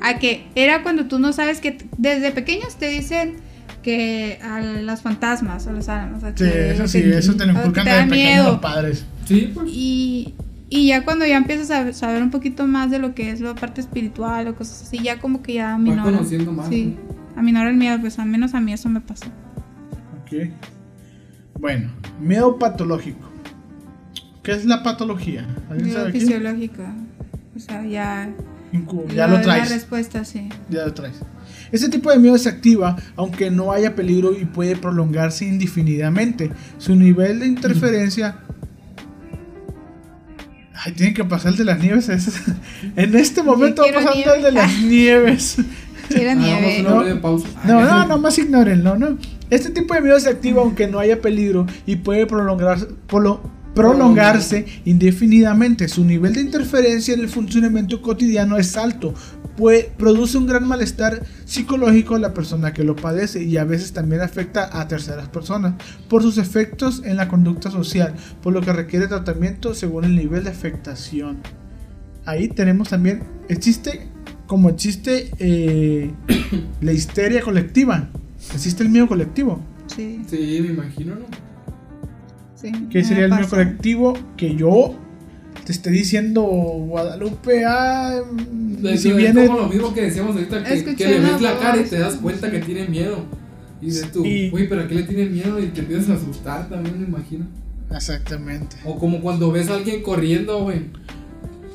A 0.00 0.18
que 0.18 0.46
era 0.54 0.82
cuando 0.82 1.06
tú 1.06 1.18
no 1.18 1.32
sabes 1.32 1.60
que 1.60 1.78
desde 1.96 2.32
pequeños 2.32 2.76
te 2.76 2.88
dicen 2.88 3.36
que 3.82 4.38
a 4.42 4.60
los 4.60 5.02
fantasmas 5.02 5.66
o 5.66 5.72
los 5.72 5.88
almas. 5.88 6.22
Sí, 6.36 6.44
eso 6.44 6.86
sí, 6.88 6.98
eso 7.04 7.34
te 7.34 7.46
lo 7.46 7.52
inculcan 7.52 7.84
da 7.84 8.06
miedo. 8.06 8.52
los 8.52 8.60
padres. 8.60 9.04
Sí, 9.24 9.50
pues. 9.54 9.68
Y, 9.68 10.34
y 10.68 10.88
ya 10.88 11.04
cuando 11.04 11.26
ya 11.26 11.36
empiezas 11.36 11.70
a 11.70 11.92
saber 11.92 12.22
un 12.22 12.30
poquito 12.30 12.66
más 12.66 12.90
de 12.90 12.98
lo 12.98 13.14
que 13.14 13.30
es 13.30 13.40
la 13.40 13.54
parte 13.54 13.80
espiritual 13.80 14.48
o 14.48 14.54
cosas 14.54 14.82
así, 14.82 14.98
ya 15.00 15.18
como 15.18 15.42
que 15.42 15.54
ya 15.54 15.76
minora. 15.78 16.04
conociendo 16.04 16.52
más. 16.52 16.68
Sí, 16.68 16.96
aminora 17.36 17.70
el 17.70 17.76
miedo, 17.76 18.00
pues 18.00 18.18
al 18.18 18.26
menos 18.28 18.54
a 18.54 18.60
mí 18.60 18.72
eso 18.72 18.88
me 18.88 19.00
pasó. 19.00 19.26
Ok. 20.22 20.50
Bueno, 21.58 21.90
miedo 22.20 22.58
patológico. 22.58 23.30
¿Qué 24.42 24.52
es 24.52 24.64
la 24.64 24.82
patología? 24.82 25.46
Miedo 25.70 26.10
fisiológico. 26.10 26.82
O 27.54 27.60
sea, 27.60 27.84
ya. 27.84 28.28
ya 29.14 29.26
lo 29.28 29.40
traes. 29.40 29.68
La 29.68 29.76
respuesta, 29.76 30.24
sí. 30.24 30.48
Ya 30.68 30.86
lo 30.86 30.94
traes. 30.94 31.20
Este 31.70 31.88
tipo 31.88 32.10
de 32.10 32.18
miedo 32.18 32.36
se 32.38 32.48
activa 32.48 32.96
aunque 33.16 33.50
no 33.50 33.72
haya 33.72 33.94
peligro 33.94 34.32
y 34.38 34.44
puede 34.44 34.76
prolongarse 34.76 35.44
indefinidamente. 35.46 36.50
Su 36.78 36.96
nivel 36.96 37.40
de 37.40 37.46
interferencia... 37.46 38.38
Ay, 40.74 40.92
tiene 40.92 41.14
que 41.14 41.24
pasar 41.24 41.52
el 41.52 41.58
de 41.58 41.64
las 41.64 41.78
nieves. 41.78 42.08
en 42.96 43.14
este 43.16 43.42
momento 43.44 43.82
va 43.82 43.92
pasando 43.92 44.34
el 44.34 44.42
de 44.42 44.52
las 44.52 44.78
nieves. 44.82 45.56
Quiero 46.08 46.34
nieve. 46.34 46.82
No, 46.82 47.04
no, 47.04 47.84
no, 47.84 48.06
no, 48.06 48.18
más 48.18 48.36
ignórenlo, 48.38 48.98
¿no? 48.98 49.16
Este 49.52 49.68
tipo 49.68 49.92
de 49.92 50.00
miedo 50.00 50.18
se 50.18 50.30
activa 50.30 50.62
aunque 50.62 50.86
no 50.86 50.98
haya 50.98 51.20
peligro 51.20 51.66
y 51.84 51.96
puede 51.96 52.24
prolongarse, 52.24 52.86
prolongarse 53.74 54.64
indefinidamente. 54.86 55.88
Su 55.88 56.06
nivel 56.06 56.32
de 56.32 56.40
interferencia 56.40 57.12
en 57.12 57.20
el 57.20 57.28
funcionamiento 57.28 58.00
cotidiano 58.00 58.56
es 58.56 58.78
alto, 58.78 59.12
pues 59.58 59.88
produce 59.98 60.38
un 60.38 60.46
gran 60.46 60.66
malestar 60.66 61.26
psicológico 61.44 62.14
a 62.14 62.18
la 62.18 62.32
persona 62.32 62.72
que 62.72 62.82
lo 62.82 62.96
padece 62.96 63.42
y 63.42 63.58
a 63.58 63.64
veces 63.64 63.92
también 63.92 64.22
afecta 64.22 64.70
a 64.80 64.88
terceras 64.88 65.28
personas 65.28 65.74
por 66.08 66.22
sus 66.22 66.38
efectos 66.38 67.02
en 67.04 67.18
la 67.18 67.28
conducta 67.28 67.70
social, 67.70 68.14
por 68.42 68.54
lo 68.54 68.62
que 68.62 68.72
requiere 68.72 69.06
tratamiento 69.06 69.74
según 69.74 70.04
el 70.04 70.16
nivel 70.16 70.44
de 70.44 70.50
afectación. 70.50 71.42
Ahí 72.24 72.48
tenemos 72.48 72.88
también, 72.88 73.22
existe 73.50 74.08
como 74.46 74.70
existe 74.70 75.30
eh, 75.38 76.10
la 76.80 76.92
histeria 76.92 77.42
colectiva, 77.42 78.08
existe 78.54 78.82
el 78.82 78.88
miedo 78.88 79.08
colectivo. 79.08 79.60
Sí. 79.86 80.22
Sí, 80.26 80.58
me 80.62 80.68
imagino, 80.68 81.14
¿no? 81.16 81.26
Sí, 82.54 82.72
¿Qué 82.90 83.04
sería 83.04 83.24
el 83.24 83.32
miedo 83.32 83.48
colectivo? 83.48 84.14
Que 84.36 84.54
yo 84.54 84.94
te 85.64 85.72
esté 85.72 85.90
diciendo 85.90 86.42
Guadalupe, 86.42 87.64
ah, 87.66 88.20
si 88.96 89.12
viene... 89.12 89.44
Es 89.44 89.48
como 89.48 89.60
lo 89.62 89.68
mismo 89.68 89.94
que 89.94 90.02
decíamos 90.02 90.36
ahorita, 90.36 90.64
que, 90.64 90.96
que 90.96 91.08
le 91.08 91.20
ves 91.20 91.40
la 91.40 91.58
cara 91.58 91.80
y 91.80 91.84
te 91.84 91.98
das 91.98 92.14
cuenta 92.16 92.50
que 92.50 92.60
tiene 92.60 92.86
miedo. 92.88 93.24
Y 93.80 93.86
dices 93.86 94.12
tú, 94.12 94.22
uy, 94.22 94.66
pero 94.68 94.82
¿a 94.82 94.88
qué 94.88 94.94
le 94.94 95.02
tiene 95.02 95.26
miedo? 95.26 95.58
Y 95.60 95.66
te 95.66 95.80
empiezas 95.80 96.10
a 96.10 96.14
asustar 96.14 96.68
también, 96.68 97.00
me 97.00 97.06
imagino. 97.06 97.46
Exactamente. 97.90 98.76
O 98.84 98.98
como 98.98 99.20
cuando 99.20 99.50
ves 99.50 99.68
a 99.68 99.74
alguien 99.74 100.02
corriendo, 100.02 100.62
güey. 100.62 100.82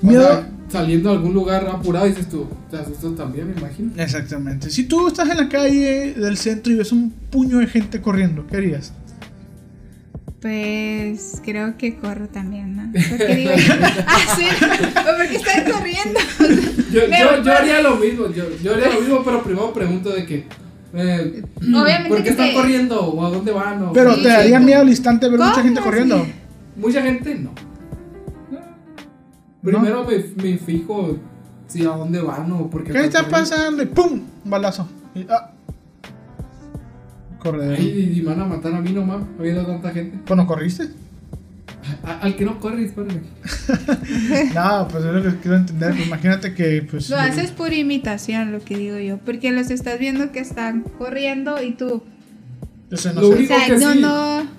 Miedo. 0.02 0.46
saliendo 0.70 1.10
a 1.10 1.14
algún 1.14 1.34
lugar 1.34 1.68
apurado, 1.68 2.06
dices 2.06 2.30
tú, 2.30 2.48
te 2.70 2.78
asustas 2.78 3.16
también, 3.16 3.48
me 3.48 3.60
imagino. 3.60 3.92
Exactamente. 3.98 4.70
Si 4.70 4.84
tú 4.84 5.08
estás 5.08 5.30
en 5.30 5.38
la 5.38 5.50
calle 5.50 6.14
del 6.14 6.38
centro 6.38 6.74
y 6.74 6.76
ves 6.76 6.92
un 6.92 7.12
puño 7.12 7.60
de 7.60 7.68
gente 7.68 8.02
corriendo, 8.02 8.46
¿qué 8.48 8.58
harías? 8.58 8.94
Pues 10.42 11.42
creo 11.44 11.78
que 11.78 11.96
corro 11.96 12.28
también, 12.28 12.76
¿no? 12.76 12.92
Porque 13.10 13.36
digo, 13.36 13.52
ah, 14.08 14.18
sí, 14.36 14.46
porque 15.18 15.36
están 15.36 15.72
corriendo. 15.72 16.20
yo, 16.92 17.02
yo, 17.08 17.44
yo, 17.44 17.52
haría 17.52 17.82
lo 17.82 17.96
mismo, 17.96 18.28
yo, 18.32 18.46
yo, 18.62 18.74
haría 18.74 18.90
lo 18.90 19.02
mismo, 19.02 19.24
pero 19.24 19.44
primero 19.44 19.74
pregunto 19.74 20.12
de 20.12 20.26
que. 20.26 20.46
Eh, 20.94 21.44
Obviamente 21.58 22.10
¿Por 22.10 22.24
qué 22.24 22.30
están 22.30 22.54
corriendo? 22.54 23.02
¿O 23.02 23.26
a 23.26 23.30
dónde 23.30 23.52
van? 23.52 23.84
O... 23.84 23.94
Pero 23.94 24.16
te 24.16 24.28
daría 24.28 24.60
miedo 24.60 24.82
al 24.82 24.90
instante 24.90 25.28
ver 25.28 25.40
mucha 25.40 25.62
gente 25.62 25.82
corriendo. 25.82 26.26
Mucha 26.76 27.02
gente 27.02 27.36
no. 27.36 27.67
Primero 29.72 30.06
me, 30.06 30.44
me, 30.44 30.58
fijo 30.58 31.18
si 31.68 31.86
a 31.86 31.90
dónde 31.90 32.22
van 32.22 32.52
o 32.54 32.70
por 32.70 32.84
qué. 32.84 32.94
¿Qué 32.94 33.04
está 33.04 33.28
pasando? 33.28 33.84
Y 33.84 33.88
¡pum! 33.88 34.22
Un 34.46 34.50
balazo. 34.50 34.88
ah. 35.30 35.52
Corredor. 37.40 37.80
y, 37.80 38.22
van 38.22 38.40
a 38.40 38.46
matar 38.46 38.74
a 38.74 38.82
mí 38.82 38.92
nomás, 38.92 39.24
habiendo 39.38 39.66
tanta 39.66 39.92
gente. 39.92 40.20
¿Pues 40.26 40.38
no 40.38 40.48
corriste? 40.48 40.90
al 42.04 42.36
que 42.36 42.46
no 42.46 42.60
corre, 42.60 42.82
dispárame. 42.82 43.22
no, 44.54 44.88
pues 44.90 45.04
es 45.04 45.14
lo 45.14 45.24
que 45.24 45.38
quiero 45.40 45.58
entender. 45.58 45.94
Pues 45.94 46.08
imagínate 46.08 46.54
que. 46.54 46.88
Pues, 46.90 47.10
lo 47.10 47.18
haces 47.18 47.52
por 47.52 47.74
imitación, 47.74 48.52
lo 48.52 48.60
que 48.60 48.78
digo 48.78 48.98
yo. 48.98 49.18
Porque 49.18 49.52
los 49.52 49.70
estás 49.70 50.00
viendo 50.00 50.32
que 50.32 50.40
están 50.40 50.82
corriendo 50.82 51.62
y 51.62 51.74
tú. 51.74 52.04
no 52.90 52.98
sé. 52.98 53.10
o 53.10 53.36
sea, 53.46 53.78
no, 53.78 53.96
no. 53.96 54.57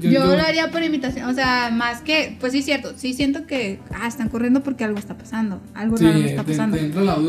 Yo, 0.00 0.24
lo 0.24 0.42
haría 0.42 0.70
por 0.70 0.82
imitación. 0.82 1.28
O 1.28 1.34
sea, 1.34 1.70
más 1.72 2.00
que. 2.00 2.36
Pues 2.40 2.52
sí, 2.52 2.62
cierto. 2.62 2.92
Sí 2.96 3.14
siento 3.14 3.46
que. 3.46 3.80
Ah, 3.92 4.08
están 4.08 4.28
corriendo 4.28 4.62
porque 4.62 4.84
algo 4.84 4.98
está 4.98 5.16
pasando. 5.16 5.60
Algo 5.74 5.96
raro 5.96 6.18
está 6.18 6.44
pasando. 6.44 6.76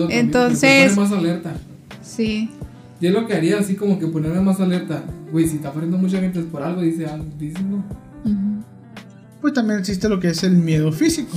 Entonces. 0.09 0.95
más 0.95 1.11
alerta. 1.11 1.53
Sí. 2.01 2.49
Yo 2.99 3.09
lo 3.09 3.25
que 3.25 3.33
haría 3.33 3.57
así 3.57 3.75
como 3.75 3.97
que 3.97 4.07
ponerme 4.07 4.41
más 4.41 4.59
alerta. 4.59 5.03
Güey, 5.31 5.47
si 5.47 5.55
está 5.55 5.71
corriendo 5.71 5.97
mucha 5.97 6.19
gente 6.19 6.39
es 6.39 6.45
por 6.45 6.61
algo, 6.61 6.81
dice 6.81 7.07
algo, 7.07 7.25
dice 7.39 7.61
no. 7.63 7.83
Pues 9.41 9.53
también 9.53 9.79
existe 9.79 10.07
lo 10.07 10.19
que 10.19 10.29
es 10.29 10.43
el 10.43 10.51
miedo 10.51 10.91
físico. 10.91 11.35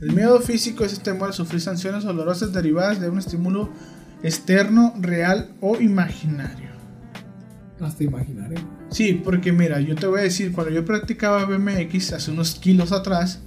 El 0.00 0.12
miedo 0.12 0.40
físico 0.40 0.84
es 0.84 0.92
el 0.92 1.00
temor 1.00 1.30
a 1.30 1.32
sufrir 1.32 1.60
sanciones 1.60 2.04
dolorosas 2.04 2.52
derivadas 2.52 3.00
de 3.00 3.10
un 3.10 3.18
estímulo 3.18 3.68
externo, 4.22 4.94
real 4.98 5.50
o 5.60 5.76
imaginario. 5.80 6.70
Hasta 7.80 8.04
imaginario. 8.04 8.58
Sí, 8.90 9.14
porque 9.14 9.52
mira, 9.52 9.80
yo 9.80 9.94
te 9.94 10.06
voy 10.06 10.20
a 10.20 10.22
decir, 10.22 10.52
cuando 10.52 10.72
yo 10.72 10.84
practicaba 10.84 11.44
BMX 11.44 12.12
hace 12.12 12.30
unos 12.30 12.54
kilos 12.56 12.92
atrás, 12.92 13.40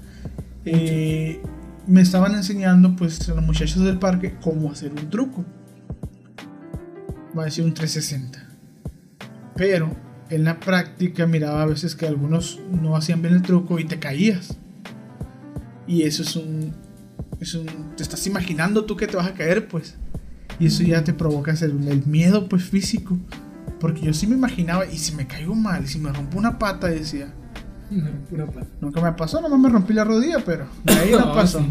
eh, 0.65 1.41
me 1.85 2.01
estaban 2.01 2.33
enseñando 2.33 2.95
pues 2.95 3.27
los 3.27 3.43
muchachos 3.43 3.83
del 3.83 3.99
parque 3.99 4.35
cómo 4.41 4.71
hacer 4.71 4.91
un 4.91 5.09
truco 5.09 5.45
va 7.37 7.43
a 7.43 7.45
decir 7.45 7.63
un 7.63 7.73
360. 7.73 8.47
Pero 9.55 9.95
en 10.29 10.43
la 10.43 10.59
práctica 10.59 11.27
miraba 11.27 11.63
a 11.63 11.65
veces 11.65 11.95
que 11.95 12.07
algunos 12.07 12.59
no 12.71 12.95
hacían 12.95 13.21
bien 13.21 13.33
el 13.35 13.41
truco 13.41 13.79
y 13.79 13.85
te 13.85 13.99
caías. 13.99 14.57
Y 15.87 16.03
eso 16.03 16.23
es 16.23 16.35
un, 16.35 16.73
es. 17.39 17.57
Te 17.97 18.03
estás 18.03 18.25
imaginando 18.27 18.85
tú 18.85 18.95
que 18.95 19.07
te 19.07 19.17
vas 19.17 19.27
a 19.27 19.33
caer, 19.33 19.67
pues. 19.67 19.95
Y 20.59 20.67
eso 20.67 20.83
ya 20.83 21.03
te 21.03 21.13
provoca 21.13 21.51
el, 21.51 21.87
el 21.87 22.05
miedo, 22.05 22.47
pues, 22.47 22.63
físico. 22.63 23.17
Porque 23.83 23.99
yo 23.99 24.13
sí 24.13 24.27
me 24.27 24.35
imaginaba, 24.35 24.85
y 24.85 24.97
si 24.97 25.13
me 25.13 25.27
caigo 25.27 25.55
mal, 25.55 25.83
y 25.83 25.87
si 25.87 25.99
me 25.99 26.09
rompo 26.09 26.37
una 26.37 26.57
pata, 26.57 26.87
decía... 26.87 27.27
Nunca 28.79 29.01
me 29.01 29.11
pasó, 29.11 29.41
nomás 29.41 29.59
me 29.59 29.67
rompí 29.67 29.91
la 29.93 30.05
rodilla, 30.05 30.37
pero 30.45 30.67
de 30.85 30.93
ahí 30.93 31.11
no, 31.19 31.33
pasó. 31.33 31.61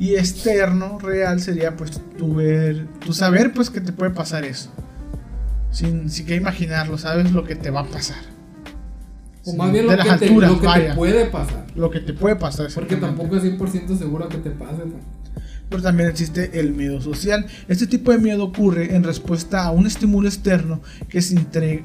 Y 0.00 0.16
externo, 0.16 0.98
real, 0.98 1.38
sería 1.38 1.76
pues 1.76 2.00
tu 2.18 2.34
ver, 2.34 2.88
tu 2.98 3.12
saber 3.12 3.52
pues 3.52 3.70
que 3.70 3.80
te 3.80 3.92
puede 3.92 4.10
pasar 4.10 4.44
eso. 4.44 4.70
Sin, 5.70 6.10
sin 6.10 6.26
que 6.26 6.34
imaginarlo, 6.34 6.98
sabes 6.98 7.30
lo 7.30 7.44
que 7.44 7.54
te 7.54 7.70
va 7.70 7.82
a 7.82 7.86
pasar. 7.86 8.18
O 9.44 9.54
más 9.54 9.70
bien 9.70 9.86
lo, 9.86 9.92
que, 9.96 10.02
te, 10.18 10.30
lo 10.30 10.60
que 10.60 10.66
te 10.66 10.94
puede 10.94 11.26
pasar. 11.26 11.66
Lo 11.76 11.90
que 11.90 12.00
te 12.00 12.12
puede 12.12 12.34
pasar. 12.34 12.66
Porque 12.74 12.96
tampoco 12.96 13.36
es 13.36 13.44
100% 13.44 13.96
seguro 13.96 14.28
que 14.28 14.38
te 14.38 14.50
pase. 14.50 14.78
¿no? 14.78 15.11
Pero 15.72 15.82
también 15.82 16.10
existe 16.10 16.60
el 16.60 16.74
miedo 16.74 17.00
social. 17.00 17.46
Este 17.66 17.86
tipo 17.86 18.12
de 18.12 18.18
miedo 18.18 18.44
ocurre 18.44 18.94
en 18.94 19.02
respuesta 19.02 19.64
a 19.64 19.70
un 19.70 19.86
estímulo 19.86 20.28
externo 20.28 20.82
que 21.08 21.22
se 21.22 21.34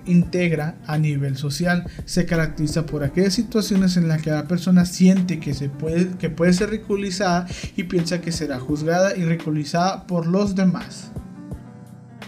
integra 0.06 0.76
a 0.86 0.98
nivel 0.98 1.38
social. 1.38 1.90
Se 2.06 2.26
caracteriza 2.26 2.86
por 2.86 3.06
aquellas 3.06 3.34
situaciones 3.34 3.96
en 3.96 4.10
las 4.10 4.22
que 4.22 4.30
la 4.30 4.46
persona 4.46 4.86
siente 4.86 5.40
que, 5.40 5.54
se 5.54 5.70
puede, 5.70 6.10
que 6.18 6.30
puede 6.30 6.52
ser 6.52 6.70
ridiculizada 6.70 7.48
y 7.78 7.84
piensa 7.84 8.20
que 8.20 8.34
será 8.34 8.60
juzgada 8.60 9.16
y 9.16 9.24
ridiculizada 9.24 10.06
por 10.06 10.28
los 10.28 10.56
demás. 10.56 11.12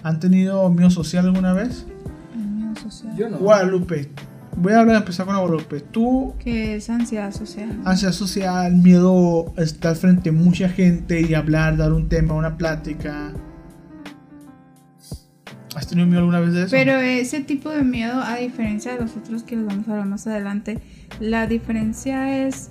¿Han 0.01 0.22
tenido 0.22 0.70
miedo 0.70 0.89
social 0.89 1.26
alguna 1.26 1.51
vez? 1.51 1.86
Miedo 2.36 2.74
social. 2.78 3.16
Yo 3.18 3.30
no. 3.30 3.38
Guadalupe, 3.38 4.10
Voy 4.58 4.74
a 4.74 4.80
hablar, 4.80 4.97
empezar 4.97 5.26
con 5.26 5.38
Guadalupe. 5.38 5.80
Tú. 5.80 6.34
¿Qué 6.39 6.76
es 6.76 6.89
ansiedad 6.89 7.32
social? 7.32 7.80
Ansiedad 7.86 8.14
social, 8.14 8.76
miedo 8.76 9.54
a 9.58 9.62
estar 9.62 9.95
frente 9.95 10.30
a 10.30 10.34
mucha 10.34 10.70
gente 10.70 11.22
y 11.22 11.34
hablar, 11.34 11.78
dar 11.78 11.93
un 11.93 12.10
tema, 12.10 12.34
una 12.34 12.58
plática. 12.58 13.32
¿Has 15.76 15.88
tenido 15.88 16.08
miedo 16.08 16.20
alguna 16.20 16.39
vez 16.39 16.54
de 16.54 16.64
eso? 16.64 16.72
Pero 16.72 17.00
ese 17.00 17.41
tipo 17.41 17.70
de 17.70 17.84
miedo, 17.84 18.22
a 18.22 18.36
diferencia 18.38 18.93
de 18.93 19.02
los 19.02 19.16
otros 19.16 19.43
que 19.43 19.56
los 19.56 19.66
vamos 19.66 19.88
a 19.88 19.91
hablar 19.91 20.08
más 20.08 20.28
adelante, 20.28 20.80
la 21.20 21.47
diferencia 21.47 22.45
es 22.45 22.70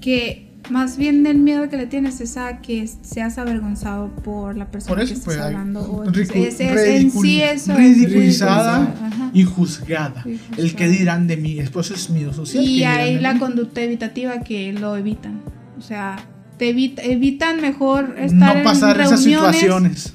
que 0.00 0.49
más 0.70 0.96
bien 0.96 1.22
del 1.22 1.38
miedo 1.38 1.68
que 1.68 1.76
le 1.76 1.86
tienes 1.86 2.20
es 2.20 2.36
a 2.36 2.58
que 2.58 2.88
seas 3.02 3.38
avergonzado 3.38 4.08
por 4.08 4.56
la 4.56 4.70
persona 4.70 4.96
que 5.04 5.12
estás 5.12 5.24
pues, 5.24 5.38
hablando. 5.38 6.04
es, 6.14 6.60
en 6.60 7.10
sí 7.10 7.42
eso. 7.42 7.74
Ridiculizada 7.74 8.94
y 9.32 9.44
juzgada. 9.44 10.24
El 10.56 10.74
que 10.74 10.88
dirán 10.88 11.26
de 11.26 11.36
mí. 11.36 11.58
Eso 11.58 11.80
es 11.80 12.10
miedo 12.10 12.32
social. 12.32 12.64
Y 12.64 12.84
hay 12.84 13.18
la 13.18 13.38
conducta 13.38 13.80
evitativa 13.80 14.40
que 14.40 14.72
lo 14.72 14.96
evitan. 14.96 15.40
O 15.78 15.82
sea, 15.82 16.16
te 16.56 16.70
evita- 16.74 17.02
evitan 17.02 17.60
mejor 17.60 18.16
estar 18.18 18.56
No 18.58 18.62
pasar 18.62 18.96
en 18.96 19.06
esas 19.06 19.24
reuniones. 19.24 19.56
situaciones. 19.56 20.12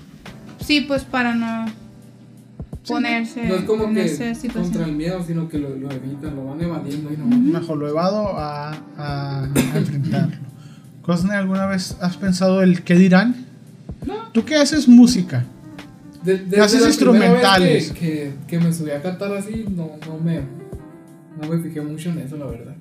Sí, 0.65 0.81
pues 0.81 1.03
para 1.03 1.35
no 1.35 1.65
ponerse 2.93 3.47
No 3.47 3.55
es 3.55 3.63
como 3.63 3.85
en 3.85 3.93
que 3.95 4.05
esa 4.05 4.33
situación. 4.35 4.63
contra 4.71 4.85
el 4.85 4.91
miedo, 4.93 5.23
sino 5.25 5.47
que 5.49 5.57
lo, 5.57 5.69
lo 5.75 5.91
evitan, 5.91 6.35
lo 6.35 6.45
van 6.45 6.61
evadiendo 6.61 7.11
y 7.13 7.17
no. 7.17 7.25
Mejor 7.25 7.77
lo 7.77 7.87
evado 7.89 8.37
a, 8.37 8.71
a- 8.97 9.43
a 9.43 9.77
enfrentarlo. 9.77 10.35
Cosne, 11.01 11.35
¿alguna 11.35 11.65
vez 11.67 11.97
has 12.01 12.17
pensado 12.17 12.61
el 12.63 12.83
qué 12.83 12.95
dirán? 12.95 13.45
No. 14.05 14.29
¿Tú 14.31 14.43
qué 14.45 14.55
haces 14.55 14.87
música? 14.87 15.45
De, 16.23 16.37
desde 16.39 16.61
Haces 16.61 16.81
la 16.81 16.87
primera 16.87 17.25
instrumentales. 17.27 17.69
vez 17.73 17.91
Que, 17.91 17.99
que, 17.99 18.33
que 18.47 18.59
me 18.59 18.73
subí 18.73 18.89
a 18.91 19.01
cantar 19.01 19.31
así, 19.33 19.65
no, 19.69 19.91
no 20.07 20.17
me. 20.17 20.41
No 21.41 21.49
me 21.49 21.61
fijé 21.61 21.81
mucho 21.81 22.09
en 22.09 22.19
eso, 22.19 22.37
la 22.37 22.45
verdad. 22.45 22.73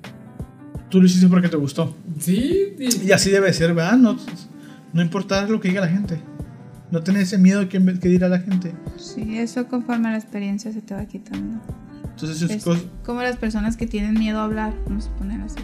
Tú 0.89 0.99
lo 0.99 1.05
hiciste 1.07 1.27
porque 1.27 1.49
te 1.49 1.57
gustó. 1.57 1.95
Sí, 2.19 2.73
y- 2.79 3.07
Y 3.07 3.11
así 3.11 3.29
debe 3.29 3.51
ser, 3.53 3.73
¿verdad? 3.73 3.97
No, 3.97 4.17
no 4.93 5.01
importar 5.01 5.49
lo 5.49 5.59
que 5.59 5.67
diga 5.67 5.81
la 5.81 5.87
gente. 5.89 6.19
No 6.95 7.03
tener 7.03 7.23
ese 7.23 7.37
miedo 7.37 7.59
de 7.59 7.67
qué, 7.67 7.83
qué 8.01 8.07
dirá 8.07 8.29
la 8.29 8.39
gente. 8.39 8.71
Sí, 8.97 9.37
eso 9.37 9.67
conforme 9.67 10.07
a 10.07 10.11
la 10.11 10.17
experiencia 10.17 10.71
se 10.71 10.81
te 10.81 10.93
va 10.93 11.05
quitando. 11.05 11.59
Entonces, 12.11 12.41
es 12.49 12.63
como 13.05 13.21
las 13.21 13.35
personas 13.35 13.75
que 13.75 13.85
tienen 13.85 14.13
miedo 14.13 14.39
a 14.39 14.45
hablar, 14.45 14.73
vamos 14.87 15.07
a 15.13 15.17
poner 15.17 15.41
así. 15.41 15.59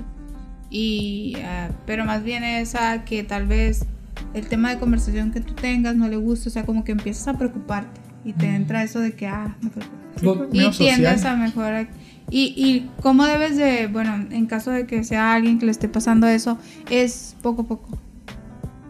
Y, 0.70 1.36
ah, 1.46 1.70
pero 1.86 2.04
más 2.04 2.24
bien 2.26 2.44
es 2.44 2.76
a 2.76 3.06
que 3.06 3.24
tal 3.24 3.48
vez 3.48 3.86
el 4.34 4.48
tema 4.48 4.72
de 4.72 4.78
conversación 4.80 5.32
que 5.32 5.40
tú 5.40 5.54
tengas 5.54 5.96
no 5.96 6.10
le 6.10 6.18
gusta, 6.18 6.50
o 6.50 6.52
sea, 6.52 6.66
como 6.66 6.84
que 6.84 6.92
empiezas 6.92 7.30
a 7.30 7.38
preocuparte 7.38 8.02
y 8.26 8.34
te 8.34 8.48
entra 8.54 8.84
eso 8.84 9.00
de 9.00 9.14
que, 9.14 9.28
ah, 9.28 9.56
me 9.62 9.70
preocupo. 9.70 9.98
Lo- 10.22 10.34
Y 10.52 10.70
tiendes 10.72 11.24
a 11.26 11.36
mejorar. 11.38 11.88
Y, 12.30 12.54
y 12.58 12.90
cómo 13.02 13.26
debes 13.26 13.56
de, 13.56 13.88
bueno, 13.88 14.16
en 14.32 14.46
caso 14.48 14.72
de 14.72 14.86
que 14.86 15.06
sea 15.06 15.34
alguien 15.34 15.60
que 15.60 15.66
le 15.66 15.72
esté 15.72 15.88
pasando 15.88 16.28
eso, 16.28 16.58
es 16.90 17.36
poco 17.42 17.62
a 17.62 17.68
poco. 17.68 17.98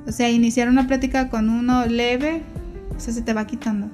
O 0.08 0.12
sea, 0.12 0.30
iniciar 0.30 0.68
una 0.70 0.88
plática 0.88 1.30
con 1.30 1.50
uno 1.50 1.86
leve, 1.86 2.42
o 2.96 3.00
sea, 3.00 3.14
se 3.14 3.22
te 3.22 3.34
va 3.34 3.46
quitando. 3.46 3.88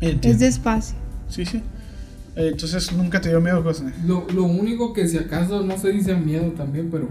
Es 0.00 0.38
despacio. 0.38 0.96
Sí, 1.28 1.44
sí. 1.46 1.58
Eh, 2.36 2.48
Entonces, 2.52 2.92
nunca 2.92 3.20
te 3.20 3.28
dio 3.28 3.40
miedo, 3.40 3.62
Cosne. 3.62 3.92
Lo, 4.06 4.26
lo 4.34 4.44
único 4.44 4.92
que 4.92 5.06
si 5.08 5.18
acaso 5.18 5.62
no 5.62 5.78
se 5.78 5.90
dice 5.92 6.14
miedo 6.16 6.50
también, 6.52 6.88
pero 6.90 7.08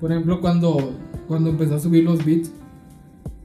por 0.00 0.12
ejemplo 0.12 0.40
cuando, 0.40 0.98
cuando 1.28 1.50
empecé 1.50 1.74
a 1.74 1.78
subir 1.78 2.04
los 2.04 2.24
beats, 2.24 2.50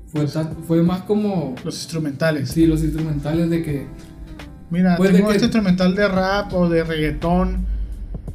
fue, 0.07 0.25
tan- 0.27 0.55
fue 0.67 0.81
más 0.83 1.01
como 1.03 1.55
Los 1.63 1.75
instrumentales. 1.77 2.49
sí, 2.49 2.65
los 2.65 2.83
instrumentales 2.83 3.49
de 3.49 3.63
que 3.63 3.87
Mira, 4.69 4.97
Puede 4.97 5.13
tengo 5.13 5.27
que- 5.29 5.35
este 5.35 5.45
instrumental 5.45 5.95
de 5.95 6.07
rap 6.07 6.53
o 6.53 6.67
de 6.69 6.83
reggaetón. 6.83 7.65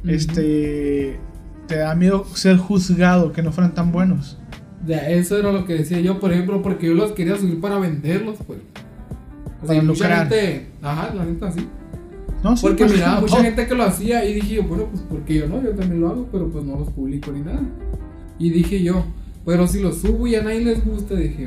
Este. 0.05 1.19
Te 1.67 1.75
da 1.77 1.93
miedo 1.95 2.25
ser 2.35 2.57
juzgado, 2.57 3.31
que 3.31 3.41
no 3.43 3.51
fueran 3.51 3.73
tan 3.73 3.91
buenos. 3.91 4.37
Ya, 4.87 5.09
eso 5.09 5.37
era 5.37 5.51
lo 5.51 5.65
que 5.65 5.73
decía 5.75 5.99
yo, 5.99 6.19
por 6.19 6.31
ejemplo, 6.33 6.61
porque 6.61 6.87
yo 6.87 6.93
los 6.93 7.11
quería 7.11 7.37
subir 7.37 7.59
para 7.61 7.77
venderlos, 7.79 8.37
pues. 8.47 8.59
O 9.63 9.67
sea, 9.67 9.75
Para 9.75 9.81
mucha 9.83 10.03
lucrar. 10.05 10.19
gente, 10.29 10.67
ajá, 10.81 11.13
la 11.13 11.25
neta 11.25 11.51
sí. 11.51 11.67
No, 12.43 12.57
sí, 12.57 12.61
Porque 12.63 12.85
pues, 12.85 12.95
miraba 12.95 13.21
mucha 13.21 13.33
todo. 13.35 13.43
gente 13.43 13.67
que 13.67 13.75
lo 13.75 13.83
hacía 13.83 14.25
y 14.25 14.33
dije 14.33 14.55
yo, 14.55 14.63
bueno, 14.63 14.85
pues 14.91 15.03
porque 15.07 15.35
yo 15.35 15.47
no, 15.47 15.61
yo 15.61 15.69
también 15.71 16.01
lo 16.01 16.09
hago, 16.09 16.27
pero 16.31 16.49
pues 16.49 16.65
no 16.65 16.77
los 16.79 16.89
publico 16.89 17.31
ni 17.31 17.41
nada. 17.41 17.61
Y 18.39 18.49
dije 18.49 18.81
yo, 18.81 19.05
pero 19.45 19.67
si 19.67 19.79
los 19.79 19.99
subo 19.99 20.25
y 20.25 20.33
a 20.35 20.41
nadie 20.41 20.61
les 20.61 20.83
gusta, 20.83 21.13
dije, 21.15 21.45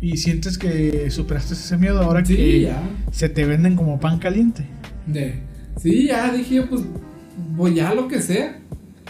Y 0.00 0.16
sientes 0.16 0.56
que 0.58 1.10
superaste 1.10 1.54
ese 1.54 1.76
miedo 1.76 2.00
ahora 2.00 2.24
sí, 2.24 2.36
que 2.36 2.60
ya. 2.60 2.80
se 3.10 3.28
te 3.28 3.44
venden 3.44 3.74
como 3.74 3.98
pan 3.98 4.20
caliente. 4.20 4.64
De, 5.06 5.40
sí, 5.80 6.06
ya 6.06 6.32
dije 6.32 6.54
yo, 6.56 6.68
pues, 6.68 6.82
voy 7.56 7.74
ya 7.74 7.92
lo 7.94 8.06
que 8.06 8.20
sea. 8.22 8.60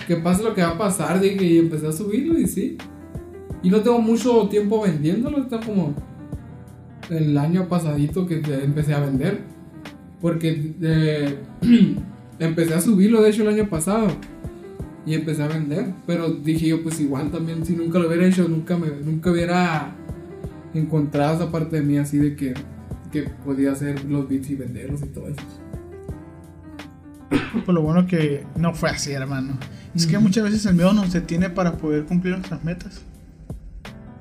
Que 0.09 0.17
pase 0.17 0.43
lo 0.43 0.55
que 0.55 0.63
va 0.63 0.71
a 0.71 0.79
pasar, 0.79 1.21
dije, 1.21 1.45
y 1.45 1.59
empecé 1.59 1.87
a 1.87 1.93
subirlo 1.93 2.39
y 2.39 2.47
sí. 2.49 2.79
Y 3.65 3.71
no 3.71 3.81
tengo 3.81 3.99
mucho 3.99 4.47
tiempo 4.49 4.83
vendiéndolo, 4.83 5.39
está 5.39 5.59
como 5.59 5.95
el 7.09 7.37
año 7.39 7.67
pasadito 7.67 8.27
que 8.27 8.43
empecé 8.63 8.93
a 8.93 9.01
vender. 9.01 9.41
Porque 10.21 10.75
eh, 10.83 11.39
empecé 12.39 12.75
a 12.75 12.81
subirlo, 12.83 13.23
de 13.23 13.31
hecho, 13.31 13.43
el 13.43 13.49
año 13.49 13.69
pasado. 13.71 14.09
Y 15.07 15.15
empecé 15.15 15.43
a 15.43 15.49
vender. 15.49 15.95
Pero 16.07 16.29
dije 16.29 16.69
yo, 16.69 16.83
pues 16.83 17.01
igual 17.01 17.31
también, 17.31 17.65
si 17.65 17.75
nunca 17.75 17.99
lo 17.99 18.09
hubiera 18.09 18.27
hecho, 18.27 18.47
nunca, 18.47 18.77
me, 18.77 18.89
nunca 19.03 19.31
hubiera 19.31 19.97
encontrado 20.75 21.37
esa 21.37 21.51
parte 21.51 21.77
de 21.77 21.83
mí 21.83 21.97
así 21.97 22.19
de 22.19 22.37
que, 22.37 22.53
que 23.11 23.23
podía 23.23 23.73
hacer 23.73 24.05
los 24.05 24.29
beats 24.29 24.51
y 24.51 24.57
venderlos 24.57 25.01
y 25.03 25.07
todo 25.07 25.29
eso. 25.29 25.43
Pues 27.65 27.75
lo 27.75 27.81
bueno 27.81 28.07
que 28.07 28.45
no 28.57 28.75
fue 28.75 28.91
así, 28.91 29.13
hermano. 29.13 29.57
Es 29.95 30.07
que 30.07 30.19
muchas 30.19 30.45
veces 30.45 30.67
el 30.67 30.75
miedo 30.75 30.93
nos 30.93 31.15
detiene 31.15 31.49
para 31.49 31.73
poder 31.79 32.05
cumplir 32.05 32.35
nuestras 32.35 32.63
metas. 32.63 33.03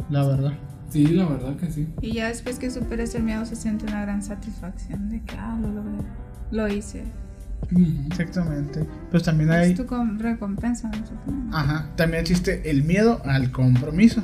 La 0.10 0.26
verdad. 0.28 0.54
Sí, 0.90 1.08
la 1.08 1.26
verdad 1.26 1.56
que 1.56 1.72
sí. 1.72 1.88
Y 2.02 2.14
ya 2.14 2.28
después 2.28 2.60
que 2.60 2.70
superes 2.70 3.16
el 3.16 3.24
miedo 3.24 3.46
se 3.46 3.56
siente 3.56 3.86
una 3.86 4.02
gran 4.04 4.22
satisfacción 4.22 5.10
de 5.10 5.22
que, 5.22 5.36
ah, 5.38 5.58
lo 5.62 5.70
logré, 5.72 6.06
lo 6.52 6.68
hice. 6.68 7.04
Exactamente. 8.10 8.86
Pues 9.10 9.24
también 9.24 9.50
Es 9.52 9.56
hay. 9.56 9.74
tu 9.76 9.86
com- 9.86 10.20
recompensa, 10.20 10.92
poner. 10.92 11.54
Ajá. 11.54 11.88
También 11.96 12.22
existe 12.22 12.70
el 12.70 12.84
miedo 12.84 13.22
al 13.26 13.52
compromiso. 13.52 14.22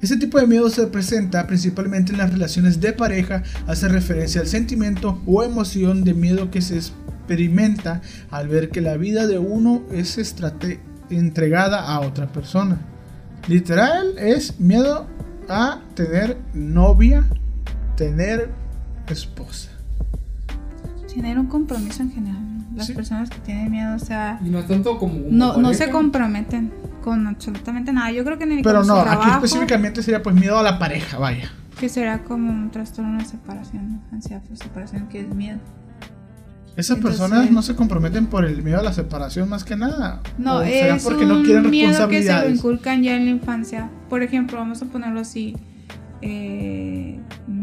Este 0.00 0.16
tipo 0.16 0.38
de 0.38 0.46
miedo 0.46 0.68
se 0.70 0.86
presenta 0.88 1.46
principalmente 1.46 2.12
en 2.12 2.18
las 2.18 2.30
relaciones 2.32 2.80
de 2.80 2.92
pareja, 2.92 3.42
hace 3.66 3.88
referencia 3.88 4.40
al 4.42 4.46
sentimiento 4.46 5.20
o 5.26 5.42
emoción 5.42 6.04
de 6.04 6.14
miedo 6.14 6.50
que 6.50 6.60
se 6.62 6.76
experimenta 6.76 8.00
al 8.30 8.46
ver 8.48 8.68
que 8.70 8.80
la 8.80 8.96
vida 8.96 9.26
de 9.26 9.38
uno 9.38 9.82
es 9.92 10.18
entregada 11.10 11.80
a 11.88 12.00
otra 12.00 12.30
persona. 12.32 12.78
Literal 13.48 14.16
es 14.18 14.60
miedo 14.60 15.06
a 15.48 15.80
tener 15.94 16.36
novia, 16.52 17.24
tener 17.96 18.50
esposa. 19.08 19.70
Tener 21.12 21.38
un 21.38 21.46
compromiso 21.46 22.02
en 22.02 22.12
general. 22.12 22.42
Las 22.76 22.86
Sí. 22.86 22.92
personas 22.92 23.30
que 23.30 23.38
tienen 23.40 23.70
miedo, 23.70 23.96
o 23.96 23.98
sea, 23.98 24.38
Y 24.44 24.50
no 24.50 24.58
es 24.60 24.66
tanto 24.68 24.98
como. 24.98 25.14
no, 25.30 25.56
no 25.56 25.72
se 25.74 25.90
comprometen 25.90 26.70
con 27.02 27.26
absolutamente 27.26 27.92
nada. 27.92 28.12
Yo 28.12 28.22
creo 28.24 28.38
que 28.38 28.46
ni 28.46 28.62
Pero 28.62 28.80
con 28.80 28.88
no, 28.88 28.94
su 28.94 29.00
aquí 29.00 29.08
trabajo, 29.10 29.44
específicamente 29.44 30.02
sería 30.02 30.22
pues 30.22 30.36
miedo 30.36 30.58
a 30.58 30.62
la 30.62 30.78
pareja, 30.78 31.18
vaya. 31.18 31.50
que 31.80 31.88
será 31.88 32.22
como 32.24 32.50
un 32.52 32.70
trastorno 32.70 33.18
de 33.18 33.24
separación, 33.24 34.00
ansiedad 34.12 34.42
por 34.42 34.56
separación, 34.58 35.08
que 35.08 35.20
es 35.22 35.34
miedo. 35.34 35.58
Esas 36.78 36.96
Entonces- 36.98 37.20
personas 37.20 37.50
no 37.50 37.60
se 37.62 37.74
comprometen 37.74 38.26
por 38.28 38.44
el 38.46 38.62
miedo 38.62 38.78
a 38.78 38.82
la 38.82 38.92
separación 38.92 39.48
más 39.48 39.64
que 39.64 39.76
nada. 39.76 40.20
No, 40.38 40.58
O 40.58 40.62
será 40.64 40.94
es 40.96 41.02
porque 41.02 41.24
un 41.24 41.28
no 41.28 41.42
quieren 41.42 41.68
miedo 41.70 42.08
que 42.08 42.22
se 42.22 42.32
lo 42.32 42.48
inculcan 42.48 43.02
ya 43.02 43.16
en 43.16 43.24
la 43.24 43.30
infancia. 43.32 43.90
Por 44.08 44.22
ejemplo, 44.22 44.58
vamos 44.58 44.80
a 44.80 44.86
ponerlo 44.86 45.20
así. 45.20 45.56
eh, 46.20 47.20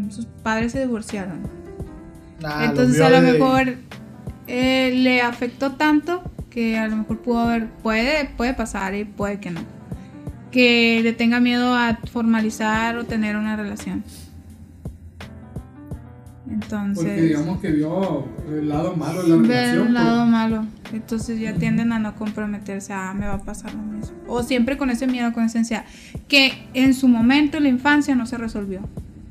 sus 0.10 0.26
padres 0.44 0.72
se 0.72 0.80
divorciaron. 0.82 1.40
Ah, 2.44 2.66
Entonces 2.70 2.98
lo 3.00 3.06
a 3.06 3.10
lo 3.10 3.22
de- 3.22 3.32
mejor 3.34 3.76
eh, 4.48 4.92
le 4.96 5.22
afectó 5.22 5.72
tanto 5.74 6.24
que 6.50 6.78
a 6.78 6.88
lo 6.88 6.96
mejor 6.98 7.20
pudo 7.22 7.40
haber, 7.40 7.68
puede, 7.70 8.30
puede 8.38 8.54
pasar 8.54 8.96
y 8.96 9.04
puede 9.04 9.40
que 9.42 9.52
no. 9.52 9.60
Que 10.52 11.02
le 11.04 11.12
tenga 11.12 11.40
miedo 11.42 11.74
a 11.76 12.00
formalizar 12.14 12.98
o 12.98 13.04
tener 13.04 13.36
una 13.36 13.56
relación. 13.58 14.04
Entonces, 16.50 17.04
Porque 17.04 17.22
digamos 17.22 17.60
que 17.60 17.72
vio 17.72 18.26
el 18.48 18.70
lado 18.70 18.96
malo 18.96 19.24
de 19.24 19.30
la 19.30 19.36
ver 19.36 19.48
relación. 19.48 19.88
un 19.88 19.94
lado 19.94 20.20
pues, 20.22 20.32
malo. 20.32 20.66
Entonces 20.94 21.40
ya 21.40 21.54
tienden 21.56 21.92
a 21.92 22.00
no 22.00 22.16
comprometerse, 22.16 22.94
ah, 22.94 23.14
me 23.18 23.26
va 23.26 23.34
a 23.36 23.42
pasar 23.42 23.74
lo 23.74 23.82
mismo. 23.82 24.16
O 24.28 24.44
siempre 24.44 24.78
con 24.78 24.90
ese 24.90 25.08
miedo, 25.08 25.34
con 25.34 25.44
esa 25.44 25.60
ansiedad, 25.60 25.86
que 26.28 26.68
en 26.74 26.94
su 26.94 27.08
momento, 27.08 27.58
en 27.58 27.64
la 27.64 27.70
infancia, 27.70 28.16
no 28.16 28.26
se 28.26 28.38
resolvió. 28.38 28.82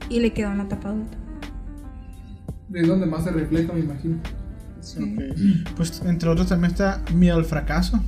Y 0.08 0.20
le 0.20 0.32
quedó 0.32 0.50
en 0.50 0.58
la 0.58 0.64
etapa 0.64 0.88
adulta. 0.88 1.16
Es 2.72 2.88
donde 2.88 3.06
más 3.06 3.24
se 3.24 3.30
refleja, 3.30 3.72
me 3.72 3.80
imagino. 3.80 4.18
Sí. 4.80 4.98
Ok. 5.02 5.74
Pues 5.76 6.02
entre 6.04 6.28
otros 6.28 6.48
también 6.48 6.72
está 6.72 7.00
miedo 7.14 7.36
al 7.36 7.44
fracaso. 7.44 8.02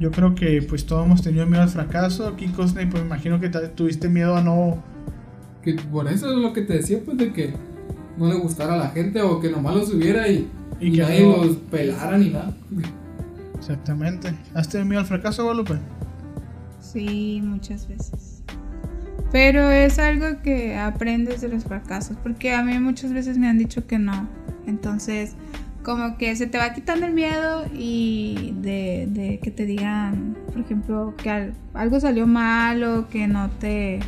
Yo 0.00 0.12
creo 0.12 0.34
que 0.34 0.62
pues 0.62 0.86
todos 0.86 1.04
hemos 1.04 1.22
tenido 1.22 1.46
miedo 1.46 1.62
al 1.62 1.68
fracaso. 1.68 2.28
Aquí 2.28 2.48
Cosney, 2.48 2.86
pues 2.86 3.02
me 3.02 3.08
imagino 3.08 3.40
que 3.40 3.48
tuviste 3.48 4.08
miedo 4.08 4.36
a 4.36 4.42
no... 4.42 4.82
Que 5.62 5.74
por 5.74 6.08
eso 6.08 6.30
es 6.30 6.36
lo 6.38 6.52
que 6.52 6.62
te 6.62 6.74
decía, 6.74 7.00
pues 7.04 7.16
de 7.18 7.32
que 7.32 7.52
no 8.16 8.26
le 8.28 8.36
gustara 8.36 8.74
a 8.74 8.76
la 8.78 8.88
gente 8.90 9.20
o 9.22 9.40
que 9.40 9.50
nomás 9.50 9.74
lo 9.74 9.84
subiera 9.86 10.28
y, 10.28 10.48
Y 10.80 10.88
y 10.88 10.92
que 10.92 11.02
nadie 11.02 11.22
no- 11.22 11.44
los 11.44 11.56
pelara 11.56 12.16
ni 12.18 12.30
nada. 12.30 12.54
Exactamente. 13.58 14.32
¿Has 14.54 14.68
tenido 14.68 14.86
miedo 14.88 15.00
al 15.00 15.06
fracaso, 15.06 15.42
Guadalupe? 15.44 15.74
Sí, 16.80 17.40
muchas 17.44 17.88
veces. 17.88 18.42
Pero 19.30 19.70
es 19.70 19.98
algo 19.98 20.40
que 20.42 20.76
aprendes 20.76 21.40
de 21.42 21.48
los 21.48 21.64
fracasos, 21.64 22.16
porque 22.22 22.54
a 22.54 22.62
mí 22.62 22.78
muchas 22.78 23.12
veces 23.12 23.36
me 23.36 23.48
han 23.48 23.58
dicho 23.58 23.86
que 23.86 23.98
no. 23.98 24.26
Entonces, 24.66 25.34
como 25.82 26.16
que 26.16 26.34
se 26.36 26.46
te 26.46 26.56
va 26.56 26.72
quitando 26.72 27.04
el 27.06 27.12
miedo 27.12 27.64
y 27.74 28.54
de, 28.62 29.06
de 29.10 29.38
que 29.42 29.50
te 29.50 29.66
digan, 29.66 30.34
por 30.46 30.60
ejemplo, 30.60 31.14
que 31.22 31.28
al- 31.30 31.52
algo 31.74 32.00
salió 32.00 32.26
mal 32.26 32.82
o 32.84 33.08
que 33.08 33.26
no 33.28 33.50
te... 33.50 34.00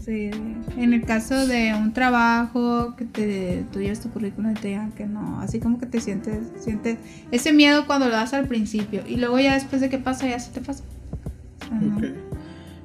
sea, 0.00 0.30
en 0.76 0.92
el 0.92 1.02
caso 1.02 1.46
de 1.46 1.74
un 1.74 1.92
trabajo, 1.92 2.94
que 2.96 3.04
te, 3.04 3.64
tú 3.72 3.80
lleves 3.80 4.00
tu 4.00 4.10
currículum 4.10 4.52
y 4.52 4.54
te 4.54 4.68
digan 4.68 4.92
que 4.92 5.06
no, 5.06 5.40
así 5.40 5.60
como 5.60 5.78
que 5.78 5.86
te 5.86 6.00
sientes, 6.00 6.38
sientes 6.60 6.98
ese 7.30 7.52
miedo 7.52 7.86
cuando 7.86 8.06
lo 8.06 8.12
das 8.12 8.34
al 8.34 8.46
principio 8.46 9.02
y 9.06 9.16
luego 9.16 9.38
ya 9.38 9.54
después 9.54 9.80
de 9.80 9.88
que 9.88 9.98
pasa 9.98 10.28
ya 10.28 10.38
se 10.38 10.52
te 10.52 10.60
pasa. 10.60 10.84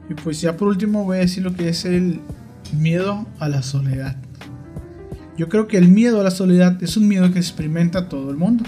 Y 0.10 0.14
pues 0.16 0.41
ya 0.41 0.58
por 0.58 0.68
último 0.68 1.04
voy 1.04 1.18
a 1.18 1.20
decir 1.22 1.43
lo 1.43 1.54
que 1.54 1.70
es 1.70 1.86
el 1.86 2.20
miedo 2.78 3.26
a 3.39 3.49
la 3.49 3.62
soledad. 3.62 4.16
Yo 5.38 5.49
creo 5.49 5.68
que 5.68 5.78
el 5.78 5.88
miedo 5.88 6.22
a 6.22 6.24
la 6.24 6.32
soledad 6.32 6.82
es 6.84 6.95
un 6.97 7.08
miedo 7.08 7.32
que 7.32 7.39
experimenta 7.39 8.08
todo 8.08 8.30
el 8.30 8.38
mundo. 8.38 8.66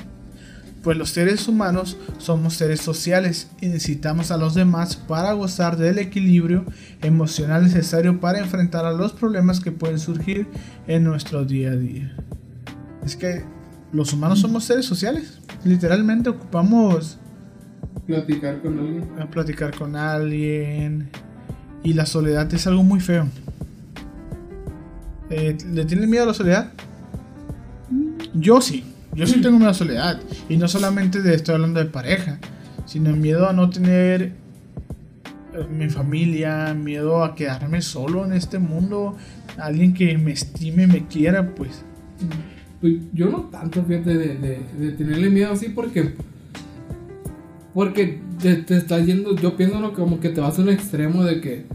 Pues 0.86 1.00
los 1.00 1.10
seres 1.10 1.48
humanos 1.48 1.98
somos 2.20 2.54
seres 2.54 2.80
sociales 2.80 3.50
y 3.60 3.66
necesitamos 3.66 4.30
a 4.30 4.38
los 4.38 4.54
demás 4.54 4.96
para 4.96 5.34
gozar 5.34 5.78
del 5.78 5.98
equilibrio 5.98 6.64
emocional 7.02 7.64
necesario 7.64 8.20
para 8.20 8.38
enfrentar 8.38 8.86
a 8.86 8.92
los 8.92 9.12
problemas 9.12 9.60
que 9.60 9.72
pueden 9.72 9.98
surgir 9.98 10.48
en 10.86 11.04
nuestro 11.04 11.44
día 11.44 11.72
a 11.72 11.76
día. 11.76 12.16
Es 13.04 13.16
que 13.16 13.44
los 13.92 14.14
humanos 14.14 14.42
somos 14.42 14.64
seres 14.64 14.86
sociales. 14.86 15.40
Literalmente 15.64 16.30
ocupamos 16.30 17.18
Platicar 18.06 18.62
con 18.62 18.78
alguien. 18.78 19.10
a 19.20 19.26
platicar 19.26 19.76
con 19.76 19.96
alguien. 19.96 21.10
Y 21.82 21.94
la 21.94 22.06
soledad 22.06 22.54
es 22.54 22.68
algo 22.68 22.84
muy 22.84 23.00
feo. 23.00 23.28
Eh, 25.32 25.58
¿Le 25.74 25.86
tienes 25.86 26.08
miedo 26.08 26.26
a 26.26 26.28
la 26.28 26.36
soledad? 26.36 26.74
Yo 28.36 28.62
sí. 28.62 28.84
Yo 29.16 29.26
sí 29.26 29.42
tengo 29.42 29.58
miedo 29.58 29.72
a 29.72 29.74
soledad. 29.74 30.20
Y 30.50 30.58
no 30.58 30.68
solamente 30.68 31.22
de 31.22 31.36
estoy 31.36 31.56
hablando 31.56 31.80
de 31.80 31.86
pareja. 31.86 32.40
Sino 32.86 33.16
miedo 33.16 33.50
a 33.50 33.54
no 33.54 33.70
tener 33.70 34.34
eh, 35.54 35.66
mi 35.72 35.90
familia. 35.90 36.74
Miedo 36.74 37.24
a 37.24 37.34
quedarme 37.34 37.82
solo 37.82 38.26
en 38.26 38.34
este 38.34 38.60
mundo. 38.60 39.16
Alguien 39.58 39.94
que 39.94 40.18
me 40.18 40.34
estime, 40.34 40.86
me 40.86 41.08
quiera, 41.08 41.56
pues. 41.56 41.84
Pues 42.82 42.96
yo 43.14 43.30
no 43.30 43.44
tanto, 43.44 43.84
fíjate, 43.84 44.18
de, 44.18 44.92
tenerle 44.98 45.30
miedo 45.30 45.54
así 45.54 45.70
porque. 45.70 46.14
Porque 47.74 48.20
te, 48.42 48.56
te 48.56 48.78
estás 48.78 49.06
yendo, 49.06 49.36
yo 49.36 49.58
pienso 49.58 49.94
como 49.94 50.20
que 50.20 50.30
te 50.30 50.40
vas 50.40 50.58
a 50.60 50.62
un 50.62 50.70
extremo 50.70 51.24
de 51.24 51.42
que 51.42 51.66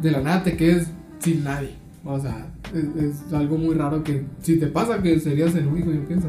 de 0.00 0.10
la 0.10 0.20
nada 0.20 0.42
te 0.42 0.56
quedes 0.56 0.88
sin 1.20 1.44
nadie. 1.44 1.70
O 2.04 2.18
sea, 2.18 2.46
es, 2.74 3.02
es 3.02 3.32
algo 3.32 3.56
muy 3.56 3.74
raro 3.74 4.02
que 4.02 4.24
si 4.42 4.58
te 4.58 4.66
pasa 4.68 5.02
que 5.02 5.18
serías 5.20 5.54
el 5.54 5.66
único, 5.66 5.92
yo 5.92 6.04
pienso. 6.06 6.28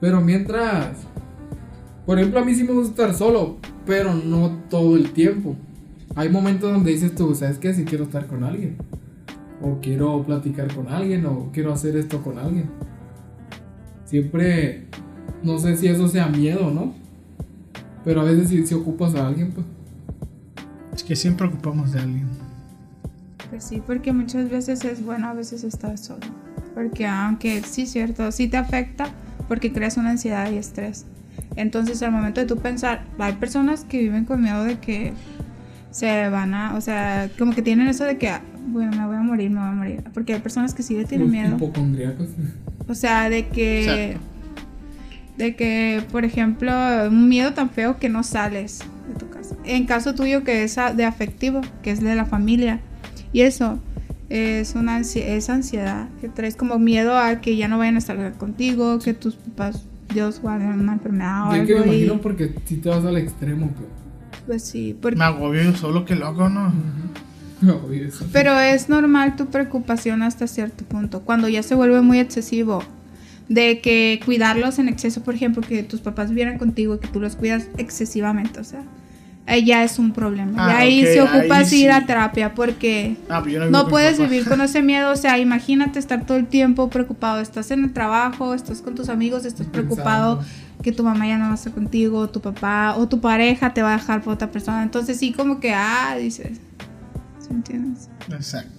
Pero 0.00 0.20
mientras, 0.20 0.96
por 2.06 2.18
ejemplo, 2.18 2.40
a 2.40 2.44
mí 2.44 2.54
sí 2.54 2.64
me 2.64 2.72
gusta 2.72 2.90
estar 2.90 3.14
solo, 3.14 3.58
pero 3.84 4.14
no 4.14 4.58
todo 4.70 4.96
el 4.96 5.12
tiempo. 5.12 5.56
Hay 6.16 6.28
momentos 6.28 6.72
donde 6.72 6.90
dices 6.90 7.14
tú, 7.14 7.34
¿sabes 7.34 7.58
qué? 7.58 7.74
Si 7.74 7.84
quiero 7.84 8.04
estar 8.04 8.26
con 8.26 8.42
alguien. 8.42 8.76
O 9.62 9.78
quiero 9.80 10.24
platicar 10.24 10.74
con 10.74 10.88
alguien, 10.88 11.26
o 11.26 11.50
quiero 11.52 11.72
hacer 11.72 11.96
esto 11.96 12.22
con 12.22 12.38
alguien. 12.38 12.70
Siempre, 14.06 14.86
no 15.42 15.58
sé 15.58 15.76
si 15.76 15.86
eso 15.86 16.08
sea 16.08 16.28
miedo, 16.28 16.70
¿no? 16.70 16.94
Pero 18.04 18.22
a 18.22 18.24
veces 18.24 18.48
si, 18.48 18.66
si 18.66 18.74
ocupas 18.74 19.14
a 19.14 19.26
alguien, 19.26 19.52
pues. 19.52 19.66
Es 20.94 21.04
que 21.04 21.14
siempre 21.14 21.46
ocupamos 21.46 21.92
de 21.92 22.00
alguien. 22.00 22.26
Pues 23.50 23.64
sí, 23.64 23.82
porque 23.86 24.12
muchas 24.12 24.48
veces 24.50 24.84
es 24.84 25.04
bueno 25.04 25.28
a 25.28 25.34
veces 25.34 25.62
estar 25.62 25.98
solo. 25.98 26.26
Porque 26.74 27.06
aunque 27.06 27.62
sí, 27.62 27.86
cierto, 27.86 28.32
sí 28.32 28.48
te 28.48 28.56
afecta 28.56 29.12
porque 29.50 29.72
creas 29.72 29.96
una 29.96 30.10
ansiedad 30.10 30.48
y 30.52 30.58
estrés. 30.58 31.06
Entonces 31.56 32.00
al 32.04 32.12
momento 32.12 32.40
de 32.40 32.46
tú 32.46 32.58
pensar, 32.58 33.02
hay 33.18 33.32
personas 33.32 33.84
que 33.84 33.98
viven 33.98 34.24
con 34.24 34.40
miedo 34.40 34.62
de 34.62 34.78
que 34.78 35.12
se 35.90 36.28
van 36.28 36.54
a, 36.54 36.76
o 36.76 36.80
sea, 36.80 37.28
como 37.36 37.52
que 37.52 37.60
tienen 37.60 37.88
eso 37.88 38.04
de 38.04 38.16
que, 38.16 38.30
bueno, 38.68 38.92
me 38.96 39.04
voy 39.08 39.16
a 39.16 39.22
morir, 39.22 39.50
me 39.50 39.58
voy 39.58 39.68
a 39.68 39.72
morir. 39.72 40.04
Porque 40.14 40.34
hay 40.34 40.40
personas 40.40 40.72
que 40.72 40.84
sí 40.84 40.94
le 40.94 41.04
tienen 41.04 41.32
miedo. 41.32 41.56
hipocondríacos. 41.56 42.28
O 42.86 42.94
sea, 42.94 43.28
de 43.28 43.48
que. 43.48 44.12
Exacto. 44.12 44.26
De 45.36 45.56
que, 45.56 46.04
por 46.12 46.24
ejemplo, 46.24 46.72
un 47.08 47.28
miedo 47.28 47.52
tan 47.52 47.70
feo 47.70 47.98
que 47.98 48.08
no 48.08 48.22
sales 48.22 48.84
de 49.08 49.18
tu 49.18 49.28
casa. 49.30 49.56
En 49.64 49.84
caso 49.84 50.14
tuyo, 50.14 50.44
que 50.44 50.62
es 50.62 50.76
de 50.94 51.04
afectivo, 51.04 51.60
que 51.82 51.90
es 51.90 52.00
de 52.00 52.14
la 52.14 52.24
familia. 52.24 52.78
Y 53.32 53.40
eso 53.40 53.80
es 54.30 54.74
una 54.74 54.98
ansi- 54.98 55.22
es 55.24 55.50
ansiedad. 55.50 56.08
Que 56.22 56.28
traes 56.28 56.56
como 56.56 56.78
miedo 56.78 57.18
a 57.18 57.40
que 57.42 57.56
ya 57.56 57.68
no 57.68 57.76
vayan 57.78 57.96
a 57.96 57.98
estar 57.98 58.32
contigo, 58.34 58.98
que 59.00 59.12
tus 59.12 59.34
papás, 59.34 59.84
Dios 60.14 60.40
guarde 60.40 60.66
una 60.66 60.94
enfermedad 60.94 61.50
o 61.50 61.56
Yo 61.56 61.66
que 61.66 61.74
me 61.74 61.80
algo. 61.80 61.92
y- 61.92 61.96
imagino 61.96 62.20
porque 62.22 62.54
si 62.64 62.76
te 62.76 62.88
vas 62.88 63.04
al 63.04 63.16
extremo, 63.18 63.68
pues. 63.68 63.88
pues 64.46 64.62
sí, 64.64 64.96
porque 65.00 65.18
Me 65.18 65.24
agobio 65.24 65.62
yo 65.62 65.76
solo, 65.76 66.04
que 66.04 66.16
loco, 66.16 66.48
¿no? 66.48 66.72
No, 67.60 67.92
y 67.92 68.00
eso. 68.00 68.26
Pero 68.32 68.58
es 68.58 68.88
normal 68.88 69.36
tu 69.36 69.46
preocupación 69.46 70.22
hasta 70.22 70.46
cierto 70.46 70.84
punto. 70.86 71.20
Cuando 71.20 71.46
ya 71.48 71.62
se 71.62 71.74
vuelve 71.74 72.00
muy 72.00 72.18
excesivo, 72.18 72.82
de 73.50 73.80
que 73.80 74.20
cuidarlos 74.24 74.78
en 74.78 74.88
exceso, 74.88 75.22
por 75.22 75.34
ejemplo, 75.34 75.60
que 75.62 75.82
tus 75.82 76.00
papás 76.00 76.30
vivieran 76.30 76.56
contigo 76.56 76.94
y 76.94 76.98
que 77.00 77.08
tú 77.08 77.20
los 77.20 77.36
cuidas 77.36 77.68
excesivamente, 77.78 78.60
o 78.60 78.64
sea, 78.64 78.82
ahí 79.46 79.64
ya 79.64 79.82
es 79.82 79.98
un 79.98 80.12
problema. 80.12 80.52
Ah, 80.56 80.84
y 80.84 81.02
ahí 81.02 81.06
se 81.06 81.20
ocupa 81.20 81.56
ahí 81.58 81.62
ir 81.62 81.68
sí. 81.68 81.88
a 81.88 82.06
terapia 82.06 82.54
porque 82.54 83.16
Ah, 83.28 83.40
pues 83.42 83.54
yo 83.54 83.70
no, 83.70 83.88
puedes 83.88 84.18
vivir 84.18 84.48
con 84.48 84.60
ese 84.62 84.82
miedo. 84.82 85.10
O 85.10 85.16
sea, 85.16 85.38
imagínate 85.38 85.98
estar 85.98 86.24
todo 86.26 86.38
el 86.38 86.46
tiempo 86.46 86.88
preocupado. 86.90 87.40
Estás 87.40 87.70
en 87.70 87.84
el 87.84 87.92
trabajo, 87.92 88.54
estás 88.54 88.80
con 88.80 88.94
tus 88.94 89.08
amigos, 89.08 89.44
estás 89.44 89.66
preocupado 89.66 90.38
Pensando. 90.38 90.82
que 90.82 90.92
tu 90.92 91.02
mamá 91.02 91.26
ya 91.26 91.38
no 91.38 91.46
va 91.46 91.52
a 91.52 91.54
estar 91.54 91.72
contigo, 91.72 92.28
tu 92.30 92.40
papá 92.40 92.94
o 92.96 93.08
tu 93.08 93.20
pareja 93.20 93.74
te 93.74 93.82
va 93.82 93.94
a 93.94 93.98
dejar 93.98 94.22
por 94.22 94.34
otra 94.34 94.50
persona. 94.50 94.82
Entonces 94.82 95.18
sí 95.18 95.32
como 95.32 95.60
que, 95.60 95.72
ah, 95.74 96.16
dices, 96.18 96.58
¿sí 97.40 97.48
entiendes? 97.50 98.08
Exacto. 98.30 98.70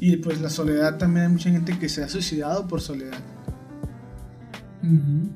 Y 0.00 0.16
pues 0.16 0.40
la 0.40 0.50
soledad 0.50 0.96
también 0.96 1.26
hay 1.26 1.32
mucha 1.32 1.50
gente 1.50 1.78
que 1.78 1.88
se 1.88 2.02
ha 2.04 2.08
suicidado 2.08 2.66
por 2.68 2.80
soledad. 2.80 3.18
Ujú. 4.82 5.30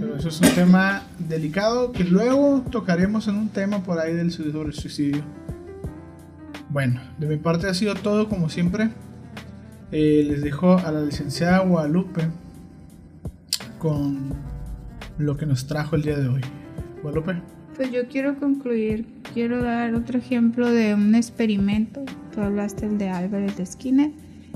Pero 0.00 0.16
eso 0.16 0.28
es 0.28 0.40
un 0.40 0.48
tema 0.54 1.02
delicado 1.18 1.92
que 1.92 2.04
luego 2.04 2.62
tocaremos 2.70 3.28
en 3.28 3.36
un 3.36 3.48
tema 3.48 3.82
por 3.82 3.98
ahí 3.98 4.12
del 4.14 4.30
su- 4.30 4.50
sobre 4.52 4.68
el 4.68 4.74
suicidio. 4.74 5.22
Bueno, 6.68 7.00
de 7.18 7.26
mi 7.26 7.36
parte 7.36 7.66
ha 7.68 7.74
sido 7.74 7.94
todo 7.94 8.28
como 8.28 8.48
siempre. 8.48 8.90
Eh, 9.90 10.24
les 10.26 10.42
dejo 10.42 10.78
a 10.78 10.90
la 10.90 11.02
licenciada 11.02 11.58
Guadalupe 11.60 12.22
con 13.78 14.30
lo 15.18 15.36
que 15.36 15.46
nos 15.46 15.66
trajo 15.66 15.96
el 15.96 16.02
día 16.02 16.18
de 16.18 16.28
hoy. 16.28 16.40
Guadalupe. 17.02 17.36
Pues 17.76 17.90
yo 17.90 18.06
quiero 18.08 18.36
concluir, 18.38 19.06
quiero 19.34 19.62
dar 19.62 19.94
otro 19.94 20.18
ejemplo 20.18 20.70
de 20.70 20.94
un 20.94 21.14
experimento. 21.14 22.02
Tú 22.34 22.40
hablaste 22.40 22.86
el 22.86 22.98
de 22.98 23.08
Albert 23.08 23.56
de 23.56 23.66
Skinner 23.66 24.10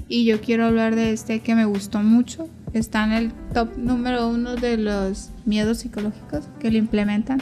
y 0.09 0.25
yo 0.27 0.41
quiero 0.41 0.67
hablar 0.67 0.95
de 0.95 1.13
este 1.13 1.41
que 1.41 1.55
me 1.55 1.65
gustó 1.65 2.03
mucho. 2.03 2.49
Está 2.73 3.05
en 3.05 3.13
el 3.13 3.33
top 3.55 3.77
número 3.77 4.29
uno 4.29 4.57
de 4.57 4.77
los 4.77 5.31
miedos 5.45 5.79
psicológicos 5.79 6.45
que 6.59 6.71
lo 6.71 6.79
implementan. 6.79 7.41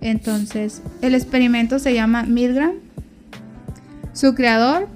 Entonces, 0.00 0.82
el 1.02 1.14
experimento 1.14 1.78
se 1.78 1.94
llama 1.94 2.24
Milgram. 2.24 2.72
Su 4.12 4.34
creador 4.34 4.88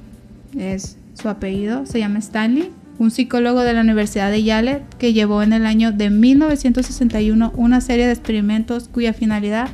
es 0.57 0.97
su 1.15 1.29
apellido, 1.29 1.87
se 1.87 1.99
llama 1.99 2.19
Stanley, 2.19 2.71
un 2.99 3.11
psicólogo 3.11 3.63
de 3.63 3.73
la 3.73 3.81
Universidad 3.81 4.31
de 4.31 4.43
Yale 4.43 4.83
que 4.99 5.13
llevó 5.13 5.43
en 5.43 5.53
el 5.53 5.67
año 5.67 5.91
de 5.91 6.11
1961 6.11 7.53
una 7.57 7.81
serie 7.81 8.07
de 8.07 8.13
experimentos 8.13 8.89
cuya 8.89 9.15
finalidad 9.15 9.69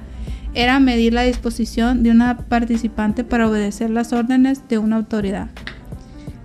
era 0.55 0.81
medir 0.81 1.13
la 1.13 1.23
disposición 1.23 2.03
de 2.03 2.11
una 2.11 2.39
participante 2.39 3.25
para 3.25 3.49
obedecer 3.49 3.91
las 3.91 4.13
órdenes 4.13 4.69
de 4.69 4.79
una 4.79 4.97
autoridad, 4.97 5.49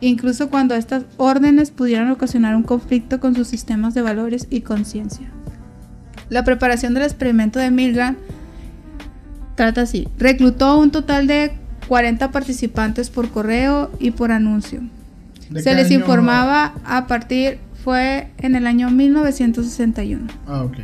incluso 0.01 0.49
cuando 0.49 0.75
estas 0.75 1.05
órdenes 1.17 1.71
pudieran 1.71 2.11
ocasionar 2.11 2.55
un 2.55 2.63
conflicto 2.63 3.19
con 3.19 3.35
sus 3.35 3.47
sistemas 3.47 3.93
de 3.93 4.01
valores 4.01 4.47
y 4.49 4.61
conciencia. 4.61 5.27
La 6.29 6.43
preparación 6.43 6.93
del 6.93 7.03
experimento 7.03 7.59
de 7.59 7.71
Milgram 7.71 8.17
trata 9.55 9.81
así. 9.81 10.07
Reclutó 10.17 10.79
un 10.79 10.91
total 10.91 11.27
de 11.27 11.51
40 11.87 12.31
participantes 12.31 13.09
por 13.09 13.29
correo 13.29 13.91
y 13.99 14.11
por 14.11 14.31
anuncio. 14.31 14.81
¿De 15.49 15.61
Se 15.61 15.75
les 15.75 15.91
informaba 15.91 16.73
a 16.85 17.07
partir, 17.07 17.59
fue 17.83 18.29
en 18.37 18.55
el 18.55 18.67
año 18.67 18.89
1961. 18.89 20.27
Ah, 20.47 20.63
ok. 20.63 20.77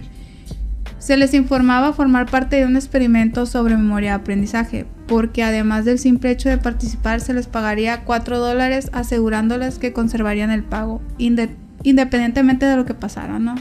Se 1.00 1.16
les 1.16 1.34
informaba 1.34 1.94
formar 1.94 2.26
parte 2.30 2.56
de 2.58 2.66
un 2.66 2.76
experimento 2.76 3.46
sobre 3.46 3.78
memoria 3.78 4.12
de 4.12 4.16
aprendizaje, 4.16 4.86
porque 5.08 5.44
además 5.44 5.86
del 5.86 6.00
simple 6.00 6.32
hecho 6.32 6.50
de 6.50 6.58
participar 6.58 7.22
se 7.22 7.34
les 7.34 7.48
pagaría 7.48 8.04
4 8.04 8.40
dólares 8.40 8.90
asegurándoles 8.94 9.78
que 9.78 9.94
conservarían 9.94 10.50
el 10.50 10.64
pago, 10.64 11.02
inde- 11.20 11.56
independientemente 11.84 12.66
de 12.66 12.76
lo 12.76 12.86
que 12.86 12.96
pasara, 12.96 13.38
¿no? 13.38 13.56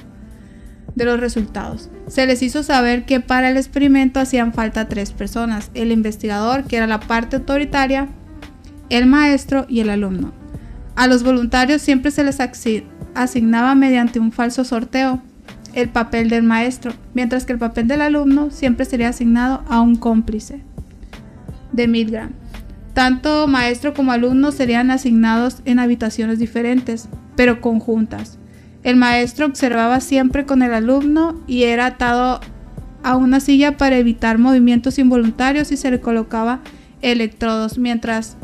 De 0.95 1.05
los 1.05 1.21
resultados. 1.21 1.91
Se 2.09 2.25
les 2.27 2.43
hizo 2.43 2.63
saber 2.63 3.05
que 3.05 3.21
para 3.21 3.51
el 3.51 3.59
experimento 3.59 4.19
hacían 4.19 4.55
falta 4.55 4.89
tres 4.89 5.13
personas, 5.13 5.71
el 5.75 5.93
investigador, 5.93 6.65
que 6.65 6.79
era 6.79 6.87
la 6.87 7.01
parte 7.01 7.37
autoritaria, 7.37 8.09
el 8.89 9.05
maestro 9.07 9.67
y 9.69 9.81
el 9.81 9.91
alumno. 9.91 10.33
A 10.97 11.07
los 11.07 11.23
voluntarios 11.23 11.83
siempre 11.83 12.11
se 12.11 12.25
les 12.25 12.39
asignaba 13.15 13.75
mediante 13.75 14.19
un 14.19 14.33
falso 14.33 14.65
sorteo 14.65 15.21
el 15.77 15.91
papel 15.91 16.31
del 16.31 16.43
maestro, 16.43 16.95
mientras 17.13 17.45
que 17.45 17.53
el 17.53 17.59
papel 17.59 17.87
del 17.87 18.01
alumno 18.01 18.51
siempre 18.51 18.87
sería 18.87 19.11
asignado 19.11 19.63
a 19.69 19.83
un 19.83 19.97
cómplice 19.97 20.63
de 21.71 21.87
Milgram. 21.87 22.31
Tanto 22.95 23.47
maestro 23.47 23.93
como 23.93 24.11
alumno 24.11 24.53
serían 24.53 24.91
asignados 24.91 25.61
en 25.67 25.79
habitaciones 25.79 26.39
diferentes, 26.39 27.11
pero 27.37 27.61
conjuntas. 27.61 28.39
El 28.85 28.97
maestro 28.97 29.45
observaba 29.45 30.01
siempre 30.01 30.47
con 30.47 30.63
el 30.63 30.73
alumno 30.73 31.43
y 31.47 31.65
era 31.65 31.85
atado 31.85 32.41
a 33.03 33.17
una 33.17 33.39
silla 33.41 33.77
para 33.77 33.99
evitar 33.99 34.39
movimientos 34.39 34.99
involuntarios 34.99 35.71
y 35.73 35.77
se 35.77 35.91
le 35.91 36.01
colocaba 36.01 36.61
electrodos, 37.03 37.77
mientras 37.77 38.39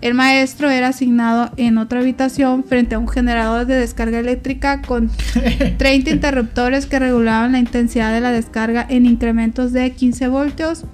el 0.00 0.14
maestro 0.14 0.70
era 0.70 0.88
asignado 0.88 1.50
en 1.56 1.76
otra 1.76 2.00
habitación 2.00 2.62
frente 2.62 2.94
a 2.94 2.98
un 2.98 3.08
generador 3.08 3.66
de 3.66 3.74
descarga 3.74 4.20
eléctrica 4.20 4.80
con 4.82 5.10
30 5.78 6.10
interruptores 6.10 6.86
que 6.86 6.98
regulaban 6.98 7.52
la 7.52 7.58
intensidad 7.58 8.12
de 8.12 8.20
la 8.20 8.30
descarga 8.30 8.86
en 8.88 9.06
incrementos 9.06 9.72
de 9.72 9.90
15 9.92 10.28
voltios. 10.28 10.84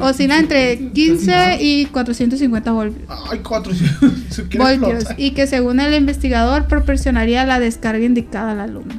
Oscila 0.00 0.38
entre 0.38 0.90
15 0.92 1.58
y 1.60 1.86
450 1.86 2.72
voltios. 2.72 3.08
Ay, 3.30 3.40
400. 3.40 4.12
Se 4.30 4.48
quiere 4.48 4.78
voltios 4.78 5.04
y 5.16 5.32
que 5.32 5.46
según 5.46 5.80
el 5.80 5.94
investigador 5.94 6.66
proporcionaría 6.66 7.44
la 7.44 7.58
descarga 7.58 8.04
indicada 8.04 8.52
al 8.52 8.60
alumno. 8.60 8.94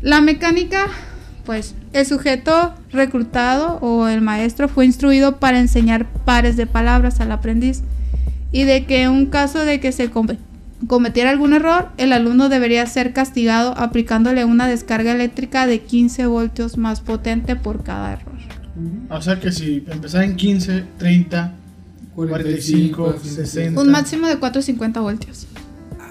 La 0.00 0.20
mecánica, 0.20 0.86
pues 1.44 1.74
el 1.92 2.06
sujeto 2.06 2.74
reclutado 2.92 3.78
o 3.80 4.08
el 4.08 4.20
maestro 4.20 4.68
fue 4.68 4.86
instruido 4.86 5.36
para 5.38 5.58
enseñar 5.58 6.06
pares 6.24 6.56
de 6.56 6.66
palabras 6.66 7.20
al 7.20 7.32
aprendiz 7.32 7.82
y 8.56 8.64
de 8.64 8.84
que 8.86 9.02
en 9.02 9.10
un 9.10 9.26
caso 9.26 9.58
de 9.64 9.80
que 9.80 9.92
se 9.92 10.10
come- 10.10 10.38
cometiera 10.86 11.30
algún 11.30 11.52
error, 11.52 11.88
el 11.96 12.12
alumno 12.12 12.48
debería 12.48 12.86
ser 12.86 13.12
castigado 13.12 13.74
aplicándole 13.76 14.44
una 14.44 14.66
descarga 14.66 15.12
eléctrica 15.12 15.66
de 15.66 15.80
15 15.80 16.26
voltios 16.26 16.76
más 16.76 17.00
potente 17.00 17.56
por 17.56 17.82
cada 17.82 18.12
error. 18.14 18.34
O 19.10 19.20
sea 19.22 19.40
que 19.40 19.52
si 19.52 19.84
empezaba 19.90 20.24
en 20.24 20.36
15, 20.36 20.84
30, 20.98 21.52
45, 22.14 23.14
así, 23.18 23.28
60. 23.28 23.80
Un 23.80 23.90
máximo 23.90 24.26
de 24.26 24.36
450 24.38 25.00
voltios. 25.00 25.46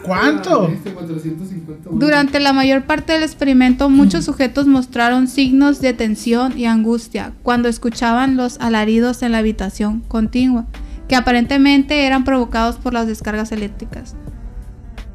¿Cuánto? 0.04 0.68
Ah, 0.68 0.72
este 0.72 0.92
450 0.92 1.90
voltios. 1.90 2.00
Durante 2.00 2.40
la 2.40 2.54
mayor 2.54 2.84
parte 2.84 3.14
del 3.14 3.24
experimento, 3.24 3.90
muchos 3.90 4.26
sujetos 4.26 4.68
mostraron 4.68 5.28
signos 5.28 5.82
de 5.82 5.94
tensión 5.94 6.58
y 6.58 6.66
angustia 6.66 7.34
cuando 7.42 7.70
escuchaban 7.70 8.38
los 8.38 8.60
alaridos 8.60 9.24
en 9.24 9.32
la 9.32 9.40
habitación 9.40 10.02
contigua, 10.08 10.66
que 11.08 11.16
aparentemente 11.16 12.06
eran 12.06 12.24
provocados 12.24 12.76
por 12.78 12.94
las 12.94 13.08
descargas 13.08 13.52
eléctricas. 13.52 14.16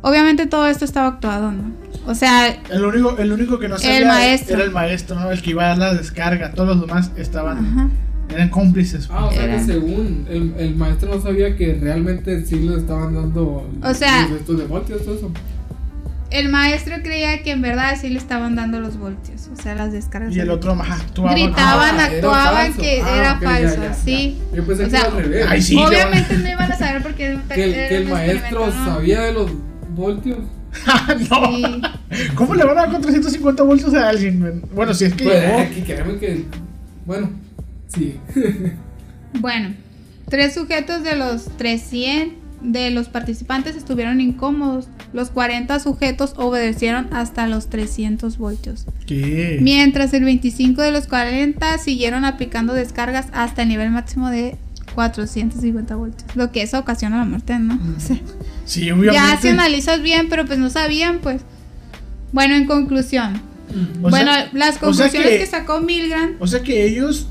Obviamente 0.02 0.46
todo 0.46 0.66
esto 0.66 0.84
estaba 0.84 1.08
actuado, 1.08 1.52
¿no? 1.52 1.72
O 2.06 2.14
sea, 2.14 2.48
El 2.70 2.84
único, 2.84 3.18
el 3.18 3.32
único 3.32 3.58
que 3.58 3.68
no 3.68 3.76
El 3.76 3.80
sabía 3.82 4.06
maestro. 4.08 4.56
era 4.56 4.64
el 4.64 4.70
maestro, 4.70 5.20
¿no? 5.20 5.30
El 5.30 5.42
que 5.42 5.50
iba 5.50 5.64
a 5.64 5.68
dar 5.68 5.78
la 5.78 5.94
descarga. 5.94 6.52
Todos 6.52 6.68
los 6.76 6.80
demás 6.86 7.10
estaban, 7.16 7.58
ajá. 7.58 7.88
eran 8.30 8.48
cómplices. 8.48 9.08
Ah, 9.12 9.26
o 9.26 9.32
sea 9.32 9.44
Era. 9.44 9.58
que 9.58 9.64
según 9.64 10.26
el, 10.30 10.54
el 10.56 10.74
maestro 10.76 11.14
no 11.14 11.20
sabía 11.20 11.54
que 11.56 11.74
realmente 11.80 12.46
sí 12.46 12.60
le 12.60 12.76
estaban 12.78 13.14
dando 13.14 13.68
O 13.82 13.94
sea- 13.94 14.26
de 14.26 14.64
voltios, 14.66 15.04
todo 15.04 15.14
eso. 15.16 15.30
El 16.30 16.48
maestro 16.48 16.96
creía 17.02 17.42
que 17.42 17.50
en 17.50 17.60
verdad 17.62 17.96
sí 18.00 18.08
le 18.08 18.18
estaban 18.18 18.54
dando 18.54 18.80
los 18.80 18.96
voltios, 18.98 19.48
o 19.52 19.60
sea, 19.60 19.74
las 19.74 19.92
descargas. 19.92 20.34
y 20.34 20.40
el 20.40 20.50
otro 20.50 20.74
más 20.74 20.90
actuaba. 21.00 21.32
Gritaban, 21.32 21.98
Ah, 22.00 22.04
actuaban 22.04 22.74
que 22.74 23.02
Ah, 23.02 23.16
era 23.16 23.40
falso, 23.40 23.82
ya, 23.82 23.94
sí. 23.94 24.38
ya. 24.50 24.56
Yo 24.58 24.66
pensé 24.66 24.82
O 24.82 24.86
que 24.86 24.90
sea, 24.90 25.00
era 25.00 25.08
al 25.08 25.16
revés. 25.22 25.46
Ay, 25.48 25.62
sí. 25.62 25.76
Obviamente 25.76 26.36
no 26.38 26.48
iban 26.50 26.72
a 26.72 26.76
saber 26.78 27.02
porque 27.02 27.38
que 27.54 27.64
el, 27.64 27.72
que 27.72 27.96
el 27.96 28.08
maestro 28.08 28.70
sabía 28.72 29.20
de 29.22 29.32
los 29.32 29.50
voltios. 29.90 30.38
no. 31.30 31.46
Sí. 31.50 31.82
¿Cómo 32.36 32.54
le 32.54 32.64
van 32.64 32.78
a 32.78 32.82
dar 32.82 32.90
450 32.90 33.62
voltios 33.64 33.92
a 33.94 34.08
alguien? 34.08 34.62
Bueno, 34.72 34.94
si 34.94 35.06
es 35.06 35.14
que 35.14 35.24
Pues, 35.24 35.44
aquí 35.66 35.80
créeme 35.82 36.16
que. 36.18 36.44
Bueno, 37.06 37.30
sí. 37.88 38.18
Bueno, 39.40 39.74
tres 40.28 40.54
sujetos 40.54 41.02
de 41.04 41.14
los 41.16 41.44
300 41.56 42.39
de 42.60 42.90
los 42.90 43.08
participantes 43.08 43.76
estuvieron 43.76 44.20
incómodos. 44.20 44.88
Los 45.12 45.30
40 45.30 45.78
sujetos 45.80 46.34
obedecieron 46.36 47.08
hasta 47.12 47.46
los 47.46 47.68
300 47.68 48.38
voltios. 48.38 48.86
¿Qué? 49.06 49.58
Mientras 49.60 50.12
el 50.14 50.24
25 50.24 50.82
de 50.82 50.92
los 50.92 51.06
40 51.06 51.78
siguieron 51.78 52.24
aplicando 52.24 52.72
descargas 52.74 53.26
hasta 53.32 53.62
el 53.62 53.68
nivel 53.68 53.90
máximo 53.90 54.28
de 54.30 54.56
450 54.94 55.94
voltios. 55.96 56.36
Lo 56.36 56.52
que 56.52 56.62
eso 56.62 56.78
ocasiona 56.78 57.18
la 57.18 57.24
muerte, 57.24 57.58
¿no? 57.58 57.78
O 57.96 58.00
sea, 58.00 58.18
Sí, 58.64 58.90
obviamente. 58.90 59.14
ya 59.14 59.38
si 59.40 59.48
analizas 59.48 60.02
bien, 60.02 60.28
pero 60.28 60.44
pues 60.44 60.58
no 60.58 60.68
sabían, 60.70 61.18
pues. 61.20 61.42
Bueno, 62.32 62.54
en 62.54 62.66
conclusión. 62.66 63.40
O 64.02 64.10
bueno, 64.10 64.32
sea- 64.32 64.50
las 64.52 64.70
o 64.70 64.92
sea 64.92 65.06
conclusiones 65.06 65.28
que- 65.30 65.38
que 65.38 65.46
sacó 65.46 65.80
Milgram, 65.80 66.34
O 66.40 66.46
sea 66.46 66.60
que 66.62 66.84
ellos 66.86 67.26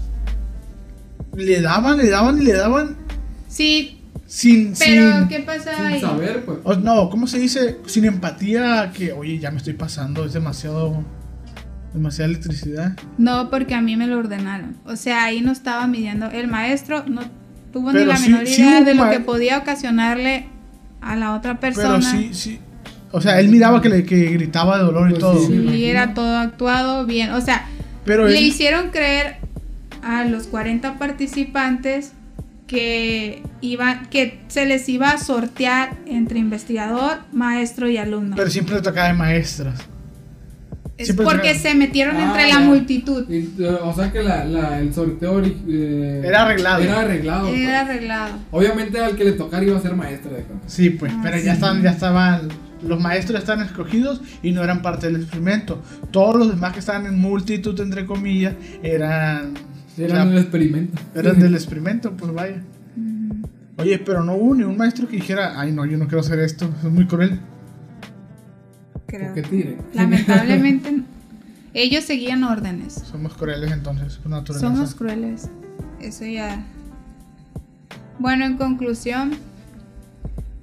le 1.36 1.62
daban, 1.62 1.98
le 1.98 2.10
daban 2.10 2.42
y 2.42 2.46
le 2.46 2.54
daban 2.54 2.98
sí, 3.48 3.99
sin. 4.30 4.74
pero 4.78 5.20
sin 5.20 5.28
¿qué 5.28 5.40
pasa 5.40 5.76
Sin 5.76 5.86
ahí? 5.86 6.00
saber, 6.02 6.46
pues. 6.46 6.78
no, 6.80 7.10
¿cómo 7.10 7.28
se 7.28 7.40
dice? 7.40 7.78
Sin 7.88 8.06
empatía, 8.06 8.92
que, 8.96 9.12
oye, 9.12 9.40
ya 9.40 9.52
me 9.52 9.58
estoy 9.58 9.74
pasando, 9.74 10.24
es 10.26 10.34
demasiado. 10.34 11.04
demasiada 11.94 12.30
electricidad. 12.30 12.94
No, 13.18 13.50
porque 13.50 13.74
a 13.74 13.82
mí 13.82 13.98
me 13.98 14.06
lo 14.08 14.20
ordenaron. 14.20 14.78
O 14.86 14.96
sea, 14.96 15.24
ahí 15.24 15.42
no 15.42 15.52
estaba 15.52 15.88
midiendo. 15.88 16.28
El 16.28 16.48
maestro 16.48 17.04
no 17.08 17.22
tuvo 17.74 17.92
Pero 17.92 18.06
ni 18.06 18.12
la 18.12 18.18
sí- 18.18 18.30
menor 18.30 18.46
sí 18.48 18.62
idea 18.62 18.82
de 18.84 18.94
lo 18.94 19.10
que 19.10 19.20
podía 19.20 19.58
ocasionarle 19.58 20.46
a 21.02 21.16
la 21.16 21.34
otra 21.36 21.60
persona. 21.60 21.98
Pero 22.00 22.02
sí, 22.04 22.30
sí. 22.34 22.60
O 23.12 23.22
sea, 23.22 23.40
él 23.40 23.50
miraba 23.50 23.82
que, 23.82 23.90
le, 23.90 24.06
que 24.06 24.26
gritaba 24.30 24.78
de 24.78 24.84
dolor 24.84 25.08
y 25.10 25.14
Pues 25.14 25.20
todo. 25.22 25.48
sí. 25.48 25.86
era 25.86 26.14
todo 26.14 26.38
actuado 26.38 27.08
bien. 27.08 27.32
O 27.32 27.42
sea, 27.42 27.66
Pero 28.06 28.28
le 28.28 28.38
él- 28.38 28.46
hicieron 28.46 28.92
creer 28.92 29.38
a 30.04 30.26
los 30.26 30.46
40 30.46 31.00
participantes 31.00 32.14
que 32.70 33.42
iba, 33.62 34.04
que 34.12 34.40
se 34.48 34.66
les 34.68 34.88
iba 34.88 35.10
a 35.10 35.18
sortear 35.18 35.98
entre 36.06 36.38
investigador, 36.38 37.18
maestro 37.34 37.90
y 37.90 37.98
alumno. 37.98 38.36
pero 38.36 38.50
siempre 38.50 38.76
le 38.76 38.82
tocaba 38.82 39.08
de 39.08 39.14
maestras. 39.16 39.80
es 40.96 41.08
siempre 41.08 41.26
porque 41.26 41.56
se 41.56 41.74
metieron 41.74 42.16
Ah, 42.18 42.26
entre 42.28 42.44
la 42.44 42.50
ya. 42.50 42.60
multitud. 42.60 43.28
Y, 43.30 43.38
eh, 43.64 43.78
o 43.82 43.92
sea 43.96 44.12
que 44.12 44.22
la, 44.22 44.46
la, 44.46 44.80
el 44.80 44.94
sorteo 44.94 45.42
eh, 45.44 46.22
Era 46.24 46.44
arreglado. 46.44 46.84
Era 46.84 47.00
arreglado. 47.02 47.48
pues. 47.50 47.68
Arreglado. 47.70 48.36
Obviamente 48.52 49.00
al 49.00 49.16
que 49.16 49.24
le 49.24 49.32
tocara 49.32 49.64
iba 49.66 49.78
a 49.78 49.82
ser 49.82 49.96
maestro 49.96 50.32
de. 50.32 50.46
Sí, 50.68 50.92
pues, 50.92 51.12
Ah, 51.16 51.22
pero 51.24 51.38
sí. 51.40 51.46
ya 51.46 51.54
estaban, 51.54 51.82
ya 51.82 51.90
estaban, 51.92 52.50
los 52.86 53.00
maestros 53.02 53.40
estaban 53.40 53.66
escogidos 53.66 54.22
y 54.44 54.52
no 54.52 54.64
eran 54.64 54.82
parte 54.84 55.08
del 55.08 55.16
experimento. 55.22 55.82
Todos 56.12 56.36
los 56.36 56.50
demás 56.50 56.74
que 56.74 56.80
estaban 56.80 57.08
en 57.08 57.18
multitud, 57.20 57.80
entre 57.82 58.06
comillas, 58.06 58.54
eran, 58.84 59.54
Era 60.00 60.14
o 60.14 60.18
sea, 60.18 60.26
un 60.26 60.38
experimento. 60.38 61.02
eran 61.16 61.39
del 61.39 61.56
experimento, 61.56 62.16
pues 62.16 62.34
vaya. 62.34 62.64
Oye, 63.78 63.97
pero 64.00 64.24
no 64.24 64.36
hubo 64.36 64.56
ni 64.56 64.64
un 64.64 64.76
maestro 64.76 65.08
que 65.08 65.16
dijera, 65.18 65.60
ay 65.60 65.72
no, 65.72 65.86
yo 65.86 65.97
no 65.97 66.06
quiero 66.06 66.20
hacer 66.20 66.39
esto, 66.39 66.70
es 66.84 66.91
muy 66.91 67.08
cruel. 67.08 67.39
Creo. 69.08 69.34
Que 69.34 69.41
tire. 69.41 69.78
Lamentablemente, 69.93 70.91
no. 70.91 71.04
ellos 71.74 72.04
seguían 72.04 72.43
órdenes. 72.43 72.93
Somos 72.93 73.34
crueles 73.34 73.72
entonces, 73.72 74.18
por 74.18 74.32
naturaleza. 74.32 74.68
Somos 74.68 74.95
crueles. 74.95 75.50
Eso 76.02 76.26
ya. 76.26 76.64
Bueno, 78.20 78.45
en 78.45 78.58
conclusión, 78.58 79.32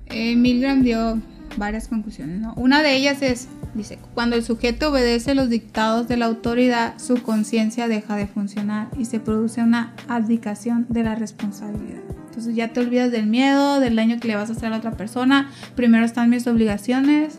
eh, 0.07 0.37
Milgram 0.37 0.83
dio 0.83 1.19
varias 1.57 1.89
conclusiones. 1.89 2.41
¿no? 2.41 2.55
Una 2.55 2.83
de 2.83 2.97
ellas 2.97 3.23
es, 3.23 3.49
dice, 3.77 3.99
cuando 4.15 4.37
el 4.37 4.43
sujeto 4.45 4.91
obedece 4.91 5.35
los 5.35 5.49
dictados 5.51 6.09
de 6.09 6.17
la 6.17 6.27
autoridad, 6.27 6.99
su 6.99 7.23
conciencia 7.23 7.89
deja 7.89 8.17
de 8.17 8.27
funcionar 8.27 8.89
y 8.99 9.05
se 9.05 9.21
produce 9.21 9.63
una 9.63 9.93
abdicación 10.09 10.87
de 10.89 11.05
la 11.05 11.15
responsabilidad. 11.15 12.01
Entonces 12.29 12.55
ya 12.55 12.69
te 12.73 12.81
olvidas 12.81 13.11
del 13.13 13.27
miedo, 13.27 13.81
del 13.81 13.97
daño 13.97 14.19
que 14.21 14.29
le 14.29 14.37
vas 14.37 14.51
a 14.51 14.53
hacer 14.53 14.67
a 14.67 14.71
la 14.71 14.77
otra 14.79 14.93
persona. 14.93 15.51
Primero 15.75 16.05
están 16.05 16.29
mis 16.31 16.47
obligaciones. 16.47 17.39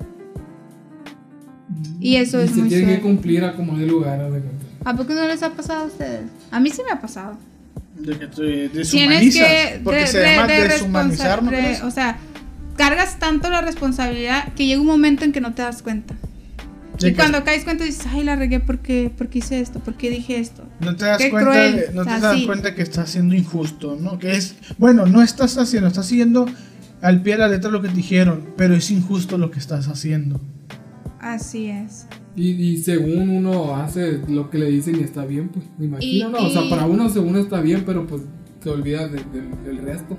Y 1.99 2.15
eso 2.15 2.39
y 2.41 2.45
es 2.45 2.51
se 2.51 2.57
muy 2.61 2.69
tiene 2.69 2.95
que 2.95 3.01
cumplir 3.01 3.43
a 3.43 3.55
como 3.55 3.77
de 3.77 3.85
lugar. 3.85 4.31
de. 4.31 4.41
¿A 4.85 4.95
poco 4.95 5.13
no 5.13 5.27
les 5.27 5.43
ha 5.43 5.51
pasado 5.51 5.83
a 5.83 5.87
ustedes? 5.87 6.21
A 6.51 6.59
mí 6.59 6.69
sí 6.69 6.81
me 6.85 6.91
ha 6.91 7.01
pasado. 7.01 7.37
De 7.99 8.17
que 8.17 8.27
te 8.27 8.69
Tienes 8.69 8.73
deshumanizas. 8.73 9.47
que 9.47 9.81
porque 9.83 9.99
de- 10.01 10.07
se 10.07 10.19
de- 10.19 10.35
llama 10.35 10.47
de 10.47 10.67
deshumanizar, 10.67 11.43
¿no 11.43 11.51
o 11.87 11.91
sea, 11.91 12.17
cargas 12.77 13.17
tanto 13.19 13.49
la 13.49 13.61
responsabilidad 13.61 14.53
que 14.53 14.65
llega 14.67 14.79
un 14.79 14.87
momento 14.87 15.25
en 15.25 15.31
que 15.31 15.41
no 15.41 15.53
te 15.53 15.63
das 15.63 15.81
cuenta. 15.81 16.13
Y 16.99 17.09
que 17.11 17.15
cuando 17.15 17.43
caes 17.43 17.63
cuenta 17.63 17.83
dices, 17.83 18.05
ay, 18.07 18.23
la 18.23 18.35
regué 18.35 18.59
porque, 18.59 19.11
porque 19.15 19.39
hice 19.39 19.59
esto, 19.59 19.79
porque 19.83 20.09
dije 20.09 20.39
esto. 20.39 20.63
No 20.79 20.95
te 20.95 21.05
das 21.05 21.17
Qué 21.19 21.29
cuenta, 21.29 21.51
cruel, 21.51 21.75
de- 21.75 21.93
no 21.93 22.03
te 22.03 22.19
das 22.19 22.41
cuenta 22.45 22.73
que 22.75 22.81
estás 22.81 23.09
siendo 23.11 23.35
injusto, 23.35 23.97
¿no? 24.01 24.17
Que 24.19 24.35
es, 24.35 24.55
bueno, 24.77 25.05
no 25.05 25.21
estás 25.21 25.57
haciendo, 25.57 25.87
estás 25.87 26.07
siguiendo 26.07 26.47
al 27.01 27.21
pie 27.21 27.33
de 27.33 27.39
la 27.39 27.47
letra 27.49 27.69
lo 27.69 27.81
que 27.81 27.89
te 27.89 27.93
dijeron, 27.95 28.47
pero 28.57 28.73
es 28.75 28.89
injusto 28.89 29.37
lo 29.37 29.51
que 29.51 29.59
estás 29.59 29.87
haciendo. 29.87 30.41
Así 31.19 31.67
es. 31.67 32.07
Y, 32.35 32.51
y 32.51 32.77
según 32.77 33.29
uno 33.29 33.75
hace 33.75 34.19
lo 34.27 34.49
que 34.49 34.57
le 34.59 34.67
dicen 34.69 34.99
y 34.99 35.03
está 35.03 35.25
bien, 35.25 35.49
pues 35.49 35.65
me 35.77 35.85
imagino, 35.85 36.29
Y- 36.29 36.31
¿no? 36.31 36.37
O 36.39 36.49
sea, 36.49 36.69
para 36.69 36.85
uno 36.85 37.09
según 37.09 37.35
está 37.35 37.61
bien, 37.61 37.83
pero 37.85 38.05
pues 38.07 38.21
se 38.63 38.69
olvida 38.69 39.07
de- 39.07 39.23
de- 39.23 39.55
del 39.65 39.77
resto. 39.79 40.17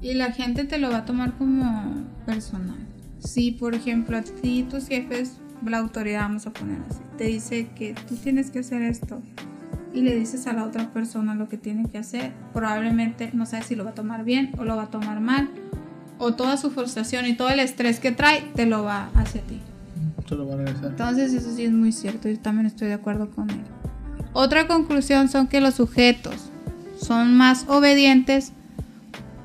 Y 0.00 0.14
la 0.14 0.32
gente 0.32 0.64
te 0.64 0.78
lo 0.78 0.90
va 0.90 0.98
a 0.98 1.04
tomar 1.04 1.36
como 1.36 2.06
personal. 2.24 2.76
Si, 3.18 3.50
por 3.52 3.74
ejemplo, 3.74 4.16
a 4.16 4.22
ti 4.22 4.64
tus 4.70 4.86
jefes, 4.86 5.32
la 5.64 5.78
autoridad, 5.78 6.22
vamos 6.22 6.46
a 6.46 6.50
poner 6.52 6.78
así, 6.88 7.00
te 7.16 7.24
dice 7.24 7.68
que 7.76 7.94
tú 8.08 8.16
tienes 8.16 8.50
que 8.50 8.60
hacer 8.60 8.82
esto 8.82 9.20
y 9.92 10.02
le 10.02 10.14
dices 10.14 10.46
a 10.46 10.52
la 10.52 10.64
otra 10.64 10.90
persona 10.92 11.34
lo 11.34 11.48
que 11.48 11.56
tiene 11.56 11.88
que 11.88 11.98
hacer, 11.98 12.32
probablemente 12.52 13.30
no 13.32 13.46
sabes 13.46 13.66
si 13.66 13.74
lo 13.74 13.84
va 13.84 13.90
a 13.90 13.94
tomar 13.94 14.24
bien 14.24 14.52
o 14.58 14.64
lo 14.64 14.76
va 14.76 14.84
a 14.84 14.90
tomar 14.90 15.20
mal, 15.20 15.48
o 16.18 16.34
toda 16.34 16.56
su 16.56 16.70
frustración 16.70 17.26
y 17.26 17.36
todo 17.36 17.48
el 17.48 17.60
estrés 17.60 18.00
que 18.00 18.12
trae 18.12 18.42
te 18.54 18.66
lo 18.66 18.82
va 18.82 19.10
hacia 19.14 19.40
ti. 19.42 19.60
Te 20.28 20.34
lo 20.34 20.44
voy 20.44 20.54
a 20.54 20.56
regresar. 20.58 20.90
Entonces, 20.90 21.32
eso 21.32 21.54
sí 21.54 21.64
es 21.64 21.72
muy 21.72 21.92
cierto, 21.92 22.28
yo 22.28 22.38
también 22.38 22.66
estoy 22.66 22.88
de 22.88 22.94
acuerdo 22.94 23.30
con 23.30 23.48
él. 23.50 23.62
Otra 24.32 24.66
conclusión 24.66 25.28
son 25.28 25.46
que 25.46 25.60
los 25.60 25.74
sujetos 25.74 26.50
son 27.00 27.36
más 27.36 27.64
obedientes 27.68 28.52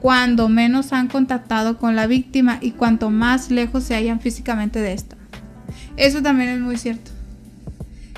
cuando 0.02 0.50
menos 0.50 0.92
han 0.92 1.08
contactado 1.08 1.78
con 1.78 1.96
la 1.96 2.08
víctima 2.08 2.58
y 2.60 2.72
cuanto 2.72 3.10
más 3.10 3.50
lejos 3.50 3.86
se 3.86 3.96
hallan 3.96 4.20
físicamente 4.20 4.80
de 4.80 4.94
esta. 4.94 5.13
Eso 5.98 6.22
también 6.22 6.50
es 6.50 6.60
muy 6.60 6.78
cierto. 6.78 7.12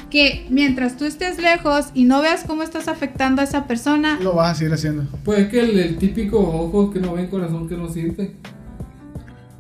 Que 0.10 0.46
mientras 0.50 0.96
tú 0.98 1.06
estés 1.06 1.40
lejos 1.40 1.88
y 1.94 2.06
no 2.06 2.22
veas 2.22 2.44
cómo 2.46 2.64
estás 2.64 2.88
afectando 2.88 3.42
a 3.42 3.46
esa 3.46 3.68
persona, 3.68 4.18
Lo 4.22 4.34
vas 4.36 4.52
a 4.52 4.56
seguir 4.56 4.74
haciendo. 4.74 5.04
Pues 5.26 5.48
que 5.50 5.60
el, 5.62 5.78
el 5.80 5.98
típico 5.98 6.40
ojo 6.40 6.92
que 6.92 7.00
no 7.00 7.14
ve, 7.14 7.30
corazón 7.30 7.68
que 7.68 7.76
no 7.76 7.90
siente. 7.90 8.36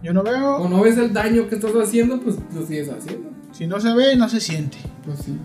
Yo 0.03 0.13
no 0.13 0.21
O 0.21 0.23
veo. 0.23 0.69
no 0.69 0.81
ves 0.81 0.97
el 0.97 1.11
daño 1.13 1.49
que 1.49 1.55
estás 1.55 1.71
haciendo, 1.73 2.19
pues 2.21 2.37
lo 2.53 2.65
sigues 2.65 2.89
haciendo. 2.89 3.31
Si 3.51 3.65
no 3.67 3.79
se 3.79 3.93
ve, 3.93 4.15
no 4.15 4.29
se 4.29 4.39
siente. 4.39 4.77
Pues 5.03 5.19
sí. 5.19 5.35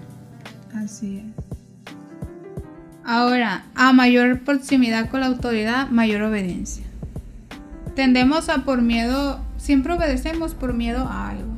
Así 0.75 1.17
es. 1.19 1.45
Ahora, 3.05 3.65
a 3.75 3.93
mayor 3.93 4.41
proximidad 4.41 5.09
con 5.11 5.21
la 5.21 5.27
autoridad, 5.27 5.89
mayor 5.91 6.23
obediencia. 6.23 6.85
Tendemos 7.97 8.49
a 8.49 8.65
por 8.65 8.83
miedo, 8.83 9.41
siempre 9.57 9.95
obedecemos 9.95 10.55
por 10.55 10.75
miedo 10.75 11.07
a 11.09 11.31
algo. 11.31 11.50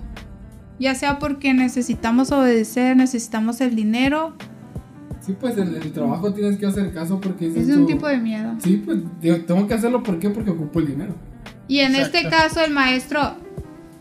Ya 0.83 0.95
sea 0.97 1.20
porque 1.20 1.55
necesitamos 1.55 2.33
obedecer, 2.33 2.97
necesitamos 2.97 3.61
el 3.61 3.76
dinero, 3.76 4.35
Sí, 5.24 5.37
pues 5.39 5.57
en 5.57 5.76
el 5.76 5.93
trabajo 5.93 6.33
tienes 6.35 6.59
que 6.59 6.66
hacer 6.66 6.93
caso 6.93 7.20
porque 7.20 7.47
dices 7.47 7.68
es 7.68 7.76
un 7.76 7.87
tipo 7.87 8.09
de 8.09 8.18
miedo. 8.18 8.57
Sí, 8.59 8.83
pues 8.85 8.99
digo, 9.20 9.37
tengo 9.47 9.68
que 9.68 9.74
hacerlo 9.74 10.03
¿por 10.03 10.18
qué? 10.18 10.30
Porque 10.30 10.51
ocupo 10.51 10.80
el 10.80 10.89
dinero. 10.89 11.14
Y 11.68 11.78
en 11.78 11.95
Exacto. 11.95 12.18
este 12.18 12.28
caso 12.28 12.61
el 12.61 12.72
maestro 12.72 13.37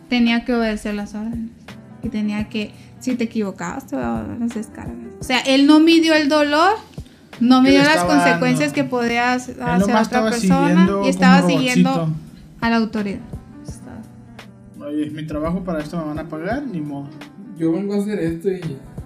tenía 0.10 0.44
que 0.46 0.56
obedecer 0.56 0.96
las 0.96 1.14
órdenes. 1.14 1.52
Y 2.02 2.10
tenía 2.10 2.50
que, 2.50 2.74
si 3.00 3.14
te 3.14 3.26
equivocabas, 3.26 3.86
te 3.86 3.96
voy 3.96 4.04
a 4.04 4.08
dar 4.08 4.38
las 4.40 4.56
descargas. 4.56 4.96
O 5.20 5.24
sea, 5.24 5.40
él 5.42 5.68
no 5.68 5.80
midió 5.80 6.16
el 6.16 6.28
dolor, 6.28 6.74
no 7.40 7.62
midió 7.62 7.84
las 7.84 8.04
consecuencias 8.04 8.70
dando. 8.70 8.74
que 8.74 8.84
podía 8.84 9.34
hacer 9.34 9.58
nomás 9.58 10.08
otra 10.08 10.24
persona 10.24 10.90
y 11.06 11.10
estaba 11.10 11.48
siguiendo 11.48 12.10
a 12.62 12.70
la 12.72 12.78
autoridad. 12.78 13.20
Oye, 14.86 15.08
es 15.08 15.14
mi 15.14 15.26
trabajo, 15.26 15.64
para 15.64 15.80
esto 15.82 15.98
me 15.98 16.06
van 16.06 16.20
a 16.20 16.28
pagar, 16.30 16.64
ni 16.66 16.82
modo. 16.82 17.10
Yo 17.58 17.72
vengo 17.72 17.94
a 17.94 17.98
hacer 17.98 18.20
esto 18.20 18.50
y 18.50 18.62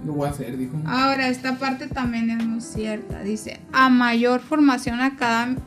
lo 0.06 0.12
voy 0.14 0.28
a 0.28 0.30
hacer, 0.30 0.56
dijo. 0.56 0.76
Ahora, 0.86 1.28
esta 1.28 1.58
parte 1.58 1.88
también 1.88 2.30
es 2.30 2.44
muy 2.46 2.60
cierta. 2.60 3.22
Dice, 3.22 3.60
a 3.72 3.88
mayor 3.90 4.40
formación 4.40 5.00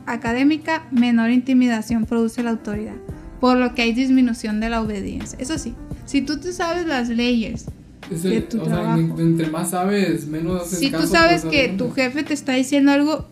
académica, 0.06 0.86
menor 0.90 1.30
intimidación 1.30 2.04
produce 2.06 2.42
la 2.42 2.50
autoridad, 2.50 2.96
por 3.40 3.56
lo 3.58 3.74
que 3.74 3.82
hay 3.82 3.92
disminución 3.92 4.60
de 4.60 4.70
la 4.70 4.80
obediencia. 4.82 5.38
Eso 5.40 5.58
sí, 5.58 5.74
si 6.06 6.22
tú 6.22 6.38
te 6.40 6.52
sabes 6.52 6.86
las 6.86 7.08
leyes, 7.08 7.66
Es 8.10 8.24
de 8.24 8.38
el- 8.38 8.48
tu 8.48 8.60
o 8.60 8.64
sea, 8.64 8.74
trabajo. 8.74 8.98
en- 8.98 9.18
entre 9.20 9.50
más 9.50 9.70
sabes, 9.70 10.26
menos 10.26 10.62
haces 10.62 10.78
si 10.80 10.86
tú 10.90 10.96
caso, 10.98 11.12
sabes 11.12 11.42
pues, 11.42 11.52
que 11.54 11.68
tu 11.68 11.90
jefe 11.92 12.24
te 12.24 12.34
está 12.34 12.54
diciendo 12.54 12.90
algo 12.90 13.28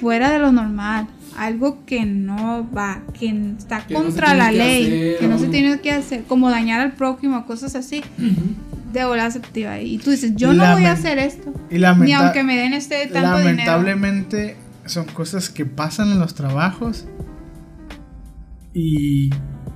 fuera 0.00 0.30
de 0.30 0.38
lo 0.38 0.52
normal, 0.52 1.08
algo 1.38 1.84
que 1.86 2.04
no 2.04 2.68
va, 2.76 3.02
que 3.18 3.28
está 3.58 3.86
Que 3.86 3.94
no 3.94 4.00
se 4.00 4.06
contra 4.06 4.26
tiene 4.28 4.38
la 4.42 4.50
que 4.50 4.56
ley, 4.58 4.84
hacer, 4.84 5.18
que 5.18 5.28
no 5.28 5.38
se 5.38 5.46
o- 5.46 5.50
tiene 5.50 5.80
que 5.80 5.92
hacer, 5.92 6.24
como 6.24 6.50
dañar 6.50 6.80
al 6.80 6.92
prójimo, 6.92 7.46
cosas 7.46 7.74
así, 7.74 8.02
de 8.92 9.04
volar 9.04 9.30
se 9.32 9.38
activa 9.38 9.72
ahí. 9.72 9.94
Y 9.94 9.98
tú 9.98 10.10
dices, 10.10 10.34
yo 10.36 10.52
no 10.52 10.72
voy 10.74 10.84
a 10.84 10.92
hacer 10.92 11.18
esto. 11.18 11.52
Y 11.70 11.78
Ni 11.78 12.12
aunque 12.12 12.42
me 12.42 12.56
den 12.56 12.72
este 12.74 13.06
tanto 13.06 13.38
dinero. 13.38 13.44
lamentablemente 13.44 14.56
son 14.86 15.04
cosas 15.06 15.50
que 15.50 15.66
pasan 15.66 16.10
en 16.12 16.18
los 16.18 16.34
trabajos. 16.34 17.06
Y 18.74 19.30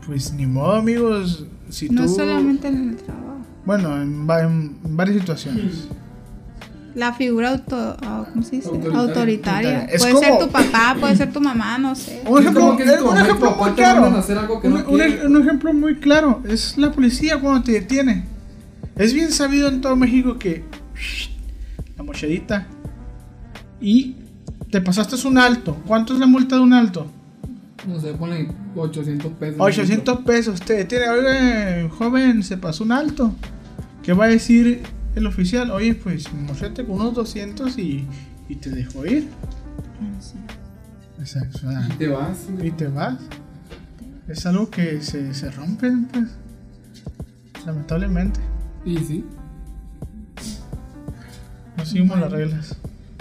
pues 0.07 0.33
ni 0.33 0.47
modo, 0.47 0.75
amigos. 0.77 1.47
Si 1.71 1.89
No 1.89 2.07
tú. 2.07 2.15
solamente 2.17 2.69
en 2.69 2.91
el 2.91 2.97
trabajo. 2.97 3.39
Bueno, 3.65 4.01
en, 4.01 4.29
va- 4.29 4.43
en 4.43 4.77
varias 4.97 5.19
situaciones. 5.19 5.89
La 6.95 7.13
figura 7.15 7.51
auto, 7.51 7.97
¿cómo 8.33 8.43
se 8.43 8.57
dice? 8.57 8.69
Autoritaria. 8.69 9.01
autoritaria. 9.01 9.85
Es 9.87 10.01
puede 10.03 10.15
como- 10.15 10.27
ser 10.27 10.39
tu 10.39 10.49
papá, 10.51 10.97
puede 11.01 11.17
ser 11.17 11.33
tu 11.33 11.41
mamá, 11.41 11.79
no 11.79 11.95
sé. 11.95 12.23
Un 12.27 12.41
ejemplo, 12.41 12.77
que 12.77 12.83
eh, 12.85 13.03
un 13.03 13.17
ejemplo 13.19 13.51
muy 13.53 13.71
claro. 13.73 14.05
algo 14.39 14.61
que 14.61 14.69
un, 14.69 14.75
no 14.75 14.81
un- 14.81 14.85
quieres. 14.97 15.25
un 15.25 15.41
ejemplo 15.43 15.73
muy 15.73 15.97
claro 15.97 16.43
es 16.47 16.77
la 16.77 16.93
policía 16.93 17.41
cuando 17.41 17.63
te 17.63 17.73
detiene. 17.73 18.27
Es 18.97 19.15
bien 19.15 19.33
sabido 19.33 19.69
en 19.69 19.81
todo 19.81 19.97
México 19.97 20.39
que 20.39 20.65
la 21.97 22.03
mochadita 22.05 22.67
y 23.81 24.17
te 24.71 24.81
pasaste 24.81 25.17
un 25.27 25.39
alto. 25.39 25.77
¿Cuánto 25.87 26.13
es 26.15 26.21
la 26.21 26.27
multa 26.27 26.57
de 26.57 26.63
un 26.63 26.73
alto? 26.73 27.07
No 27.87 27.99
sé, 27.99 28.13
ponle 28.15 28.49
800 28.77 29.33
pesos. 29.33 29.57
800 29.59 30.19
pesos. 30.21 30.61
Te 30.61 30.75
detiene. 30.75 31.09
Oiga, 31.09 31.89
joven, 31.97 32.43
se 32.43 32.57
pasó 32.57 32.85
un 32.85 32.93
alto. 32.93 33.33
¿Qué 34.03 34.13
va 34.13 34.27
a 34.27 34.29
decir 34.29 34.83
el 35.15 35.27
oficial? 35.27 35.71
Oye, 35.71 35.95
pues 35.95 36.33
mochate 36.33 36.85
con 36.85 36.97
unos 36.97 37.15
200 37.15 37.79
y, 37.79 38.07
y 38.49 38.57
te 38.57 38.71
dejo 38.71 39.05
ir. 39.07 39.29
Exacto. 41.19 41.59
o 41.67 41.71
sea, 41.71 41.89
Y 41.91 41.97
te 41.99 42.09
vas. 42.09 42.47
y 42.63 42.71
te 42.71 42.89
vas. 42.89 43.17
Es 44.29 44.47
algo 44.47 44.71
que 44.71 45.01
se, 45.03 45.35
se 45.35 45.51
rompe, 45.51 45.91
pues. 46.13 46.29
Lamentablemente. 47.67 48.41
Y 48.85 48.97
sí. 48.99 49.25
No 51.77 51.85
seguimos 51.85 52.19
las 52.19 52.31
reglas. 52.33 52.77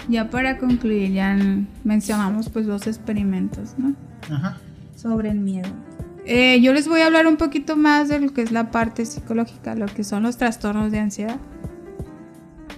Ya 0.08 0.30
para 0.30 0.58
concluir, 0.58 1.12
ya 1.12 1.36
mencionamos 1.84 2.48
pues 2.48 2.66
dos 2.66 2.86
experimentos, 2.86 3.74
¿no? 3.78 3.94
Ajá. 4.34 4.58
Sobre 4.96 5.30
el 5.30 5.38
miedo. 5.38 5.68
Eh, 6.24 6.60
yo 6.60 6.72
les 6.72 6.86
voy 6.88 7.00
a 7.00 7.06
hablar 7.06 7.26
un 7.26 7.36
poquito 7.36 7.76
más 7.76 8.08
de 8.08 8.20
lo 8.20 8.32
que 8.32 8.42
es 8.42 8.52
la 8.52 8.70
parte 8.70 9.04
psicológica, 9.06 9.74
lo 9.74 9.86
que 9.86 10.04
son 10.04 10.22
los 10.24 10.36
trastornos 10.38 10.90
de 10.92 10.98
ansiedad. 11.00 11.36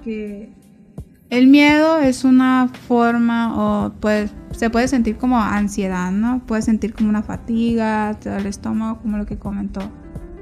El 0.06 1.46
miedo 1.46 1.98
es 1.98 2.24
una 2.24 2.70
forma, 2.86 3.86
o 3.86 3.92
pues 4.00 4.30
se 4.52 4.70
puede 4.70 4.88
sentir 4.88 5.16
como 5.16 5.40
ansiedad, 5.40 6.12
¿no? 6.12 6.44
Puede 6.46 6.62
sentir 6.62 6.94
como 6.94 7.08
una 7.08 7.22
fatiga, 7.22 8.16
el 8.24 8.46
estómago, 8.46 9.00
como 9.00 9.18
lo 9.18 9.26
que 9.26 9.36
comentó 9.36 9.80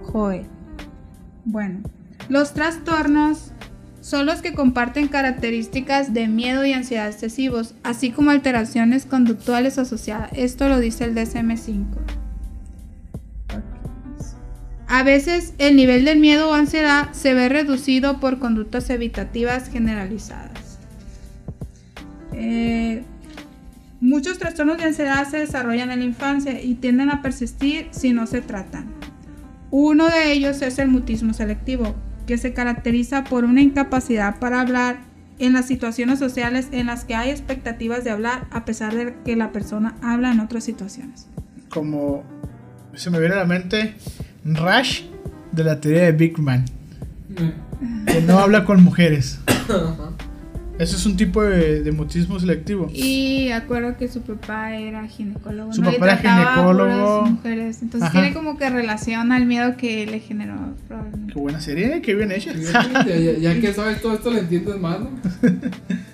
Joel. 0.02 0.46
Bueno, 1.44 1.80
los 2.28 2.52
trastornos 2.54 3.52
son 4.00 4.26
los 4.26 4.42
que 4.42 4.52
comparten 4.52 5.08
características 5.08 6.12
de 6.12 6.26
miedo 6.26 6.64
y 6.64 6.72
ansiedad 6.72 7.08
excesivos, 7.08 7.74
así 7.84 8.10
como 8.10 8.30
alteraciones 8.30 9.06
conductuales 9.06 9.78
asociadas. 9.78 10.30
Esto 10.34 10.68
lo 10.68 10.80
dice 10.80 11.04
el 11.04 11.14
DSM-5. 11.14 11.86
A 14.92 15.04
veces 15.04 15.54
el 15.56 15.74
nivel 15.74 16.04
del 16.04 16.18
miedo 16.18 16.50
o 16.50 16.52
ansiedad 16.52 17.12
se 17.12 17.32
ve 17.32 17.48
reducido 17.48 18.20
por 18.20 18.38
conductas 18.38 18.90
evitativas 18.90 19.70
generalizadas. 19.70 20.78
Eh, 22.34 23.02
muchos 24.02 24.36
trastornos 24.36 24.76
de 24.76 24.84
ansiedad 24.84 25.26
se 25.26 25.38
desarrollan 25.38 25.90
en 25.92 26.00
la 26.00 26.04
infancia 26.04 26.62
y 26.62 26.74
tienden 26.74 27.08
a 27.08 27.22
persistir 27.22 27.88
si 27.90 28.12
no 28.12 28.26
se 28.26 28.42
tratan. 28.42 28.92
Uno 29.70 30.10
de 30.10 30.30
ellos 30.30 30.60
es 30.60 30.78
el 30.78 30.88
mutismo 30.88 31.32
selectivo, 31.32 31.94
que 32.26 32.36
se 32.36 32.52
caracteriza 32.52 33.24
por 33.24 33.46
una 33.46 33.62
incapacidad 33.62 34.40
para 34.40 34.60
hablar 34.60 34.98
en 35.38 35.54
las 35.54 35.68
situaciones 35.68 36.18
sociales 36.18 36.68
en 36.70 36.88
las 36.88 37.06
que 37.06 37.14
hay 37.14 37.30
expectativas 37.30 38.04
de 38.04 38.10
hablar 38.10 38.46
a 38.50 38.66
pesar 38.66 38.94
de 38.94 39.14
que 39.24 39.36
la 39.36 39.52
persona 39.52 39.96
habla 40.02 40.32
en 40.32 40.40
otras 40.40 40.64
situaciones. 40.64 41.28
Como 41.70 42.24
se 42.92 43.08
me 43.08 43.18
viene 43.20 43.36
a 43.36 43.38
la 43.38 43.46
mente 43.46 43.94
Rush 44.44 45.02
de 45.52 45.64
la 45.64 45.80
teoría 45.80 46.02
de 46.04 46.12
Big 46.12 46.38
Man. 46.38 46.64
Eh, 47.36 47.52
Que 48.06 48.20
no 48.22 48.38
habla 48.38 48.64
con 48.64 48.82
mujeres. 48.82 49.38
Eso 50.78 50.96
es 50.96 51.06
un 51.06 51.16
tipo 51.16 51.42
de, 51.42 51.82
de 51.82 51.92
mutismo 51.92 52.40
selectivo. 52.40 52.90
Y 52.92 53.50
acuerdo 53.50 53.96
que 53.96 54.08
su 54.08 54.22
papá 54.22 54.74
era 54.74 55.06
ginecólogo. 55.06 55.72
Su 55.72 55.82
¿no? 55.82 55.90
Y 55.90 55.94
papá 55.94 56.06
era 56.06 56.16
ginecólogo. 56.16 57.24
mujeres. 57.26 57.82
Entonces 57.82 58.08
Ajá. 58.08 58.20
tiene 58.20 58.34
como 58.34 58.56
que 58.56 58.68
relación 58.70 59.30
al 59.32 59.46
miedo 59.46 59.76
que 59.76 60.06
le 60.06 60.18
generó 60.20 60.54
probablemente. 60.88 61.34
Qué 61.34 61.38
buena 61.40 61.60
serie, 61.60 62.02
qué 62.02 62.14
bien 62.14 62.32
hecha. 62.32 62.52
Ya, 62.54 63.16
ya- 63.16 63.38
ya 63.38 63.60
que 63.60 63.72
sabes 63.72 64.00
todo 64.00 64.14
esto, 64.14 64.30
le 64.30 64.40
entiendes 64.40 64.76
más, 64.80 64.98
¿no? 65.00 65.10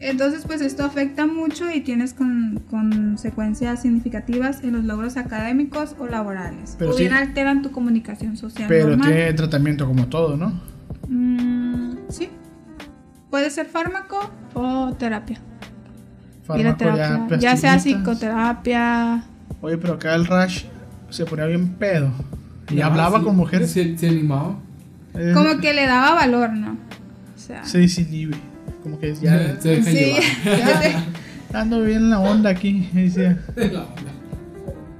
Entonces, 0.00 0.44
pues 0.46 0.60
esto 0.60 0.84
afecta 0.84 1.26
mucho 1.26 1.70
y 1.72 1.80
tienes 1.80 2.14
con- 2.14 2.60
consecuencias 2.70 3.82
significativas 3.82 4.62
en 4.62 4.72
los 4.74 4.84
logros 4.84 5.16
académicos 5.16 5.96
o 5.98 6.06
laborales. 6.06 6.76
Pero 6.78 6.92
o 6.92 6.96
bien 6.96 7.10
sí. 7.10 7.16
alteran 7.18 7.62
tu 7.62 7.72
comunicación 7.72 8.36
social 8.36 8.68
Pero 8.68 8.88
normal. 8.90 9.08
tiene 9.08 9.32
tratamiento 9.32 9.86
como 9.86 10.06
todo, 10.06 10.36
¿no? 10.36 10.52
Mm, 11.08 11.96
sí. 12.10 12.28
Puede 13.30 13.50
ser 13.50 13.66
fármaco 13.66 14.30
o 14.54 14.92
terapia. 14.98 15.40
Fármaco, 16.44 16.76
terapia. 16.78 17.38
Ya, 17.38 17.56
sea 17.56 17.78
psicoterapia. 17.80 19.24
Oye, 19.60 19.78
pero 19.78 19.94
acá 19.94 20.14
el 20.14 20.26
Rush 20.26 20.64
se 21.10 21.24
ponía 21.24 21.46
bien 21.46 21.70
pedo. 21.74 22.10
Y 22.70 22.80
Ah, 22.80 22.86
hablaba 22.86 23.18
sí, 23.18 23.24
con 23.24 23.36
mujeres. 23.36 23.72
Se, 23.72 23.98
se 23.98 24.08
animaba. 24.08 24.56
Eh, 25.14 25.32
Como 25.34 25.58
que 25.60 25.74
le 25.74 25.86
daba 25.86 26.14
valor, 26.14 26.52
¿no? 26.52 26.72
O 26.72 27.38
sea. 27.38 27.64
Se 27.64 27.78
desinhibe. 27.78 28.36
Como 28.82 28.98
que 28.98 29.14
ya 29.14 29.58
se 29.60 29.68
deja 29.68 29.90
Sí. 29.90 29.96
llevar. 30.44 31.02
ando 31.54 31.82
bien 31.82 31.98
en 31.98 32.10
la 32.10 32.20
onda 32.20 32.50
aquí. 32.50 32.88
decía, 32.92 33.42
La 33.56 33.64
onda. 33.84 34.12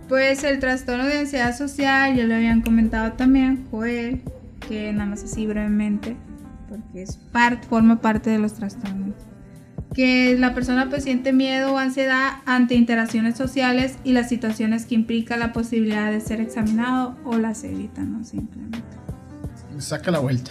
Pues 0.09 0.43
el 0.45 0.59
trastorno 0.59 1.05
de 1.07 1.19
ansiedad 1.19 1.57
social, 1.57 2.17
ya 2.17 2.25
lo 2.25 2.35
habían 2.35 2.63
comentado 2.63 3.13
también, 3.13 3.67
Joel, 3.71 4.23
que 4.67 4.91
nada 4.93 5.11
más 5.11 5.23
así 5.25 5.47
brevemente. 5.47 6.17
porque 6.69 7.03
es 7.03 7.17
part, 7.33 7.65
forma 7.65 8.01
parte 8.01 8.31
de 8.31 8.39
los 8.39 8.55
trastornos. 8.55 9.15
Que 9.95 10.37
la 10.39 10.55
persona 10.55 10.89
pues 10.91 11.05
siente 11.05 11.33
miedo 11.33 11.75
o 11.75 11.79
ansiedad 11.79 12.37
ante 12.47 12.75
interacciones 12.75 13.37
sociales 13.37 13.97
y 14.05 14.13
las 14.13 14.29
situaciones 14.29 14.85
que 14.87 14.95
implica 14.95 15.37
la 15.39 15.53
posibilidad 15.53 16.11
de 16.11 16.21
ser 16.21 16.41
examinado 16.41 17.17
o 17.25 17.37
las 17.39 17.65
evita, 17.65 18.03
¿no? 18.03 18.23
Simplemente. 18.25 18.79
Saca 19.79 20.11
la 20.11 20.19
vuelta. 20.19 20.51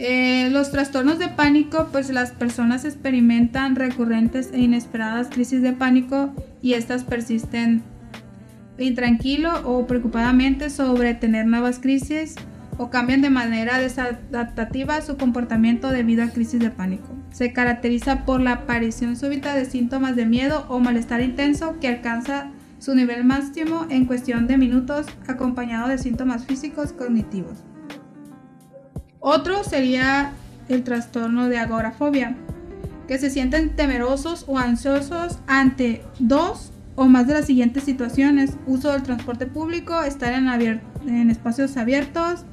Eh, 0.00 0.48
los 0.50 0.70
trastornos 0.70 1.18
de 1.18 1.26
pánico, 1.26 1.88
pues 1.90 2.08
las 2.10 2.30
personas 2.30 2.84
experimentan 2.84 3.74
recurrentes 3.74 4.50
e 4.52 4.60
inesperadas 4.60 5.26
crisis 5.26 5.60
de 5.60 5.72
pánico 5.72 6.32
y 6.62 6.74
estas 6.74 7.02
persisten 7.02 7.82
intranquilo 8.78 9.50
o 9.68 9.88
preocupadamente 9.88 10.70
sobre 10.70 11.14
tener 11.14 11.46
nuevas 11.46 11.80
crisis 11.80 12.36
o 12.76 12.90
cambian 12.90 13.22
de 13.22 13.30
manera 13.30 13.80
desadaptativa 13.80 15.02
su 15.02 15.16
comportamiento 15.16 15.90
debido 15.90 16.22
a 16.22 16.28
crisis 16.28 16.60
de 16.60 16.70
pánico. 16.70 17.16
Se 17.32 17.52
caracteriza 17.52 18.24
por 18.24 18.40
la 18.40 18.52
aparición 18.52 19.16
súbita 19.16 19.52
de 19.56 19.64
síntomas 19.64 20.14
de 20.14 20.26
miedo 20.26 20.64
o 20.68 20.78
malestar 20.78 21.22
intenso 21.22 21.80
que 21.80 21.88
alcanza 21.88 22.52
su 22.78 22.94
nivel 22.94 23.24
máximo 23.24 23.84
en 23.90 24.04
cuestión 24.04 24.46
de 24.46 24.58
minutos 24.58 25.06
acompañado 25.26 25.88
de 25.88 25.98
síntomas 25.98 26.46
físicos 26.46 26.92
cognitivos. 26.92 27.64
Otro 29.20 29.64
sería 29.64 30.32
el 30.68 30.84
trastorno 30.84 31.48
de 31.48 31.58
agorafobia, 31.58 32.36
que 33.06 33.18
se 33.18 33.30
sienten 33.30 33.74
temerosos 33.74 34.44
o 34.46 34.58
ansiosos 34.58 35.38
ante 35.46 36.02
dos 36.18 36.72
o 36.94 37.06
más 37.06 37.26
de 37.26 37.34
las 37.34 37.46
siguientes 37.46 37.84
situaciones: 37.84 38.52
uso 38.66 38.92
del 38.92 39.02
transporte 39.02 39.46
público, 39.46 40.02
estar 40.02 40.32
en, 40.32 40.48
en 41.06 41.30
espacios 41.30 41.76
abiertos 41.76 42.44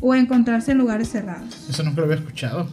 o 0.00 0.14
encontrarse 0.14 0.72
en 0.72 0.78
lugares 0.78 1.10
cerrados. 1.10 1.68
Eso 1.68 1.82
nunca 1.82 2.00
lo 2.00 2.04
había 2.04 2.16
escuchado. 2.16 2.68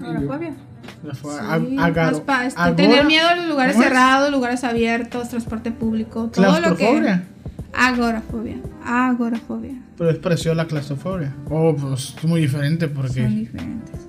Agorafobia. 0.00 0.54
Sí, 1.02 1.76
agaro, 1.78 2.24
este, 2.44 2.72
tener 2.72 3.06
miedo 3.06 3.26
a 3.26 3.34
los 3.34 3.46
lugares 3.48 3.76
cerrados, 3.76 4.30
lugares 4.30 4.64
abiertos, 4.64 5.30
transporte 5.30 5.70
público, 5.70 6.30
todo 6.32 6.60
lo 6.60 6.76
que 6.76 7.20
agorafobia, 7.72 8.58
agorafobia. 8.84 9.74
Pero 9.96 10.10
es 10.10 10.18
parecido 10.18 10.52
a 10.52 10.54
la 10.54 10.66
claustrofobia. 10.66 11.34
Oh, 11.48 11.74
pues 11.76 12.14
es 12.16 12.24
muy 12.24 12.40
diferente 12.40 12.88
porque 12.88 13.22
son 13.22 13.36
diferentes. 13.36 14.00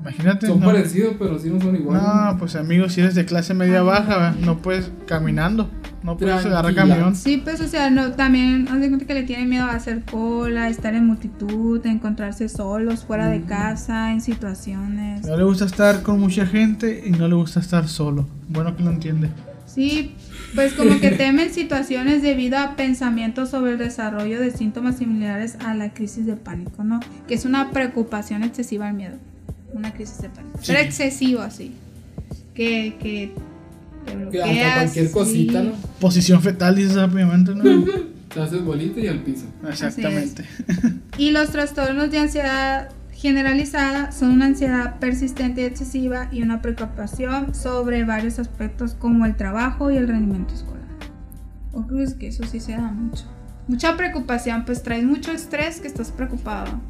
Imagínate. 0.00 0.46
Son 0.46 0.60
parecidos, 0.60 1.16
pero 1.18 1.38
sí 1.38 1.50
no 1.50 1.60
son 1.60 1.76
iguales. 1.76 2.02
No, 2.02 2.38
pues 2.38 2.56
amigos, 2.56 2.94
si 2.94 3.02
eres 3.02 3.14
de 3.14 3.26
clase 3.26 3.52
media 3.52 3.82
baja, 3.82 4.34
no 4.40 4.56
puedes 4.58 4.90
caminando, 5.06 5.68
no 6.02 6.16
puedes 6.16 6.46
agarrar 6.46 6.74
camión. 6.74 7.14
Sí, 7.14 7.36
pues, 7.44 7.60
o 7.60 7.68
sea, 7.68 7.90
no, 7.90 8.12
también, 8.12 8.66
haz 8.68 8.80
de 8.80 8.88
cuenta 8.88 9.04
que 9.04 9.12
le 9.12 9.24
tienen 9.24 9.50
miedo 9.50 9.66
a 9.66 9.72
hacer 9.72 10.02
cola, 10.10 10.70
estar 10.70 10.94
en 10.94 11.06
multitud, 11.06 11.84
encontrarse 11.84 12.48
solos, 12.48 13.04
fuera 13.04 13.28
de 13.28 13.42
casa, 13.42 14.12
en 14.12 14.22
situaciones. 14.22 15.26
No 15.26 15.36
le 15.36 15.44
gusta 15.44 15.66
estar 15.66 16.02
con 16.02 16.18
mucha 16.18 16.46
gente 16.46 17.02
y 17.06 17.10
no 17.10 17.28
le 17.28 17.34
gusta 17.34 17.60
estar 17.60 17.86
solo. 17.86 18.26
Bueno 18.48 18.74
que 18.74 18.82
lo 18.82 18.90
entiende. 18.90 19.28
Sí, 19.72 20.14
pues 20.54 20.72
como 20.72 20.98
que 21.00 21.10
temen 21.10 21.52
situaciones 21.52 22.22
debido 22.22 22.58
a 22.58 22.76
pensamientos 22.76 23.50
sobre 23.50 23.72
el 23.72 23.78
desarrollo 23.78 24.40
de 24.40 24.50
síntomas 24.50 24.98
similares 24.98 25.56
a 25.64 25.74
la 25.74 25.94
crisis 25.94 26.26
de 26.26 26.36
pánico, 26.36 26.82
¿no? 26.82 27.00
Que 27.28 27.34
es 27.34 27.44
una 27.44 27.70
preocupación 27.70 28.42
excesiva 28.42 28.88
al 28.88 28.94
miedo 28.94 29.16
una 29.72 29.92
crisis 29.92 30.18
de 30.18 30.28
pánico. 30.28 30.58
Pero 30.66 30.78
excesivo 30.78 31.40
así. 31.40 31.72
Que, 32.54 32.96
que 33.00 33.32
te 34.06 34.16
bloqueas. 34.16 34.74
cualquier 34.74 35.10
cosita, 35.10 35.62
¿no? 35.62 35.72
Posición 36.00 36.42
fetal, 36.42 36.76
dices 36.76 36.96
rápidamente, 36.96 37.54
¿no? 37.54 37.84
te 38.32 38.40
haces 38.40 38.64
bolita 38.64 39.00
y 39.00 39.08
al 39.08 39.22
piso. 39.22 39.46
Exactamente. 39.68 40.44
Y 41.18 41.30
los 41.32 41.50
trastornos 41.50 42.10
de 42.10 42.18
ansiedad 42.18 42.90
generalizada 43.20 44.12
son 44.12 44.30
una 44.30 44.46
ansiedad 44.46 44.98
persistente 44.98 45.60
y 45.60 45.64
excesiva 45.64 46.28
y 46.32 46.42
una 46.42 46.62
preocupación 46.62 47.54
sobre 47.54 48.04
varios 48.04 48.38
aspectos 48.38 48.94
como 48.94 49.26
el 49.26 49.36
trabajo 49.36 49.90
y 49.90 49.96
el 49.96 50.08
rendimiento 50.08 50.54
escolar. 50.54 50.80
O 51.72 51.86
crees 51.86 52.14
que 52.14 52.28
eso 52.28 52.44
sí 52.44 52.60
se 52.60 52.72
da 52.72 52.90
mucho. 52.92 53.24
Mucha 53.68 53.96
preocupación, 53.96 54.64
pues 54.64 54.82
traes 54.82 55.04
mucho 55.04 55.32
estrés 55.32 55.80
que 55.80 55.88
estás 55.88 56.10
preocupado 56.10 56.80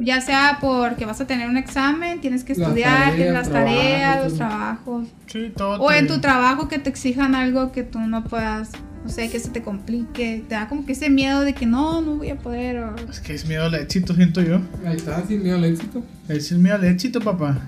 ya 0.00 0.20
sea 0.20 0.58
porque 0.60 1.04
vas 1.04 1.20
a 1.20 1.26
tener 1.26 1.48
un 1.48 1.56
examen, 1.56 2.20
tienes 2.20 2.42
que 2.42 2.52
estudiar, 2.52 3.14
tienes 3.14 3.34
las 3.34 3.50
tareas, 3.50 4.24
los 4.24 4.34
trabajos. 4.34 5.08
Sí, 5.26 5.52
todo 5.54 5.80
o 5.80 5.92
en 5.92 6.06
tu 6.06 6.20
trabajo 6.20 6.68
que 6.68 6.78
te 6.78 6.88
exijan 6.90 7.34
algo 7.34 7.70
que 7.70 7.82
tú 7.82 8.00
no 8.00 8.24
puedas, 8.24 8.70
o 9.04 9.08
sea, 9.08 9.28
que 9.28 9.40
se 9.40 9.48
te 9.50 9.62
complique, 9.62 10.44
te 10.48 10.54
da 10.54 10.68
como 10.68 10.84
que 10.84 10.92
ese 10.92 11.10
miedo 11.10 11.40
de 11.40 11.54
que 11.54 11.66
no, 11.66 12.00
no 12.02 12.16
voy 12.16 12.30
a 12.30 12.36
poder. 12.36 12.84
Es 13.08 13.20
que 13.20 13.34
es 13.34 13.46
miedo 13.46 13.64
al 13.64 13.74
éxito, 13.74 14.14
siento 14.14 14.42
yo. 14.42 14.60
Ahí 14.84 14.96
está, 14.96 15.26
sin 15.26 15.42
miedo 15.42 15.56
al 15.56 15.64
éxito. 15.64 16.02
Es 16.28 16.52
el 16.52 16.58
miedo 16.58 16.76
al 16.76 16.84
éxito, 16.84 17.20
papá. 17.20 17.58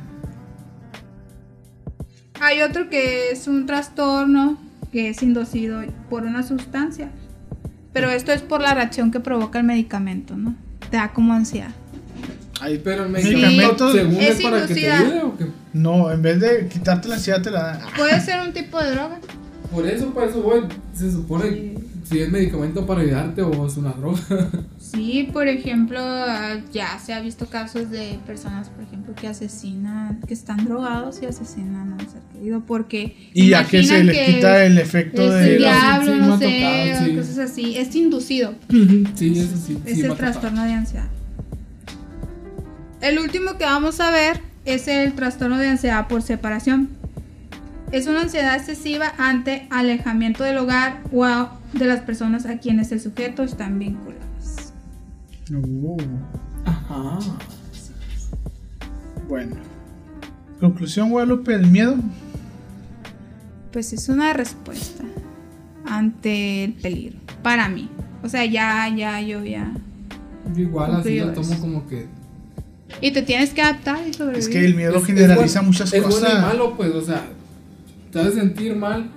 Hay 2.41 2.61
otro 2.63 2.91
que 2.91 3.31
es 3.31 3.47
un 3.47 3.67
trastorno 3.67 4.59
que 4.91 5.09
es 5.09 5.23
inducido 5.23 5.83
por 6.11 6.25
una 6.25 6.43
sustancia. 6.43 7.11
Pero 7.93 8.11
esto 8.11 8.33
es 8.33 8.43
por 8.43 8.61
la 8.61 8.75
reacción 8.75 9.11
que 9.11 9.21
provoca 9.21 9.59
el 9.59 9.65
medicamento, 9.65 10.37
¿no? 10.37 10.55
Te 10.91 10.97
da 10.97 11.13
como 11.13 11.33
ansiedad. 11.33 11.71
Ay, 12.61 12.81
pero 12.83 13.05
el 13.05 13.11
medicamento 13.11 13.93
según 13.93 14.15
es, 14.17 14.41
para 14.43 14.67
que 14.67 14.75
te 14.75 14.91
ayude 14.91 15.23
o 15.23 15.37
qué? 15.37 15.47
No, 15.73 16.13
en 16.13 16.23
vez 16.23 16.41
de 16.41 16.69
quitarte 16.69 17.09
la 17.09 17.17
ansiedad 17.17 17.43
te 17.43 17.51
la 17.51 17.63
da. 17.63 17.87
Puede 17.97 18.21
ser 18.21 18.41
un 18.41 18.53
tipo 18.53 18.79
de 18.79 18.93
droga. 18.93 19.19
Por 19.73 19.87
eso, 19.87 20.11
por 20.13 20.25
eso 20.25 20.43
voy. 20.43 20.63
Se 20.95 21.11
supone 21.11 21.75
si 22.05 22.21
es 22.21 22.31
medicamento 22.31 22.87
para 22.87 23.01
ayudarte 23.01 23.43
o 23.43 23.67
es 23.67 23.77
una 23.77 23.93
droga. 23.93 24.21
Sí, 24.79 25.31
por 25.33 25.49
ejemplo, 25.49 26.01
ya 26.71 26.99
se 26.99 27.15
ha 27.15 27.21
visto 27.21 27.47
casos 27.47 27.91
de 27.91 28.19
personas, 28.27 28.69
por 28.69 28.85
ejemplo, 28.85 29.15
que 29.15 29.27
asesinan, 29.27 30.21
que 30.29 30.35
están 30.35 30.67
drogados 30.67 31.23
y 31.23 31.27
asesinan 31.27 31.93
a 31.93 31.95
un 31.95 32.01
ser 32.01 32.21
querido 32.31 32.61
porque 32.61 33.17
y 33.33 33.49
ya 33.49 33.67
que 33.67 33.83
se 33.83 34.05
le 34.05 34.13
quita 34.27 34.67
el 34.67 34.77
efecto 34.77 35.31
de 35.31 35.57
diablo, 35.57 36.17
no 36.17 36.39
sé, 36.39 37.15
cosas 37.17 37.39
así, 37.39 37.79
es 37.79 37.95
inducido. 37.95 38.55
sí, 39.15 39.39
eso 39.39 39.57
sí. 39.57 39.79
Es 39.87 40.01
el 40.01 40.15
trastorno 40.15 40.63
de 40.63 40.73
ansiedad. 40.73 41.09
El 43.01 43.19
último 43.19 43.57
que 43.57 43.65
vamos 43.65 43.99
a 44.01 44.11
ver 44.11 44.41
es 44.67 44.89
el 44.89 45.15
trastorno 45.15 45.59
de 45.59 45.69
ansiedad 45.69 46.07
por 46.07 46.21
separación. 46.21 46.91
Es 47.93 48.07
una 48.07 48.23
ansiedad 48.23 48.57
excesiva 48.57 49.13
ante 49.19 49.67
alejamiento 49.69 50.45
del 50.45 50.57
hogar 50.57 51.03
o 51.13 51.49
de 51.75 51.85
las 51.85 52.01
personas 52.01 52.47
a 52.47 52.59
quienes 52.59 52.91
el 52.91 53.01
sujeto 53.01 53.43
están 53.43 53.79
vinculados. 53.79 54.73
Uh. 55.53 55.99
Ajá. 56.65 57.19
Bueno. 59.29 59.57
Conclusión, 60.59 61.11
Guadalupe, 61.11 61.53
el 61.55 61.67
miedo. 61.67 61.97
Pues 63.73 63.93
es 63.93 64.09
una 64.09 64.33
respuesta 64.33 65.05
ante 65.85 66.65
el 66.65 66.73
peligro. 66.73 67.19
Para 67.43 67.69
mí. 67.69 67.91
O 68.23 68.29
sea, 68.31 68.47
ya, 68.47 68.89
ya, 68.89 69.21
yo 69.21 69.45
ya. 69.45 69.71
igual 70.57 70.97
así 70.97 71.21
lo 71.21 71.33
tomo 71.35 71.61
como 71.61 71.87
que 71.87 72.09
y 73.01 73.11
te 73.11 73.23
tienes 73.23 73.51
que 73.51 73.63
adaptar 73.63 74.07
y 74.07 74.13
sobrevivir. 74.13 74.39
Es 74.39 74.49
que 74.49 74.65
el 74.65 74.75
miedo 74.75 75.01
generaliza 75.03 75.63
muchas 75.63 75.93
es 75.93 76.03
cosas. 76.03 76.23
Es 76.23 76.29
bueno 76.29 76.39
y 76.39 76.43
malo, 76.43 76.77
pues, 76.77 76.95
o 76.95 77.03
sea, 77.03 77.27
te 78.13 78.21
a 78.21 78.31
sentir 78.31 78.77
mal, 78.77 79.11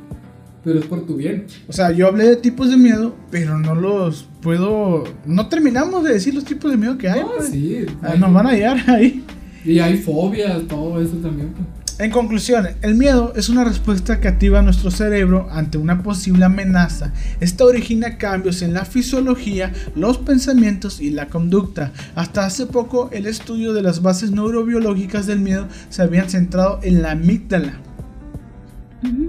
pero 0.64 0.80
es 0.80 0.86
por 0.86 1.06
tu 1.06 1.18
bien. 1.18 1.46
O 1.68 1.74
sea, 1.74 1.92
yo 1.92 2.08
hablé 2.08 2.26
de 2.26 2.36
tipos 2.38 2.70
de 2.70 2.78
miedo, 2.78 3.16
pero 3.30 3.60
no 3.60 3.76
los 3.76 4.28
puedo. 4.42 5.04
No 5.26 5.48
terminamos 5.50 6.04
de 6.04 6.14
decir 6.14 6.34
los 6.34 6.46
tipos 6.46 6.72
de 6.72 6.78
miedo 6.78 6.98
que 6.98 7.10
hay. 7.10 7.20
No, 7.20 7.32
pues. 7.38 7.50
sí. 7.50 7.86
Ah, 8.02 8.16
nos 8.18 8.34
van 8.34 8.48
a 8.48 8.52
hallar 8.52 8.78
ahí. 8.90 9.24
Y 9.66 9.80
hay 9.80 9.98
fobias, 9.98 10.66
todo 10.68 11.02
eso 11.02 11.18
también. 11.18 11.50
Pues. 11.50 11.68
En 11.98 12.12
conclusión, 12.12 12.68
el 12.82 12.96
miedo 12.96 13.34
es 13.36 13.48
una 13.48 13.64
respuesta 13.64 14.20
que 14.20 14.28
activa 14.28 14.62
nuestro 14.62 14.92
cerebro 14.92 15.48
ante 15.52 15.78
una 15.78 16.04
posible 16.04 16.46
amenaza. 16.46 17.14
Esta 17.40 17.64
origina 17.66 18.18
cambios 18.18 18.62
en 18.62 18.74
la 18.74 18.86
fisiología, 18.86 19.72
los 19.96 20.18
pensamientos 20.18 21.00
y 21.00 21.10
la 21.10 21.28
conducta. 21.28 21.94
Hasta 22.16 22.46
hace 22.46 22.66
poco, 22.66 23.10
el 23.14 23.28
estudio 23.28 23.74
de 23.74 23.82
las 23.82 24.02
bases 24.02 24.32
neurobiológicas 24.32 25.26
del 25.26 25.40
miedo 25.40 25.68
se 25.90 26.02
habían 26.02 26.30
centrado 26.30 26.80
en 26.84 27.02
la 27.02 27.12
amígdala. 27.12 27.80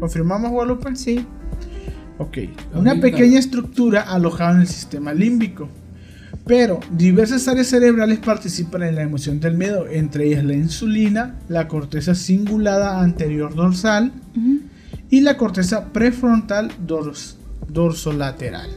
¿Confirmamos, 0.00 0.50
Guadalupe? 0.50 0.94
Sí. 0.96 1.24
Ok. 2.18 2.38
Una 2.74 3.00
pequeña 3.00 3.38
estructura 3.38 4.02
alojada 4.02 4.52
en 4.52 4.60
el 4.62 4.68
sistema 4.68 5.12
límbico. 5.12 5.68
Pero 6.46 6.78
diversas 6.92 7.48
áreas 7.48 7.66
cerebrales 7.66 8.20
participan 8.20 8.84
en 8.84 8.94
la 8.94 9.02
emoción 9.02 9.40
del 9.40 9.56
miedo, 9.56 9.88
entre 9.88 10.28
ellas 10.28 10.44
la 10.44 10.54
insulina, 10.54 11.34
la 11.48 11.66
corteza 11.66 12.14
cingulada 12.14 13.00
anterior 13.00 13.52
dorsal 13.54 14.12
y 15.10 15.22
la 15.22 15.36
corteza 15.36 15.92
prefrontal 15.92 16.70
dorsolateral. 17.68 18.70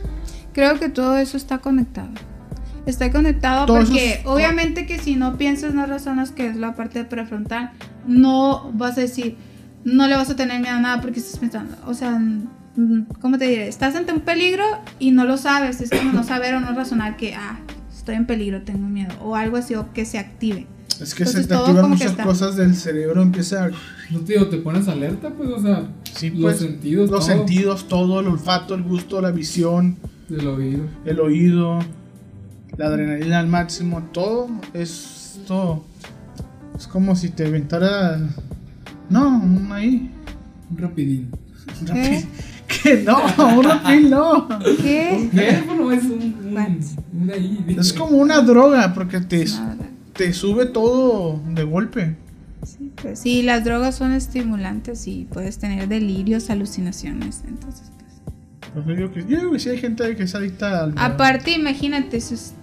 Creo 0.53 0.79
que 0.79 0.89
todo 0.89 1.17
eso 1.17 1.37
está 1.37 1.59
conectado. 1.59 2.09
Está 2.87 3.11
conectado 3.11 3.67
porque 3.67 4.21
obviamente 4.25 4.87
que 4.87 4.97
si 4.97 5.15
no 5.15 5.37
piensas, 5.37 5.75
no 5.75 5.85
razonas 5.85 6.31
que 6.31 6.47
es 6.47 6.55
la 6.55 6.73
parte 6.73 7.03
prefrontal, 7.03 7.71
no 8.07 8.71
vas 8.73 8.97
a 8.97 9.01
decir, 9.01 9.37
no 9.93 10.07
le 10.07 10.15
vas 10.15 10.29
a 10.29 10.35
tener 10.35 10.61
miedo 10.61 10.75
a 10.75 10.79
nada 10.79 11.01
porque 11.01 11.19
estás 11.19 11.39
pensando, 11.39 11.75
o 11.85 11.93
sea, 11.93 12.21
¿cómo 13.21 13.37
te 13.37 13.45
diré? 13.45 13.67
Estás 13.67 13.95
ante 13.95 14.13
un 14.13 14.21
peligro 14.21 14.63
y 14.99 15.11
no 15.11 15.25
lo 15.25 15.37
sabes. 15.37 15.81
Es 15.81 15.89
como 15.89 16.11
no 16.11 16.23
saber 16.23 16.55
o 16.55 16.59
no 16.59 16.73
razonar 16.73 17.17
que, 17.17 17.35
ah, 17.35 17.59
estoy 17.95 18.15
en 18.15 18.25
peligro, 18.25 18.61
tengo 18.61 18.87
miedo, 18.87 19.13
o 19.21 19.35
algo 19.35 19.57
así, 19.57 19.75
o 19.75 19.91
que 19.93 20.05
se 20.05 20.17
active. 20.17 20.67
Es 21.01 21.15
que 21.15 21.23
Entonces, 21.23 21.43
se 21.43 21.47
te 21.47 21.55
activan 21.55 21.89
muchas 21.89 22.11
cosas 22.13 22.55
del 22.55 22.75
cerebro, 22.75 23.21
empieza 23.21 23.65
a... 23.65 23.69
No 24.09 24.19
te 24.19 24.33
digo, 24.33 24.47
te 24.47 24.57
pones 24.57 24.87
alerta, 24.87 25.29
pues, 25.29 25.49
o 25.49 25.61
sea, 25.61 25.87
Sí, 26.19 26.31
los 26.31 26.41
pues, 26.41 26.57
sentidos, 26.57 27.09
los 27.09 27.25
todo, 27.25 27.37
sentidos, 27.37 27.87
todo, 27.87 28.19
el 28.19 28.27
olfato, 28.27 28.75
el 28.75 28.83
gusto, 28.83 29.21
la 29.21 29.31
visión, 29.31 29.97
del 30.27 30.47
oído. 30.47 30.83
el 31.05 31.19
oído, 31.19 31.79
la 32.77 32.87
adrenalina 32.87 33.39
al 33.39 33.47
máximo, 33.47 34.03
todo 34.11 34.49
es 34.73 35.39
todo. 35.47 35.83
Es 36.77 36.87
como 36.87 37.15
si 37.15 37.29
te 37.29 37.45
aventara... 37.45 38.19
No, 39.09 39.39
un 39.39 39.71
ahí. 39.71 40.11
Un 40.71 40.77
rapidín. 40.77 41.29
un 41.81 41.87
rapid- 41.87 42.25
Que 42.83 43.01
no, 43.03 43.17
un 43.57 43.63
rapid 43.63 44.07
no. 44.09 44.47
¿Qué? 44.81 45.27
¿Qué? 45.33 45.63
Bueno, 45.65 45.91
es 45.91 46.03
un, 46.03 46.11
un, 46.21 46.53
What? 46.55 46.67
un 47.19 47.31
ahí. 47.31 47.75
Es 47.79 47.91
como 47.93 48.17
una 48.17 48.41
droga 48.41 48.93
porque 48.93 49.19
te, 49.21 49.45
te 50.13 50.31
sube 50.33 50.67
todo 50.67 51.41
de 51.55 51.63
golpe. 51.63 52.15
Sí, 52.63 52.91
pues, 53.01 53.19
sí, 53.19 53.41
las 53.41 53.63
drogas 53.63 53.95
son 53.95 54.11
estimulantes 54.11 55.07
y 55.07 55.25
puedes 55.31 55.57
tener 55.57 55.87
delirios, 55.87 56.49
alucinaciones. 56.51 57.41
Entonces, 57.47 57.91
pues. 57.97 58.71
Pues 58.73 58.85
yo 58.85 58.95
digo 58.95 59.11
que, 59.13 59.25
yo 59.27 59.51
que 59.51 59.59
sí 59.59 59.69
hay 59.69 59.79
gente 59.79 60.15
que 60.15 60.23
es 60.23 60.35
adicta 60.35 60.83
al. 60.83 60.93
Aparte, 60.97 61.51
imagínate, 61.51 62.19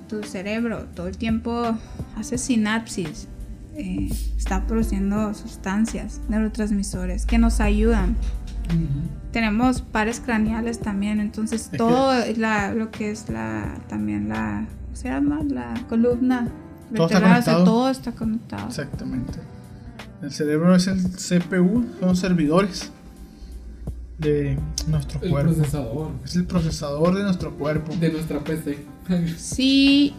tu 0.08 0.22
cerebro 0.22 0.86
todo 0.94 1.08
el 1.08 1.16
tiempo 1.18 1.76
hace 2.16 2.38
sinapsis, 2.38 3.26
eh, 3.76 4.08
está 4.36 4.66
produciendo 4.66 5.32
sustancias, 5.34 6.20
neurotransmisores 6.28 7.26
que 7.26 7.38
nos 7.38 7.60
ayudan. 7.60 8.16
Ujú. 8.66 9.08
Tenemos 9.32 9.80
pares 9.82 10.20
craneales 10.20 10.80
también, 10.80 11.20
entonces 11.20 11.70
todo 11.76 12.12
la, 12.36 12.72
lo 12.74 12.90
que 12.90 13.10
es 13.10 13.28
la 13.28 13.78
también 13.88 14.28
la 14.28 14.66
¿cómo 14.84 14.96
se 14.96 15.08
llama? 15.08 15.40
La 15.48 15.74
columna 15.88 16.48
Todo 16.94 17.06
está 17.06 17.20
vertebral, 17.20 17.40
o 17.40 17.42
sea, 17.42 17.52
conectado. 17.54 17.64
todo 17.64 17.90
está 17.90 18.12
conectado. 18.12 18.66
Exactamente. 18.68 19.38
El 20.22 20.32
cerebro 20.32 20.74
es 20.74 20.86
el 20.86 21.00
CPU, 21.02 21.84
son 22.00 22.16
servidores 22.16 22.90
de 24.18 24.58
nuestro 24.88 25.20
El 25.22 25.30
cuerpo. 25.30 25.52
procesador 25.54 26.10
Es 26.24 26.36
el 26.36 26.46
procesador 26.46 27.14
de 27.14 27.22
nuestro 27.22 27.54
cuerpo. 27.56 27.94
de 27.96 28.12
nuestra 28.12 28.40
PC. 28.42 28.78
Si 29.36 30.14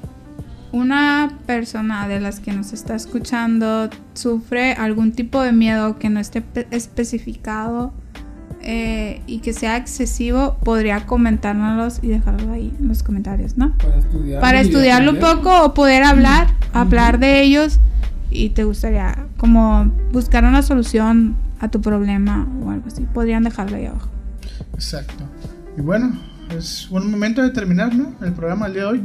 una 0.71 1.31
persona 1.45 2.07
de 2.07 2.19
las 2.19 2.39
que 2.39 2.51
nos 2.53 2.73
está 2.73 2.95
escuchando 2.95 3.89
sufre 4.13 4.73
algún 4.73 5.11
tipo 5.13 5.41
de 5.41 5.51
miedo 5.51 5.97
que 5.97 6.09
no 6.09 6.19
esté 6.19 6.41
pe- 6.41 6.67
especificado 6.71 7.93
eh, 8.61 9.21
y 9.27 9.39
que 9.39 9.53
sea 9.53 9.77
excesivo, 9.77 10.57
podría 10.63 11.05
comentárnoslos 11.05 11.99
y 12.01 12.07
dejarlo 12.07 12.51
ahí 12.51 12.73
en 12.79 12.87
los 12.89 13.01
comentarios, 13.03 13.55
¿no? 13.57 13.77
Para 13.77 13.97
estudiar. 13.99 14.41
Para 14.41 14.59
estudiarlo 14.61 15.11
un 15.11 15.19
poco 15.19 15.63
o 15.63 15.73
poder 15.73 16.03
hablar, 16.03 16.47
hablar 16.73 17.19
de 17.19 17.41
ellos 17.43 17.79
y 18.29 18.49
te 18.49 18.65
gustaría 18.65 19.25
como 19.37 19.89
buscar 20.11 20.43
una 20.43 20.61
solución 20.63 21.35
a 21.59 21.69
tu 21.69 21.79
problema 21.81 22.45
o 22.63 22.71
algo 22.71 22.87
así. 22.87 23.05
Podrían 23.13 23.43
dejarlo 23.43 23.77
ahí 23.77 23.85
abajo. 23.85 24.09
Exacto. 24.73 25.23
Y 25.77 25.81
bueno, 25.81 26.19
es 26.49 26.87
buen 26.89 27.09
momento 27.09 27.41
de 27.41 27.51
terminar, 27.51 27.95
¿no? 27.95 28.13
El 28.21 28.33
programa 28.33 28.65
del 28.65 28.73
día 28.73 28.83
de 28.83 28.89
hoy. 28.89 29.03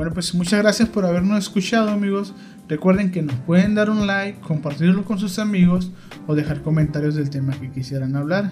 Bueno, 0.00 0.14
pues 0.14 0.34
muchas 0.34 0.62
gracias 0.62 0.88
por 0.88 1.04
habernos 1.04 1.38
escuchado, 1.38 1.90
amigos. 1.90 2.32
Recuerden 2.70 3.10
que 3.10 3.20
nos 3.20 3.34
pueden 3.40 3.74
dar 3.74 3.90
un 3.90 4.06
like, 4.06 4.40
compartirlo 4.40 5.04
con 5.04 5.18
sus 5.18 5.38
amigos 5.38 5.92
o 6.26 6.34
dejar 6.34 6.62
comentarios 6.62 7.16
del 7.16 7.28
tema 7.28 7.52
que 7.60 7.70
quisieran 7.70 8.16
hablar. 8.16 8.50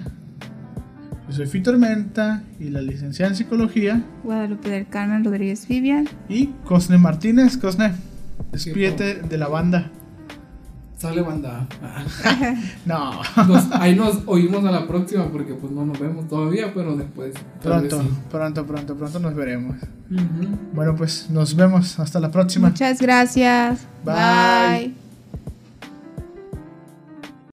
Yo 1.26 1.34
soy 1.34 1.46
Fito 1.46 1.70
Tormenta 1.70 2.42
y 2.60 2.64
la 2.64 2.82
licenciada 2.82 3.30
en 3.30 3.36
psicología 3.36 4.04
Guadalupe 4.24 4.68
del 4.68 4.88
Carmen 4.88 5.24
Rodríguez 5.24 5.66
Vivian. 5.66 6.06
y 6.28 6.48
Cosne 6.66 6.98
Martínez. 6.98 7.56
Cosne, 7.56 7.94
despídete 8.52 9.14
de 9.14 9.38
la 9.38 9.48
banda. 9.48 9.90
Sale 10.98 11.22
banda. 11.22 11.66
No, 12.84 13.20
Nos- 13.46 13.70
ahí 13.72 13.94
nos 13.94 14.18
oímos 14.26 14.64
a 14.64 14.70
la 14.72 14.86
próxima 14.86 15.26
porque 15.30 15.54
pues 15.54 15.72
no 15.72 15.86
nos 15.86 15.98
vemos 15.98 16.26
todavía, 16.28 16.72
pero 16.74 16.96
después. 16.96 17.34
pronto, 17.62 18.02
sí. 18.02 18.08
pronto, 18.30 18.66
pronto, 18.66 18.94
pronto 18.96 19.18
nos 19.20 19.34
veremos. 19.34 19.76
Bueno, 20.74 20.96
pues 20.96 21.28
nos 21.30 21.54
vemos. 21.54 21.98
Hasta 22.00 22.18
la 22.18 22.30
próxima. 22.30 22.68
Muchas 22.70 23.00
gracias. 23.00 23.80
Bye. 24.04 24.14
Bye. 24.14 25.07